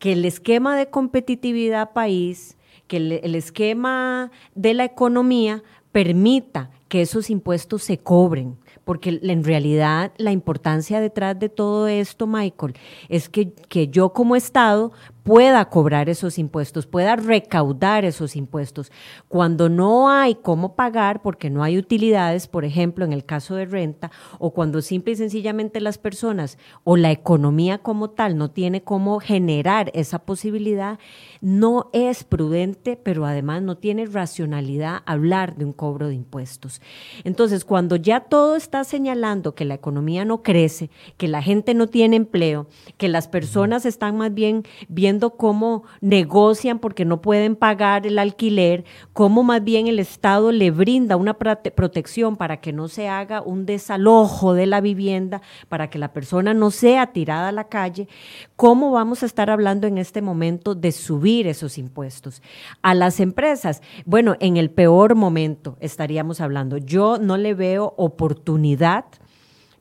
Que 0.00 0.14
el 0.14 0.24
esquema 0.24 0.76
de 0.76 0.90
competitividad 0.90 1.92
país 1.92 2.56
que 2.86 2.96
el, 2.98 3.34
esquema 3.34 4.30
de 4.54 4.74
la 4.74 4.84
economía 4.84 5.62
permita 5.92 6.70
que 6.88 7.02
esos 7.02 7.30
impuestos 7.30 7.82
se 7.82 7.98
cobren. 7.98 8.56
porque 8.84 9.18
en 9.22 9.44
realidad 9.44 10.12
la 10.18 10.30
importancia 10.30 11.00
detrás 11.00 11.38
de 11.38 11.48
todo 11.48 11.88
esto, 11.88 12.26
Michael, 12.26 12.74
es 13.08 13.30
que, 13.30 13.52
que 13.68 13.88
yo 13.88 14.12
como 14.12 14.36
Estado 14.36 14.92
pueda 15.24 15.64
cobrar 15.70 16.10
esos 16.10 16.38
impuestos, 16.38 16.86
pueda 16.86 17.16
recaudar 17.16 18.04
esos 18.04 18.36
impuestos. 18.36 18.92
Cuando 19.26 19.68
no 19.70 20.10
hay 20.10 20.34
cómo 20.36 20.76
pagar, 20.76 21.22
porque 21.22 21.48
no 21.50 21.64
hay 21.64 21.78
utilidades, 21.78 22.46
por 22.46 22.64
ejemplo, 22.64 23.04
en 23.04 23.12
el 23.12 23.24
caso 23.24 23.54
de 23.54 23.64
renta, 23.64 24.10
o 24.38 24.52
cuando 24.52 24.82
simple 24.82 25.14
y 25.14 25.16
sencillamente 25.16 25.80
las 25.80 25.96
personas 25.96 26.58
o 26.84 26.96
la 26.96 27.10
economía 27.10 27.78
como 27.78 28.10
tal 28.10 28.36
no 28.36 28.50
tiene 28.50 28.82
cómo 28.82 29.18
generar 29.18 29.90
esa 29.94 30.20
posibilidad, 30.20 30.98
no 31.44 31.90
es 31.92 32.24
prudente, 32.24 32.96
pero 32.96 33.26
además 33.26 33.60
no 33.60 33.76
tiene 33.76 34.06
racionalidad 34.06 35.02
hablar 35.04 35.56
de 35.56 35.66
un 35.66 35.74
cobro 35.74 36.08
de 36.08 36.14
impuestos. 36.14 36.80
Entonces, 37.22 37.66
cuando 37.66 37.96
ya 37.96 38.20
todo 38.20 38.56
está 38.56 38.82
señalando 38.82 39.54
que 39.54 39.66
la 39.66 39.74
economía 39.74 40.24
no 40.24 40.42
crece, 40.42 40.88
que 41.18 41.28
la 41.28 41.42
gente 41.42 41.74
no 41.74 41.86
tiene 41.86 42.16
empleo, 42.16 42.66
que 42.96 43.08
las 43.08 43.28
personas 43.28 43.84
están 43.84 44.16
más 44.16 44.32
bien 44.32 44.62
viendo 44.88 45.36
cómo 45.36 45.84
negocian 46.00 46.78
porque 46.78 47.04
no 47.04 47.20
pueden 47.20 47.56
pagar 47.56 48.06
el 48.06 48.18
alquiler, 48.18 48.86
cómo 49.12 49.42
más 49.42 49.62
bien 49.62 49.86
el 49.86 49.98
Estado 49.98 50.50
le 50.50 50.70
brinda 50.70 51.16
una 51.16 51.34
protección 51.34 52.36
para 52.38 52.62
que 52.62 52.72
no 52.72 52.88
se 52.88 53.08
haga 53.08 53.42
un 53.42 53.66
desalojo 53.66 54.54
de 54.54 54.64
la 54.64 54.80
vivienda, 54.80 55.42
para 55.68 55.90
que 55.90 55.98
la 55.98 56.14
persona 56.14 56.54
no 56.54 56.70
sea 56.70 57.12
tirada 57.12 57.48
a 57.48 57.52
la 57.52 57.68
calle, 57.68 58.08
¿cómo 58.56 58.92
vamos 58.92 59.22
a 59.22 59.26
estar 59.26 59.50
hablando 59.50 59.86
en 59.86 59.98
este 59.98 60.22
momento 60.22 60.74
de 60.74 60.90
subir 60.90 61.33
esos 61.42 61.78
impuestos? 61.78 62.42
A 62.82 62.94
las 62.94 63.20
empresas, 63.20 63.82
bueno, 64.04 64.36
en 64.40 64.56
el 64.56 64.70
peor 64.70 65.14
momento 65.14 65.76
estaríamos 65.80 66.40
hablando. 66.40 66.78
Yo 66.78 67.18
no 67.18 67.36
le 67.36 67.54
veo 67.54 67.94
oportunidad 67.96 69.04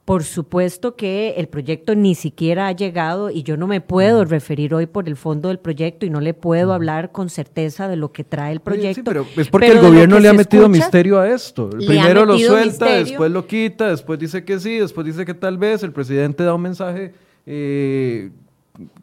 por 0.05 0.25
supuesto 0.25 0.97
que 0.97 1.35
el 1.37 1.47
proyecto 1.47 1.95
ni 1.95 2.13
siquiera 2.13 2.67
ha 2.67 2.73
llegado 2.73 3.29
y 3.29 3.43
yo 3.43 3.55
no 3.55 3.67
me 3.67 3.79
puedo 3.79 4.25
referir 4.25 4.73
hoy 4.73 4.85
por 4.85 5.07
el 5.07 5.15
fondo 5.15 5.47
del 5.47 5.59
proyecto 5.59 6.05
y 6.05 6.09
no 6.09 6.19
le 6.19 6.33
puedo 6.33 6.73
hablar 6.73 7.13
con 7.13 7.29
certeza 7.29 7.87
de 7.87 7.95
lo 7.95 8.11
que 8.11 8.25
trae 8.25 8.51
el 8.51 8.59
proyecto. 8.59 8.95
sí, 8.95 9.01
pero 9.01 9.25
es 9.37 9.47
porque 9.47 9.67
el 9.67 9.79
gobierno 9.79 10.19
le 10.19 10.27
ha 10.27 10.33
metido 10.33 10.67
misterio 10.67 11.19
a 11.19 11.29
esto. 11.29 11.69
Primero 11.69 12.25
lo 12.25 12.37
suelta, 12.37 12.87
después 12.87 13.31
lo 13.31 13.47
quita, 13.47 13.89
después 13.89 14.19
dice 14.19 14.43
que 14.43 14.59
sí, 14.59 14.77
después 14.77 15.05
dice 15.07 15.25
que 15.25 15.33
tal 15.33 15.57
vez. 15.57 15.83
El 15.83 15.93
presidente 15.93 16.43
da 16.43 16.53
un 16.53 16.61
mensaje, 16.61 17.13
eh, 17.45 18.29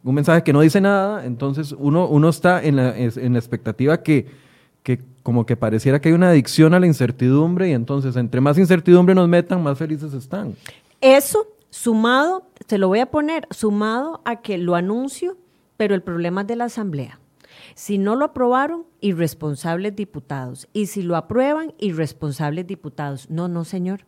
un 0.03 0.15
mensaje 0.15 0.43
que 0.43 0.53
no 0.53 0.61
dice 0.61 0.81
nada. 0.81 1.25
Entonces 1.25 1.75
uno, 1.79 2.07
uno 2.09 2.29
está 2.29 2.63
en 2.63 2.77
la, 2.77 2.97
en 2.97 3.37
expectativa 3.37 4.03
que, 4.03 4.27
que 4.83 5.01
como 5.23 5.47
que 5.47 5.57
pareciera 5.57 6.01
que 6.01 6.09
hay 6.09 6.15
una 6.15 6.31
adicción 6.31 6.75
a 6.75 6.81
la 6.81 6.87
incertidumbre 6.87 7.69
y 7.69 7.73
entonces 7.73 8.17
entre 8.17 8.41
más 8.41 8.59
incertidumbre 8.59 9.15
nos 9.15 9.29
metan, 9.29 9.63
más 9.63 9.79
felices 9.79 10.13
están. 10.15 10.55
Eso 11.01 11.47
sumado, 11.71 12.47
se 12.67 12.79
lo 12.79 12.89
voy 12.89 12.99
a 13.01 13.07
poner, 13.07 13.47
sumado 13.51 14.21
a 14.25 14.37
que 14.37 14.59
lo 14.59 14.75
anuncio, 14.75 15.37
pero 15.77 15.95
el 15.95 16.03
problema 16.03 16.43
es 16.43 16.47
de 16.47 16.57
la 16.57 16.65
Asamblea. 16.65 17.21
Si 17.75 17.99
no 17.99 18.17
lo 18.17 18.27
aprobaron, 18.27 18.85
irresponsables 19.01 19.95
diputados. 19.95 20.69
Y 20.73 20.87
si 20.87 21.03
lo 21.03 21.17
aprueban, 21.17 21.73
irresponsables 21.79 22.67
diputados. 22.67 23.31
No, 23.31 23.49
no, 23.49 23.65
señor. 23.65 24.05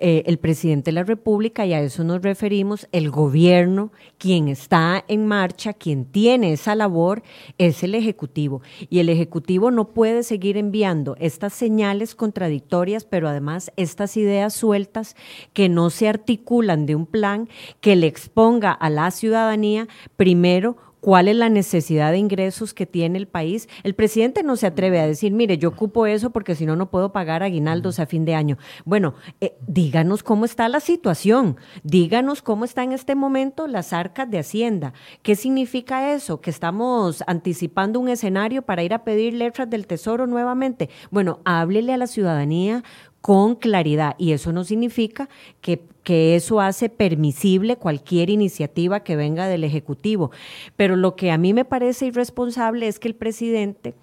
Eh, 0.00 0.22
el 0.26 0.38
presidente 0.38 0.90
de 0.90 0.92
la 0.92 1.02
República, 1.02 1.66
y 1.66 1.72
a 1.72 1.80
eso 1.80 2.04
nos 2.04 2.22
referimos, 2.22 2.86
el 2.92 3.10
gobierno, 3.10 3.92
quien 4.16 4.48
está 4.48 5.04
en 5.08 5.26
marcha, 5.26 5.72
quien 5.72 6.04
tiene 6.04 6.52
esa 6.52 6.74
labor, 6.74 7.22
es 7.58 7.82
el 7.82 7.94
Ejecutivo. 7.94 8.62
Y 8.88 9.00
el 9.00 9.08
Ejecutivo 9.08 9.70
no 9.70 9.88
puede 9.88 10.22
seguir 10.22 10.56
enviando 10.56 11.16
estas 11.18 11.52
señales 11.52 12.14
contradictorias, 12.14 13.04
pero 13.04 13.28
además 13.28 13.72
estas 13.76 14.16
ideas 14.16 14.54
sueltas 14.54 15.16
que 15.52 15.68
no 15.68 15.90
se 15.90 16.08
articulan 16.08 16.86
de 16.86 16.94
un 16.94 17.06
plan 17.06 17.48
que 17.80 17.96
le 17.96 18.06
exponga 18.06 18.72
a 18.72 18.90
la 18.90 19.10
ciudadanía, 19.10 19.88
primero, 20.16 20.76
cuál 21.00 21.28
es 21.28 21.36
la 21.36 21.48
necesidad 21.48 22.12
de 22.12 22.18
ingresos 22.18 22.74
que 22.74 22.86
tiene 22.86 23.18
el 23.18 23.28
país. 23.28 23.68
El 23.82 23.94
presidente 23.94 24.42
no 24.42 24.56
se 24.56 24.66
atreve 24.66 25.00
a 25.00 25.06
decir, 25.06 25.32
mire, 25.32 25.58
yo 25.58 25.70
ocupo 25.70 26.06
eso 26.06 26.30
porque 26.30 26.54
si 26.54 26.66
no, 26.66 26.76
no 26.76 26.90
puedo 26.90 27.12
pagar 27.12 27.42
aguinaldos 27.42 28.00
a 28.00 28.06
fin 28.06 28.24
de 28.24 28.34
año. 28.34 28.58
Bueno, 28.84 29.14
eh, 29.40 29.56
díganos 29.66 30.22
cómo 30.22 30.44
está 30.44 30.68
la 30.68 30.80
situación, 30.80 31.56
díganos 31.82 32.42
cómo 32.42 32.64
está 32.64 32.82
en 32.82 32.92
este 32.92 33.14
momento 33.14 33.66
las 33.66 33.92
arcas 33.92 34.30
de 34.30 34.38
Hacienda. 34.38 34.92
¿Qué 35.22 35.36
significa 35.36 36.12
eso? 36.12 36.40
Que 36.40 36.50
estamos 36.50 37.22
anticipando 37.26 38.00
un 38.00 38.08
escenario 38.08 38.62
para 38.62 38.82
ir 38.82 38.94
a 38.94 39.04
pedir 39.04 39.34
letras 39.34 39.68
del 39.70 39.86
Tesoro 39.86 40.26
nuevamente. 40.26 40.88
Bueno, 41.10 41.40
háblele 41.44 41.92
a 41.92 41.96
la 41.96 42.06
ciudadanía 42.06 42.82
con 43.20 43.56
claridad 43.56 44.14
y 44.18 44.32
eso 44.32 44.52
no 44.52 44.64
significa 44.64 45.28
que, 45.60 45.86
eso 46.10 46.62
hace 46.62 46.88
permisible 46.88 47.76
cualquier 47.76 48.30
iniciativa 48.30 49.00
que 49.00 49.14
venga 49.14 49.46
del 49.46 49.62
Ejecutivo. 49.62 50.30
Pero 50.74 50.96
lo 50.96 51.16
que 51.16 51.30
a 51.30 51.36
mí 51.36 51.52
me 51.52 51.66
parece 51.66 52.06
irresponsable 52.06 52.88
es 52.88 52.98
que 52.98 53.08
el 53.08 53.14
presidente, 53.14 53.94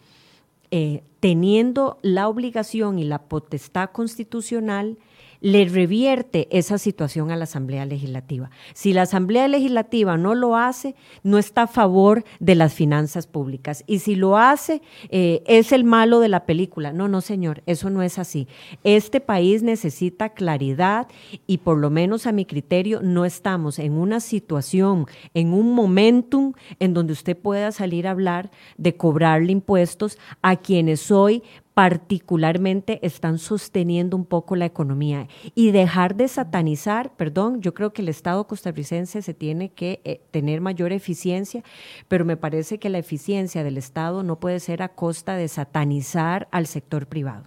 eh, 0.69 1.01
teniendo 1.19 1.97
la 2.03 2.27
obligación 2.27 2.99
y 2.99 3.05
la 3.05 3.23
potestad 3.23 3.89
constitucional, 3.89 4.99
le 5.41 5.65
revierte 5.65 6.47
esa 6.51 6.77
situación 6.77 7.31
a 7.31 7.35
la 7.35 7.43
Asamblea 7.43 7.85
Legislativa. 7.85 8.49
Si 8.73 8.93
la 8.93 9.03
Asamblea 9.03 9.47
Legislativa 9.47 10.17
no 10.17 10.35
lo 10.35 10.55
hace, 10.55 10.95
no 11.23 11.37
está 11.37 11.63
a 11.63 11.67
favor 11.67 12.23
de 12.39 12.55
las 12.55 12.73
finanzas 12.73 13.27
públicas. 13.27 13.83
Y 13.87 13.99
si 13.99 14.15
lo 14.15 14.37
hace, 14.37 14.81
eh, 15.09 15.43
es 15.45 15.71
el 15.71 15.83
malo 15.83 16.19
de 16.19 16.29
la 16.29 16.45
película. 16.45 16.93
No, 16.93 17.07
no, 17.07 17.21
señor, 17.21 17.63
eso 17.65 17.89
no 17.89 18.01
es 18.01 18.19
así. 18.19 18.47
Este 18.83 19.19
país 19.19 19.63
necesita 19.63 20.29
claridad 20.29 21.07
y 21.47 21.59
por 21.59 21.77
lo 21.77 21.89
menos 21.89 22.27
a 22.27 22.31
mi 22.31 22.45
criterio 22.45 23.01
no 23.01 23.25
estamos 23.25 23.79
en 23.79 23.93
una 23.93 24.19
situación, 24.19 25.05
en 25.33 25.53
un 25.53 25.73
momentum 25.73 26.53
en 26.79 26.93
donde 26.93 27.13
usted 27.13 27.37
pueda 27.37 27.71
salir 27.71 28.07
a 28.07 28.11
hablar 28.11 28.51
de 28.77 28.95
cobrarle 28.95 29.51
impuestos 29.51 30.17
a 30.41 30.55
quienes 30.55 31.11
hoy 31.11 31.43
particularmente 31.75 33.05
están 33.05 33.37
sosteniendo 33.37 34.15
un 34.15 34.25
poco 34.25 34.55
la 34.55 34.65
economía 34.65 35.27
y 35.55 35.71
dejar 35.71 36.15
de 36.15 36.29
satanizar, 36.29 37.11
perdón, 37.17 37.61
yo 37.61 37.73
creo 37.73 37.91
que 37.91 38.01
el 38.01 38.07
Estado 38.07 38.47
costarricense 38.47 39.21
se 39.21 39.33
tiene 39.33 39.73
que 39.73 39.99
eh, 40.05 40.21
tener 40.31 40.61
mayor 40.61 40.93
eficiencia, 40.93 41.63
pero 42.07 42.23
me 42.23 42.37
parece 42.37 42.79
que 42.79 42.89
la 42.89 42.97
eficiencia 42.97 43.61
del 43.65 43.77
Estado 43.77 44.23
no 44.23 44.39
puede 44.39 44.61
ser 44.61 44.81
a 44.81 44.87
costa 44.87 45.35
de 45.35 45.49
satanizar 45.49 46.47
al 46.51 46.65
sector 46.65 47.07
privado. 47.07 47.43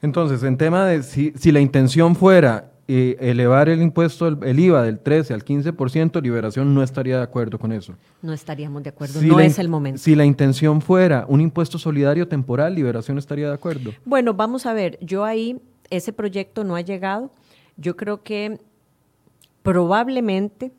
Entonces, 0.00 0.42
en 0.44 0.56
tema 0.56 0.86
de 0.86 1.02
si, 1.02 1.34
si 1.36 1.52
la 1.52 1.60
intención 1.60 2.16
fuera 2.16 2.71
elevar 2.88 3.68
el 3.68 3.80
impuesto, 3.80 4.28
el, 4.28 4.58
IVA 4.58 4.82
del 4.82 4.98
13 4.98 5.34
al 5.34 5.44
15%, 5.44 6.20
Liberación 6.20 6.74
no 6.74 6.82
estaría 6.82 7.16
de 7.16 7.22
acuerdo 7.22 7.58
con 7.58 7.72
eso. 7.72 7.94
No 8.20 8.32
estaríamos 8.32 8.82
de 8.82 8.90
acuerdo, 8.90 9.22
no 9.22 9.40
es 9.40 9.58
el 9.58 9.68
momento. 9.68 10.00
Si 10.00 10.14
la 10.14 10.24
intención 10.24 10.80
fuera 10.80 11.24
un 11.28 11.40
impuesto 11.40 11.78
solidario 11.78 12.28
temporal, 12.28 12.74
Liberación 12.74 13.18
estaría 13.18 13.48
de 13.48 13.54
acuerdo. 13.54 13.92
Bueno, 14.04 14.34
vamos 14.34 14.66
a 14.66 14.72
ver, 14.72 14.98
yo 15.00 15.24
ahí, 15.24 15.60
ese 15.90 16.12
proyecto 16.12 16.64
no 16.64 16.76
ha 16.76 16.80
llegado. 16.80 17.30
Yo 17.76 17.96
creo 17.96 18.22
que 18.22 18.58
probablemente 19.62 20.72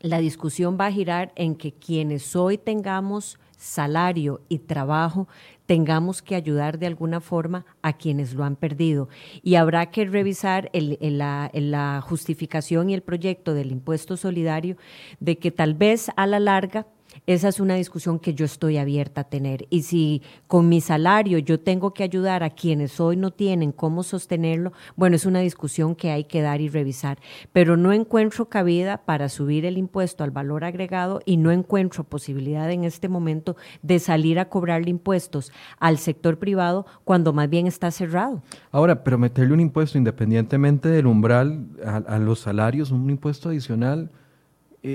la 0.00 0.18
discusión 0.18 0.78
va 0.80 0.86
a 0.86 0.92
girar 0.92 1.32
en 1.36 1.56
que 1.56 1.72
quienes 1.72 2.36
hoy 2.36 2.58
tengamos 2.58 3.38
salario 3.56 4.40
y 4.48 4.58
trabajo 4.58 5.28
tengamos 5.66 6.22
que 6.22 6.34
ayudar 6.34 6.78
de 6.78 6.86
alguna 6.86 7.20
forma 7.20 7.66
a 7.82 7.92
quienes 7.92 8.34
lo 8.34 8.44
han 8.44 8.56
perdido. 8.56 9.08
Y 9.42 9.56
habrá 9.56 9.90
que 9.90 10.04
revisar 10.04 10.70
la, 10.72 11.50
la 11.52 12.00
justificación 12.00 12.90
y 12.90 12.94
el 12.94 13.02
proyecto 13.02 13.54
del 13.54 13.72
impuesto 13.72 14.16
solidario 14.16 14.76
de 15.20 15.38
que 15.38 15.50
tal 15.50 15.74
vez 15.74 16.10
a 16.16 16.26
la 16.26 16.40
larga 16.40 16.86
esa 17.26 17.48
es 17.48 17.58
una 17.58 17.74
discusión 17.74 18.18
que 18.18 18.34
yo 18.34 18.44
estoy 18.44 18.76
abierta 18.78 19.22
a 19.22 19.24
tener. 19.24 19.66
Y 19.68 19.82
si 19.82 20.22
con 20.46 20.68
mi 20.68 20.80
salario 20.80 21.38
yo 21.38 21.58
tengo 21.58 21.92
que 21.92 22.04
ayudar 22.04 22.42
a 22.42 22.50
quienes 22.50 23.00
hoy 23.00 23.16
no 23.16 23.32
tienen 23.32 23.72
cómo 23.72 24.02
sostenerlo, 24.04 24.72
bueno, 24.94 25.16
es 25.16 25.26
una 25.26 25.40
discusión 25.40 25.96
que 25.96 26.10
hay 26.10 26.24
que 26.24 26.40
dar 26.40 26.60
y 26.60 26.68
revisar. 26.68 27.18
Pero 27.52 27.76
no 27.76 27.92
encuentro 27.92 28.48
cabida 28.48 28.98
para 28.98 29.28
subir 29.28 29.64
el 29.64 29.76
impuesto 29.76 30.22
al 30.22 30.30
valor 30.30 30.64
agregado 30.64 31.20
y 31.24 31.36
no 31.36 31.50
encuentro 31.50 32.04
posibilidad 32.04 32.70
en 32.70 32.84
este 32.84 33.08
momento 33.08 33.56
de 33.82 33.98
salir 33.98 34.38
a 34.38 34.48
cobrarle 34.48 34.90
impuestos 34.90 35.52
al 35.78 35.98
sector 35.98 36.38
privado 36.38 36.86
cuando 37.04 37.32
más 37.32 37.50
bien 37.50 37.66
está 37.66 37.90
cerrado. 37.90 38.42
Ahora, 38.70 39.02
pero 39.02 39.18
meterle 39.18 39.52
un 39.52 39.60
impuesto 39.60 39.98
independientemente 39.98 40.88
del 40.88 41.06
umbral 41.06 41.66
a, 41.84 41.96
a 41.96 42.18
los 42.18 42.38
salarios, 42.40 42.92
un 42.92 43.10
impuesto 43.10 43.48
adicional 43.48 44.10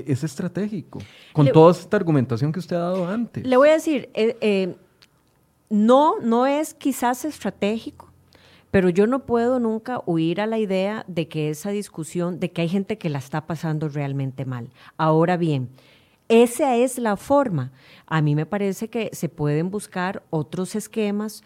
es 0.07 0.23
estratégico, 0.23 0.99
con 1.33 1.47
toda 1.47 1.71
esta 1.71 1.97
argumentación 1.97 2.51
que 2.51 2.59
usted 2.59 2.75
ha 2.75 2.79
dado 2.79 3.07
antes. 3.07 3.45
Le 3.45 3.57
voy 3.57 3.69
a 3.69 3.73
decir, 3.73 4.09
eh, 4.13 4.37
eh, 4.41 4.75
no, 5.69 6.19
no 6.19 6.45
es 6.45 6.73
quizás 6.73 7.25
estratégico, 7.25 8.11
pero 8.71 8.89
yo 8.89 9.07
no 9.07 9.25
puedo 9.25 9.59
nunca 9.59 10.01
huir 10.05 10.41
a 10.41 10.47
la 10.47 10.59
idea 10.59 11.03
de 11.07 11.27
que 11.27 11.49
esa 11.49 11.71
discusión, 11.71 12.39
de 12.39 12.51
que 12.51 12.61
hay 12.61 12.69
gente 12.69 12.97
que 12.97 13.09
la 13.09 13.19
está 13.19 13.45
pasando 13.45 13.89
realmente 13.89 14.45
mal. 14.45 14.69
Ahora 14.97 15.37
bien, 15.37 15.69
esa 16.29 16.77
es 16.77 16.97
la 16.97 17.17
forma. 17.17 17.71
A 18.05 18.21
mí 18.21 18.35
me 18.35 18.45
parece 18.45 18.89
que 18.89 19.09
se 19.11 19.27
pueden 19.27 19.69
buscar 19.69 20.23
otros 20.29 20.75
esquemas 20.75 21.43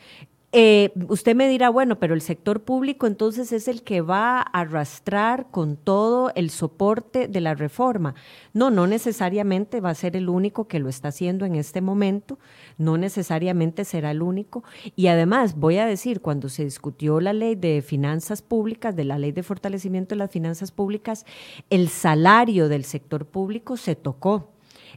eh, 0.58 0.94
usted 1.10 1.36
me 1.36 1.50
dirá, 1.50 1.70
bueno, 1.70 2.00
pero 2.00 2.14
el 2.14 2.22
sector 2.22 2.64
público 2.64 3.08
entonces 3.08 3.52
es 3.52 3.68
el 3.68 3.84
que 3.84 4.00
va 4.00 4.40
a 4.40 4.42
arrastrar 4.42 5.48
con 5.52 5.76
todo 5.76 6.32
el 6.34 6.50
soporte 6.50 7.28
de 7.28 7.42
la 7.42 7.56
reforma. 7.56 8.16
No, 8.54 8.72
no 8.72 8.88
necesariamente 8.88 9.82
va 9.82 9.90
a 9.90 9.96
ser 9.96 10.16
el 10.16 10.30
único 10.30 10.70
que 10.70 10.80
lo 10.80 10.88
está 10.88 11.10
haciendo 11.10 11.44
en 11.44 11.56
este 11.56 11.82
momento, 11.82 12.40
no 12.78 12.98
necesariamente 12.98 13.84
será 13.84 14.12
el 14.12 14.22
único. 14.22 14.64
Y 14.96 15.08
además, 15.08 15.58
voy 15.58 15.78
a 15.78 15.86
decir, 15.86 16.22
cuando 16.22 16.48
se 16.48 16.64
discutió 16.64 17.20
la 17.20 17.34
ley 17.34 17.56
de 17.56 17.82
finanzas 17.82 18.42
públicas, 18.42 18.96
de 18.96 19.04
la 19.04 19.20
ley 19.20 19.34
de 19.34 19.44
fortalecimiento 19.44 20.16
de 20.16 20.20
las 20.20 20.32
finanzas 20.32 20.72
públicas, 20.72 21.26
el 21.70 21.90
salario 21.90 22.70
del 22.70 22.86
sector 22.86 23.26
público 23.26 23.76
se 23.76 23.98
tocó 23.98 24.55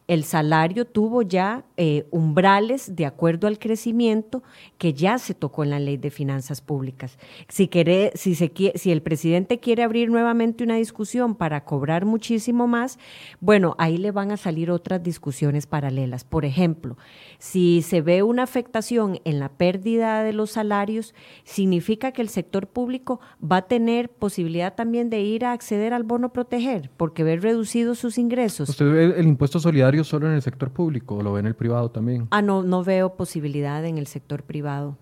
el 0.08 0.24
salario 0.24 0.86
tuvo 0.86 1.20
ya 1.20 1.64
eh, 1.76 2.06
umbrales 2.10 2.96
de 2.96 3.04
acuerdo 3.04 3.46
al 3.46 3.58
crecimiento 3.58 4.42
que 4.78 4.94
ya 4.94 5.18
se 5.18 5.34
tocó 5.34 5.64
en 5.64 5.70
la 5.70 5.78
ley 5.78 5.98
de 5.98 6.10
finanzas 6.10 6.62
públicas. 6.62 7.18
Si, 7.48 7.68
quiere, 7.68 8.12
si, 8.14 8.34
se, 8.34 8.50
si 8.74 8.90
el 8.90 9.02
presidente 9.02 9.60
quiere 9.60 9.82
abrir 9.82 10.10
nuevamente 10.10 10.64
una 10.64 10.76
discusión 10.76 11.34
para 11.34 11.64
cobrar 11.64 12.06
muchísimo 12.06 12.66
más, 12.66 12.98
bueno, 13.40 13.74
ahí 13.78 13.98
le 13.98 14.10
van 14.10 14.32
a 14.32 14.38
salir 14.38 14.70
otras 14.70 15.02
discusiones 15.02 15.66
paralelas. 15.66 16.24
Por 16.24 16.46
ejemplo, 16.46 16.96
si 17.38 17.82
se 17.82 18.00
ve 18.00 18.22
una 18.22 18.44
afectación 18.44 19.20
en 19.24 19.38
la 19.38 19.50
pérdida 19.50 20.22
de 20.22 20.32
los 20.32 20.52
salarios, 20.52 21.14
significa 21.44 22.12
que 22.12 22.22
el 22.22 22.30
sector 22.30 22.66
público 22.66 23.20
va 23.40 23.58
a 23.58 23.62
tener 23.68 24.08
posibilidad 24.08 24.74
también 24.74 25.10
de 25.10 25.20
ir 25.20 25.44
a 25.44 25.52
acceder 25.52 25.92
al 25.92 26.02
bono 26.02 26.32
proteger 26.32 26.90
porque 26.96 27.24
ve 27.24 27.36
reducidos 27.36 27.98
sus 27.98 28.16
ingresos. 28.16 28.70
¿Usted 28.70 28.90
ve 28.90 29.04
el 29.18 29.26
impuesto 29.26 29.60
solidario 29.60 29.97
solo 30.04 30.26
en 30.28 30.34
el 30.34 30.42
sector 30.42 30.70
público 30.70 31.16
o 31.16 31.22
lo 31.22 31.32
ve 31.32 31.40
en 31.40 31.46
el 31.46 31.54
privado 31.54 31.90
también? 31.90 32.28
Ah, 32.30 32.42
no, 32.42 32.62
no 32.62 32.84
veo 32.84 33.14
posibilidad 33.14 33.84
en 33.84 33.98
el 33.98 34.06
sector 34.06 34.42
privado. 34.42 34.96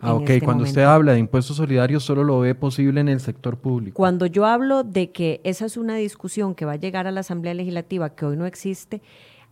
Ah, 0.00 0.14
ok. 0.14 0.28
Este 0.28 0.44
Cuando 0.44 0.64
usted 0.64 0.82
habla 0.82 1.12
de 1.12 1.18
impuestos 1.18 1.56
solidarios, 1.56 2.04
solo 2.04 2.22
lo 2.22 2.40
ve 2.40 2.54
posible 2.54 3.00
en 3.00 3.08
el 3.08 3.20
sector 3.20 3.56
público. 3.56 3.96
Cuando 3.96 4.26
yo 4.26 4.44
hablo 4.44 4.84
de 4.84 5.10
que 5.10 5.40
esa 5.44 5.64
es 5.66 5.76
una 5.76 5.96
discusión 5.96 6.54
que 6.54 6.64
va 6.64 6.72
a 6.72 6.76
llegar 6.76 7.06
a 7.06 7.10
la 7.10 7.20
Asamblea 7.20 7.54
Legislativa 7.54 8.10
que 8.10 8.26
hoy 8.26 8.36
no 8.36 8.46
existe, 8.46 9.00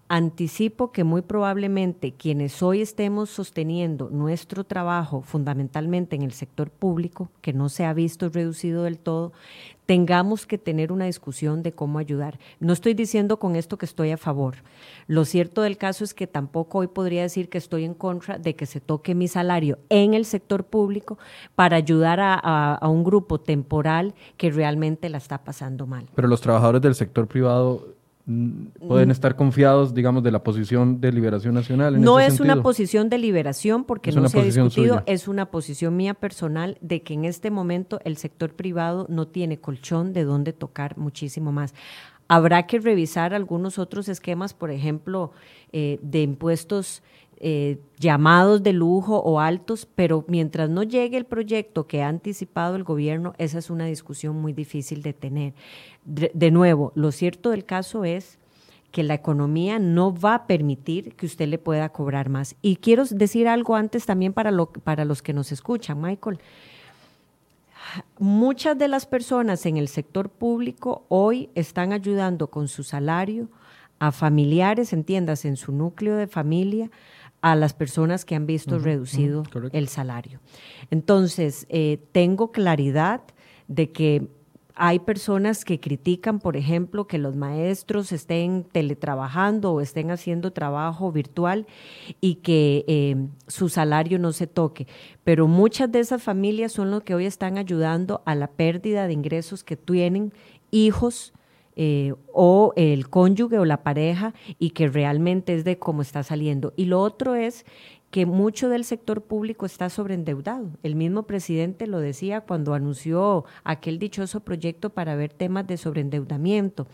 Anticipo 0.08 0.92
que 0.92 1.02
muy 1.02 1.22
probablemente 1.22 2.12
quienes 2.12 2.62
hoy 2.62 2.82
estemos 2.82 3.30
sosteniendo 3.30 4.10
nuestro 4.10 4.62
trabajo 4.62 5.22
fundamentalmente 5.22 6.14
en 6.14 6.20
el 6.20 6.32
sector 6.32 6.68
público, 6.70 7.30
que 7.40 7.54
no 7.54 7.70
se 7.70 7.86
ha 7.86 7.94
visto 7.94 8.28
reducido 8.28 8.82
del 8.82 8.98
todo, 8.98 9.32
tengamos 9.86 10.46
que 10.46 10.58
tener 10.58 10.92
una 10.92 11.06
discusión 11.06 11.62
de 11.62 11.72
cómo 11.72 11.98
ayudar. 11.98 12.38
No 12.60 12.72
estoy 12.72 12.94
diciendo 12.94 13.38
con 13.38 13.56
esto 13.56 13.76
que 13.78 13.86
estoy 13.86 14.10
a 14.10 14.16
favor. 14.16 14.56
Lo 15.06 15.24
cierto 15.24 15.62
del 15.62 15.76
caso 15.76 16.04
es 16.04 16.14
que 16.14 16.26
tampoco 16.26 16.78
hoy 16.78 16.86
podría 16.86 17.22
decir 17.22 17.48
que 17.48 17.58
estoy 17.58 17.84
en 17.84 17.94
contra 17.94 18.38
de 18.38 18.54
que 18.56 18.66
se 18.66 18.80
toque 18.80 19.14
mi 19.14 19.28
salario 19.28 19.78
en 19.88 20.14
el 20.14 20.24
sector 20.24 20.64
público 20.64 21.18
para 21.54 21.76
ayudar 21.76 22.20
a, 22.20 22.78
un 22.82 23.04
grupo 23.04 23.40
temporal 23.40 24.14
que 24.36 24.50
realmente 24.50 25.08
la 25.08 25.18
está 25.18 25.44
pasando 25.44 25.86
mal. 25.86 26.06
Pero 26.14 26.28
los 26.28 26.40
trabajadores 26.40 26.82
del 26.82 26.94
sector 26.94 27.26
privado 27.26 27.93
pueden 28.24 29.08
mm. 29.08 29.12
estar 29.12 29.36
confiados, 29.36 29.92
digamos, 29.92 30.22
de 30.22 30.30
la 30.30 30.42
posición 30.42 31.00
de 31.00 31.12
liberación 31.12 31.54
nacional. 31.54 32.00
no 32.00 32.20
es 32.20 32.40
una 32.40 32.62
posición 32.62 33.10
de 33.10 33.18
liberación 33.18 33.84
porque 33.84 34.12
no 34.12 34.28
se 34.28 34.40
ha 34.40 34.44
discutido, 34.44 35.02
es 35.06 35.28
una 35.28 35.50
posición 35.50 35.96
mía 35.96 36.14
personal 36.14 36.78
de 36.80 37.02
que 37.02 37.12
en 37.12 37.26
este 37.26 37.50
momento 37.50 38.00
el 38.04 38.16
sector 38.16 38.54
privado 38.54 39.06
no 39.10 39.26
tiene 39.28 39.58
colchón 39.58 40.14
de 40.14 40.24
dónde 40.24 40.52
tocar 40.54 40.96
muchísimo 40.96 41.52
más. 41.52 41.74
Habrá 42.26 42.66
que 42.66 42.78
revisar 42.78 43.34
algunos 43.34 43.78
otros 43.78 44.08
esquemas, 44.08 44.54
por 44.54 44.70
ejemplo, 44.70 45.32
eh, 45.72 45.98
de 46.00 46.22
impuestos 46.22 47.02
eh, 47.46 47.78
llamados 47.98 48.62
de 48.62 48.72
lujo 48.72 49.18
o 49.18 49.38
altos, 49.38 49.86
pero 49.94 50.24
mientras 50.28 50.70
no 50.70 50.82
llegue 50.82 51.18
el 51.18 51.26
proyecto 51.26 51.86
que 51.86 52.02
ha 52.02 52.08
anticipado 52.08 52.74
el 52.74 52.84
gobierno, 52.84 53.34
esa 53.36 53.58
es 53.58 53.68
una 53.68 53.84
discusión 53.84 54.40
muy 54.40 54.54
difícil 54.54 55.02
de 55.02 55.12
tener. 55.12 55.52
De, 56.06 56.50
nuevo, 56.50 56.90
lo 56.94 57.12
cierto 57.12 57.50
del 57.50 57.66
caso 57.66 58.06
es 58.06 58.38
que 58.92 59.02
la 59.02 59.12
economía 59.12 59.78
no 59.78 60.14
va 60.14 60.36
a 60.36 60.46
permitir 60.46 61.16
que 61.16 61.26
usted 61.26 61.46
le 61.46 61.58
pueda 61.58 61.90
cobrar 61.90 62.30
más. 62.30 62.56
Y 62.62 62.76
quiero 62.76 63.04
decir 63.04 63.46
algo 63.46 63.76
antes 63.76 64.06
también 64.06 64.32
para, 64.32 64.50
para 64.82 65.04
los 65.04 65.20
que 65.20 65.34
nos 65.34 65.52
escuchan, 65.52 66.00
Michael. 66.00 66.38
Muchas 68.18 68.78
de 68.78 68.88
las 68.88 69.04
personas 69.04 69.66
en 69.66 69.76
el 69.76 69.88
sector 69.88 70.30
público 70.30 71.04
hoy 71.10 71.50
están 71.54 71.92
ayudando 71.92 72.46
con 72.46 72.68
su 72.68 72.84
salario 72.84 73.50
a 73.98 74.12
familiares, 74.12 74.92
entiendas, 74.92 75.44
en 75.44 75.56
su 75.56 75.72
núcleo 75.72 76.16
de 76.16 76.26
familia, 76.26 76.90
a 77.44 77.54
las 77.56 77.74
personas 77.74 78.24
que 78.24 78.34
han 78.34 78.46
visto 78.46 78.78
reducido 78.78 79.42
el 79.72 79.88
salario. 79.88 80.40
Entonces, 80.90 81.66
eh, 81.68 81.98
tengo 82.10 82.52
claridad 82.52 83.20
de 83.68 83.92
que 83.92 84.30
hay 84.74 85.00
personas 85.00 85.66
que 85.66 85.78
critican, 85.78 86.38
por 86.38 86.56
ejemplo, 86.56 87.06
que 87.06 87.18
los 87.18 87.36
maestros 87.36 88.12
estén 88.12 88.64
teletrabajando 88.64 89.72
o 89.72 89.82
estén 89.82 90.10
haciendo 90.10 90.54
trabajo 90.54 91.12
virtual 91.12 91.66
y 92.22 92.36
que 92.36 92.86
eh, 92.88 93.28
su 93.46 93.68
salario 93.68 94.18
no 94.18 94.32
se 94.32 94.46
toque. 94.46 94.86
Pero 95.22 95.46
muchas 95.46 95.92
de 95.92 96.00
esas 96.00 96.22
familias 96.22 96.72
son 96.72 96.90
los 96.90 97.02
que 97.02 97.14
hoy 97.14 97.26
están 97.26 97.58
ayudando 97.58 98.22
a 98.24 98.34
la 98.34 98.46
pérdida 98.46 99.06
de 99.06 99.12
ingresos 99.12 99.64
que 99.64 99.76
tienen 99.76 100.32
hijos 100.70 101.34
eh, 101.76 102.14
o 102.32 102.72
el 102.76 103.08
cónyuge 103.08 103.58
o 103.58 103.64
la 103.64 103.82
pareja 103.82 104.34
y 104.58 104.70
que 104.70 104.88
realmente 104.88 105.54
es 105.54 105.64
de 105.64 105.78
cómo 105.78 106.02
está 106.02 106.22
saliendo. 106.22 106.72
Y 106.76 106.84
lo 106.84 107.00
otro 107.00 107.34
es 107.34 107.64
que 108.14 108.26
mucho 108.26 108.68
del 108.68 108.84
sector 108.84 109.22
público 109.22 109.66
está 109.66 109.90
sobreendeudado. 109.90 110.68
El 110.84 110.94
mismo 110.94 111.24
presidente 111.24 111.88
lo 111.88 111.98
decía 111.98 112.42
cuando 112.42 112.74
anunció 112.74 113.44
aquel 113.64 113.98
dichoso 113.98 114.38
proyecto 114.38 114.90
para 114.90 115.16
ver 115.16 115.32
temas 115.32 115.66
de 115.66 115.76
sobreendeudamiento. 115.76 116.86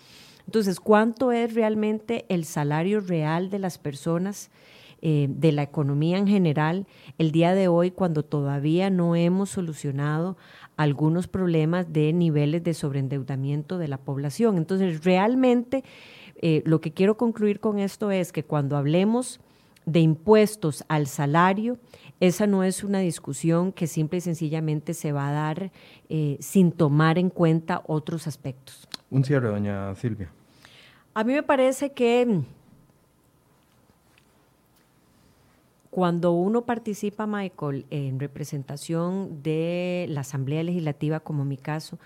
Entonces, 0.47 0.81
¿cuánto 0.81 1.31
es 1.31 1.53
realmente 1.53 2.25
el 2.31 2.47
salario 2.47 3.01
real 3.01 3.51
de 3.51 3.59
las 3.59 3.77
personas? 3.77 4.51
Eh, 5.03 5.29
de 5.31 5.51
la 5.51 5.63
economía 5.63 6.19
en 6.19 6.27
general 6.27 6.87
el 7.17 7.33
día 7.33 7.55
de 7.55 7.69
hoy 7.69 7.91
cuando 7.91 8.23
todavía 8.23 8.91
no 8.91 9.17
hemos 9.17 9.49
solucionado 9.49 10.37
algunos 10.81 11.29
problemas 11.29 11.93
de 11.93 12.11
niveles 12.15 12.65
de 12.65 12.73
sobreendeudamiento 12.73 13.77
de 13.77 13.87
la 13.87 13.99
población. 13.99 14.57
Entonces, 14.57 15.05
realmente 15.05 15.85
eh, 16.37 16.63
lo 16.65 16.81
que 16.81 16.93
quiero 16.93 17.19
concluir 17.19 17.61
con 17.61 17.79
esto 17.79 18.11
es 18.11 18.33
que 18.33 18.45
cuando 18.45 18.79
hablemos 18.79 19.41
de 19.85 20.01
impuestos 20.01 20.83
al 20.89 21.07
salario, 21.07 21.79
esa 22.19 22.47
no 22.47 22.65
es 22.65 22.83
una 22.83 23.01
discusión 23.01 23.73
que 23.73 23.87
simple 23.87 24.19
y 24.19 24.21
sencillamente 24.23 24.95
se 24.95 25.13
va 25.13 25.29
a 25.29 25.33
dar 25.33 25.71
eh, 26.09 26.39
sin 26.41 26.73
tomar 26.73 27.19
en 27.19 27.29
cuenta 27.29 27.83
otros 27.87 28.27
aspectos. 28.27 28.89
Un 29.11 29.23
cierre, 29.23 29.49
doña 29.49 29.95
Silvia. 29.97 30.33
A 31.13 31.25
mí 31.25 31.35
me 31.35 31.43
parece 31.43 31.93
que 31.93 32.41
Cuando 35.91 36.33
uno 36.33 36.63
participa, 36.67 37.27
Michael, 37.27 37.85
en 37.91 38.21
representación 38.21 39.43
de 39.43 40.07
la 40.09 40.21
Asamblea 40.21 40.63
Legislativa, 40.63 41.19
como 41.19 41.45
mi 41.45 41.57
caso, 41.57 41.99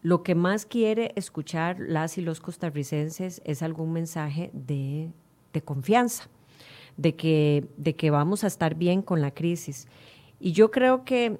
lo 0.00 0.22
que 0.22 0.34
más 0.34 0.64
quiere 0.64 1.12
escuchar 1.14 1.78
las 1.80 2.16
y 2.16 2.22
los 2.22 2.40
costarricenses 2.40 3.42
es 3.44 3.62
algún 3.62 3.92
mensaje 3.92 4.50
de, 4.54 5.10
confianza, 5.64 6.28
de 6.96 7.14
que, 7.14 7.66
de 7.76 7.94
que 7.94 8.10
vamos 8.10 8.42
a 8.44 8.46
estar 8.46 8.74
bien 8.74 9.02
con 9.02 9.20
la 9.20 9.32
crisis. 9.32 9.86
Y 10.40 10.52
yo 10.52 10.70
creo 10.70 11.04
que 11.04 11.38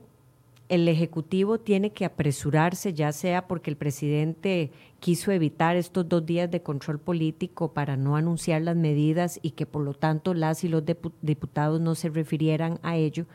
el 0.69 0.89
Ejecutivo 0.89 1.59
tiene 1.59 1.91
que 1.91 2.05
apresurarse, 2.05 2.95
ya 2.95 3.13
sea 3.13 3.47
porque 3.47 3.71
el 3.71 3.77
presidente 3.77 4.73
quiso 4.99 5.31
evitar 5.31 5.77
estos 5.77 6.09
dos 6.09 6.25
días 6.25 6.51
de 6.51 6.63
control 6.63 6.99
político 6.99 7.73
para 7.73 7.97
no 7.97 8.17
anunciar 8.17 8.63
las 8.63 8.77
medidas 8.77 9.39
y 9.43 9.51
que 9.51 9.67
por 9.67 9.83
lo 9.83 9.93
tanto 9.93 10.33
las 10.33 10.65
y 10.65 10.69
los 10.69 10.83
diputados 11.21 11.81
no 11.81 11.95
se 11.95 12.09
refirieran 12.09 12.79
a 12.83 12.97
ello, 12.97 13.27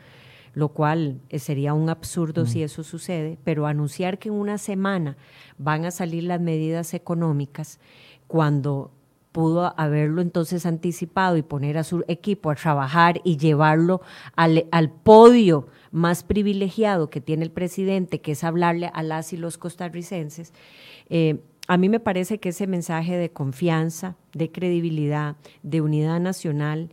lo 0.54 0.70
cual 0.70 1.20
eh, 1.28 1.38
sería 1.38 1.72
un 1.72 1.88
absurdo 1.88 2.46
si 2.46 2.64
eso 2.64 2.82
sucede, 2.82 3.38
pero 3.44 3.66
anunciar 3.66 4.18
que 4.18 4.28
en 4.28 4.34
una 4.34 4.58
semana 4.58 5.16
van 5.58 5.84
a 5.84 5.92
salir 5.92 6.24
las 6.24 6.40
medidas 6.40 6.92
económicas 6.94 7.78
cuando 8.26 8.90
pudo 9.30 9.72
haberlo 9.78 10.22
entonces 10.22 10.66
anticipado 10.66 11.36
y 11.36 11.42
poner 11.42 11.78
a 11.78 11.84
su 11.84 12.04
equipo 12.08 12.50
a 12.50 12.56
trabajar 12.56 13.20
y 13.22 13.36
llevarlo 13.36 14.00
al, 14.34 14.66
al 14.72 14.90
podio 14.90 15.68
más 15.92 16.22
privilegiado 16.22 17.10
que 17.10 17.20
tiene 17.20 17.44
el 17.44 17.50
presidente, 17.50 18.20
que 18.20 18.32
es 18.32 18.44
hablarle 18.44 18.90
a 18.94 19.02
las 19.02 19.32
y 19.32 19.36
los 19.36 19.58
costarricenses, 19.58 20.52
eh, 21.08 21.40
a 21.68 21.76
mí 21.76 21.88
me 21.88 22.00
parece 22.00 22.38
que 22.38 22.48
ese 22.48 22.66
mensaje 22.66 23.16
de 23.16 23.30
confianza, 23.30 24.16
de 24.32 24.50
credibilidad, 24.50 25.36
de 25.62 25.80
unidad 25.80 26.18
nacional, 26.20 26.90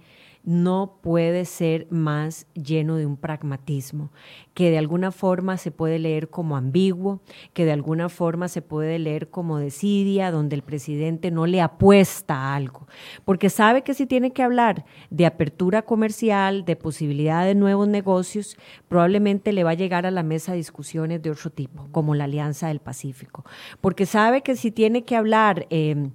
no 0.47 0.99
puede 1.01 1.43
ser 1.43 1.87
más 1.89 2.47
lleno 2.53 2.95
de 2.95 3.05
un 3.05 3.17
pragmatismo, 3.17 4.13
que 4.53 4.71
de 4.71 4.77
alguna 4.77 5.11
forma 5.11 5.57
se 5.57 5.71
puede 5.71 5.99
leer 5.99 6.29
como 6.29 6.55
ambiguo, 6.55 7.19
que 7.51 7.65
de 7.65 7.73
alguna 7.73 8.07
forma 8.07 8.47
se 8.47 8.61
puede 8.61 8.97
leer 8.97 9.29
como 9.29 9.57
desidia, 9.57 10.31
donde 10.31 10.55
el 10.55 10.61
presidente 10.61 11.31
no 11.31 11.47
le 11.47 11.59
apuesta 11.59 12.33
a 12.33 12.55
algo, 12.55 12.87
porque 13.25 13.49
sabe 13.49 13.81
que 13.81 13.93
si 13.93 14.05
tiene 14.05 14.31
que 14.31 14.41
hablar 14.41 14.85
de 15.09 15.25
apertura 15.25 15.81
comercial, 15.81 16.63
de 16.63 16.77
posibilidad 16.77 17.43
de 17.43 17.53
nuevos 17.53 17.89
negocios, 17.89 18.55
probablemente 18.87 19.51
le 19.51 19.65
va 19.65 19.71
a 19.71 19.73
llegar 19.73 20.05
a 20.05 20.11
la 20.11 20.23
mesa 20.23 20.53
discusiones 20.53 21.21
de 21.21 21.29
otro 21.29 21.49
tipo, 21.49 21.89
como 21.91 22.15
la 22.15 22.23
Alianza 22.23 22.69
del 22.69 22.79
Pacífico, 22.79 23.43
porque 23.81 24.05
sabe 24.05 24.43
que 24.43 24.55
si 24.55 24.71
tiene 24.71 25.03
que 25.03 25.17
hablar 25.17 25.67
eh, 25.71 26.09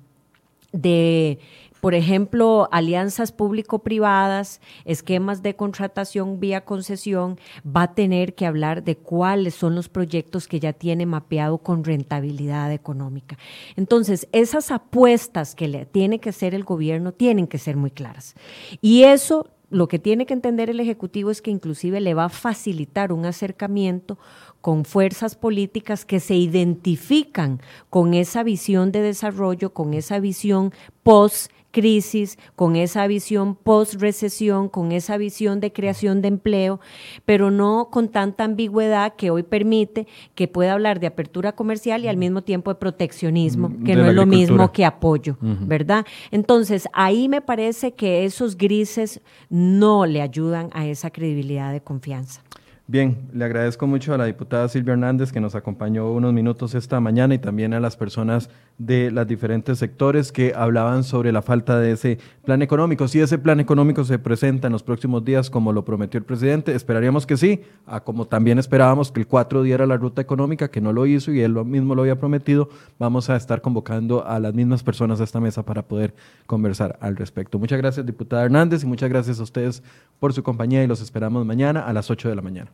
de 0.73 1.39
por 1.83 1.97
ejemplo, 1.97 2.69
alianzas 2.71 3.33
público-privadas, 3.33 4.61
esquemas 4.85 5.43
de 5.43 5.57
contratación 5.57 6.39
vía 6.39 6.65
concesión, 6.65 7.41
va 7.67 7.83
a 7.83 7.95
tener 7.97 8.37
que 8.37 8.47
hablar 8.47 8.85
de 8.85 8.97
cuáles 8.97 9.57
son 9.57 9.75
los 9.75 9.89
proyectos 9.89 10.47
que 10.47 10.61
ya 10.61 10.73
tiene 10.73 11.07
mapeado 11.07 11.59
con 11.59 11.83
rentabilidad 11.83 12.71
económica. 12.71 13.37
Entonces, 13.75 14.29
esas 14.31 14.71
apuestas 14.71 15.57
que 15.57 15.67
le 15.67 15.85
tiene 15.85 16.21
que 16.21 16.29
hacer 16.29 16.55
el 16.55 16.63
gobierno 16.63 17.11
tienen 17.11 17.49
que 17.49 17.59
ser 17.59 17.77
muy 17.77 17.91
claras. 17.91 18.37
Y 18.81 19.03
eso 19.03 19.51
lo 19.69 19.89
que 19.89 19.99
tiene 19.99 20.25
que 20.25 20.35
entender 20.35 20.71
el 20.71 20.79
Ejecutivo 20.79 21.33
es 21.33 21.43
que 21.43 21.51
inclusive 21.51 22.01
le 22.01 22.15
va 22.15 22.27
a 22.27 22.29
facilitar 22.29 23.11
un 23.11 23.25
acercamiento 23.25 24.19
con 24.61 24.85
fuerzas 24.85 25.35
políticas 25.35 26.05
que 26.05 26.21
se 26.21 26.37
identifican 26.37 27.61
con 27.91 28.15
esa 28.15 28.45
visión 28.45 28.93
de 28.93 29.01
desarrollo, 29.01 29.75
con 29.75 29.95
esa 29.95 30.21
visión 30.21 30.73
post 31.03 31.51
crisis, 31.73 32.39
con 32.55 32.77
esa 32.77 33.07
visión 33.09 33.57
post-recesión, 33.57 34.69
con 34.69 34.93
esa 34.93 35.17
visión 35.17 35.59
de 35.59 35.73
creación 35.73 36.23
de 36.23 36.29
empleo, 36.29 36.79
pero 37.25 37.51
no 37.51 37.89
con 37.91 38.09
tanta 38.09 38.45
ambigüedad 38.45 39.17
que 39.17 39.31
hoy 39.31 39.43
permite 39.43 40.07
que 40.37 40.47
pueda 40.47 40.75
hablar 40.75 41.01
de 41.01 41.09
apertura 41.09 41.53
comercial 41.53 42.05
y 42.05 42.09
al 42.09 42.17
mismo 42.17 42.43
tiempo 42.43 42.71
de 42.71 42.77
proteccionismo, 42.77 43.71
mm, 43.71 43.85
que 43.85 43.97
no 43.97 44.07
es 44.07 44.15
lo 44.15 44.27
mismo 44.27 44.71
que 44.71 44.85
apoyo, 44.85 45.37
¿verdad? 45.41 46.07
Entonces, 46.31 46.87
ahí 46.93 47.29
me 47.29 47.41
parece 47.41 47.95
que 47.95 48.25
esos 48.25 48.57
grises 48.57 49.21
no 49.49 50.07
le 50.07 50.23
ayudan 50.23 50.71
a 50.75 50.87
esa 50.87 51.11
credibilidad 51.11 51.73
de 51.73 51.81
confianza. 51.81 52.43
Bien, 52.89 53.31
le 53.33 53.45
agradezco 53.45 53.87
mucho 53.87 54.13
a 54.13 54.19
la 54.19 54.27
diputada 54.27 54.69
Silvia 54.69 54.93
Hernández 54.93 55.33
que 55.33 55.41
nos 55.41 55.55
acompañó 55.55 56.13
unos 56.13 56.33
minutos 56.33 56.75
esta 56.75 57.01
mañana 57.01 57.33
y 57.33 57.39
también 57.39 57.73
a 57.75 57.81
las 57.81 57.97
personas 57.97 58.51
de 58.77 59.11
los 59.13 59.27
diferentes 59.27 59.79
sectores 59.79 60.33
que 60.33 60.53
hablaban 60.55 61.05
sobre 61.05 61.31
la 61.31 61.43
falta 61.43 61.79
de 61.79 61.93
ese 61.93 62.19
plan 62.45 62.61
económico. 62.61 63.07
Si 63.07 63.21
ese 63.21 63.39
plan 63.39 63.61
económico 63.61 64.05
se 64.05 64.19
presenta 64.19 64.67
en 64.67 64.73
los 64.73 64.83
próximos 64.83 65.25
días 65.25 65.49
como 65.49 65.73
lo 65.73 65.85
prometió 65.85 66.19
el 66.19 66.25
presidente, 66.25 66.75
esperaríamos 66.75 67.25
que 67.25 67.37
sí, 67.37 67.63
como 68.05 68.27
también 68.27 68.59
esperábamos 68.59 69.13
que 69.13 69.21
el 69.21 69.27
4 69.29 69.63
diera 69.63 69.87
la 69.87 69.97
ruta 69.97 70.21
económica, 70.21 70.69
que 70.69 70.81
no 70.81 70.93
lo 70.93 71.07
hizo 71.07 71.33
y 71.33 71.41
él 71.41 71.55
mismo 71.65 71.95
lo 71.95 72.03
había 72.03 72.19
prometido, 72.19 72.69
vamos 72.99 73.31
a 73.31 73.37
estar 73.37 73.63
convocando 73.63 74.27
a 74.27 74.41
las 74.41 74.53
mismas 74.55 74.83
personas 74.83 75.21
a 75.21 75.25
esta 75.25 75.41
mesa 75.41 75.65
para 75.65 75.83
poder 75.83 76.15
conversar 76.47 76.99
al 77.01 77.17
respecto. 77.17 77.61
Muchas 77.61 77.79
gracias, 77.79 78.05
diputada 78.05 78.45
Hernández, 78.45 78.83
y 78.83 78.87
muchas 78.87 79.09
gracias 79.09 79.39
a 79.39 79.45
ustedes 79.45 79.83
por 80.19 80.33
su 80.33 80.43
compañía 80.43 80.83
y 80.83 80.89
los 80.89 81.01
esperamos 81.01 81.47
mañana 81.47 81.87
a 81.87 81.93
las 81.93 82.11
8 82.11 82.29
de 82.29 82.35
la 82.35 82.43
mañana. 82.43 82.71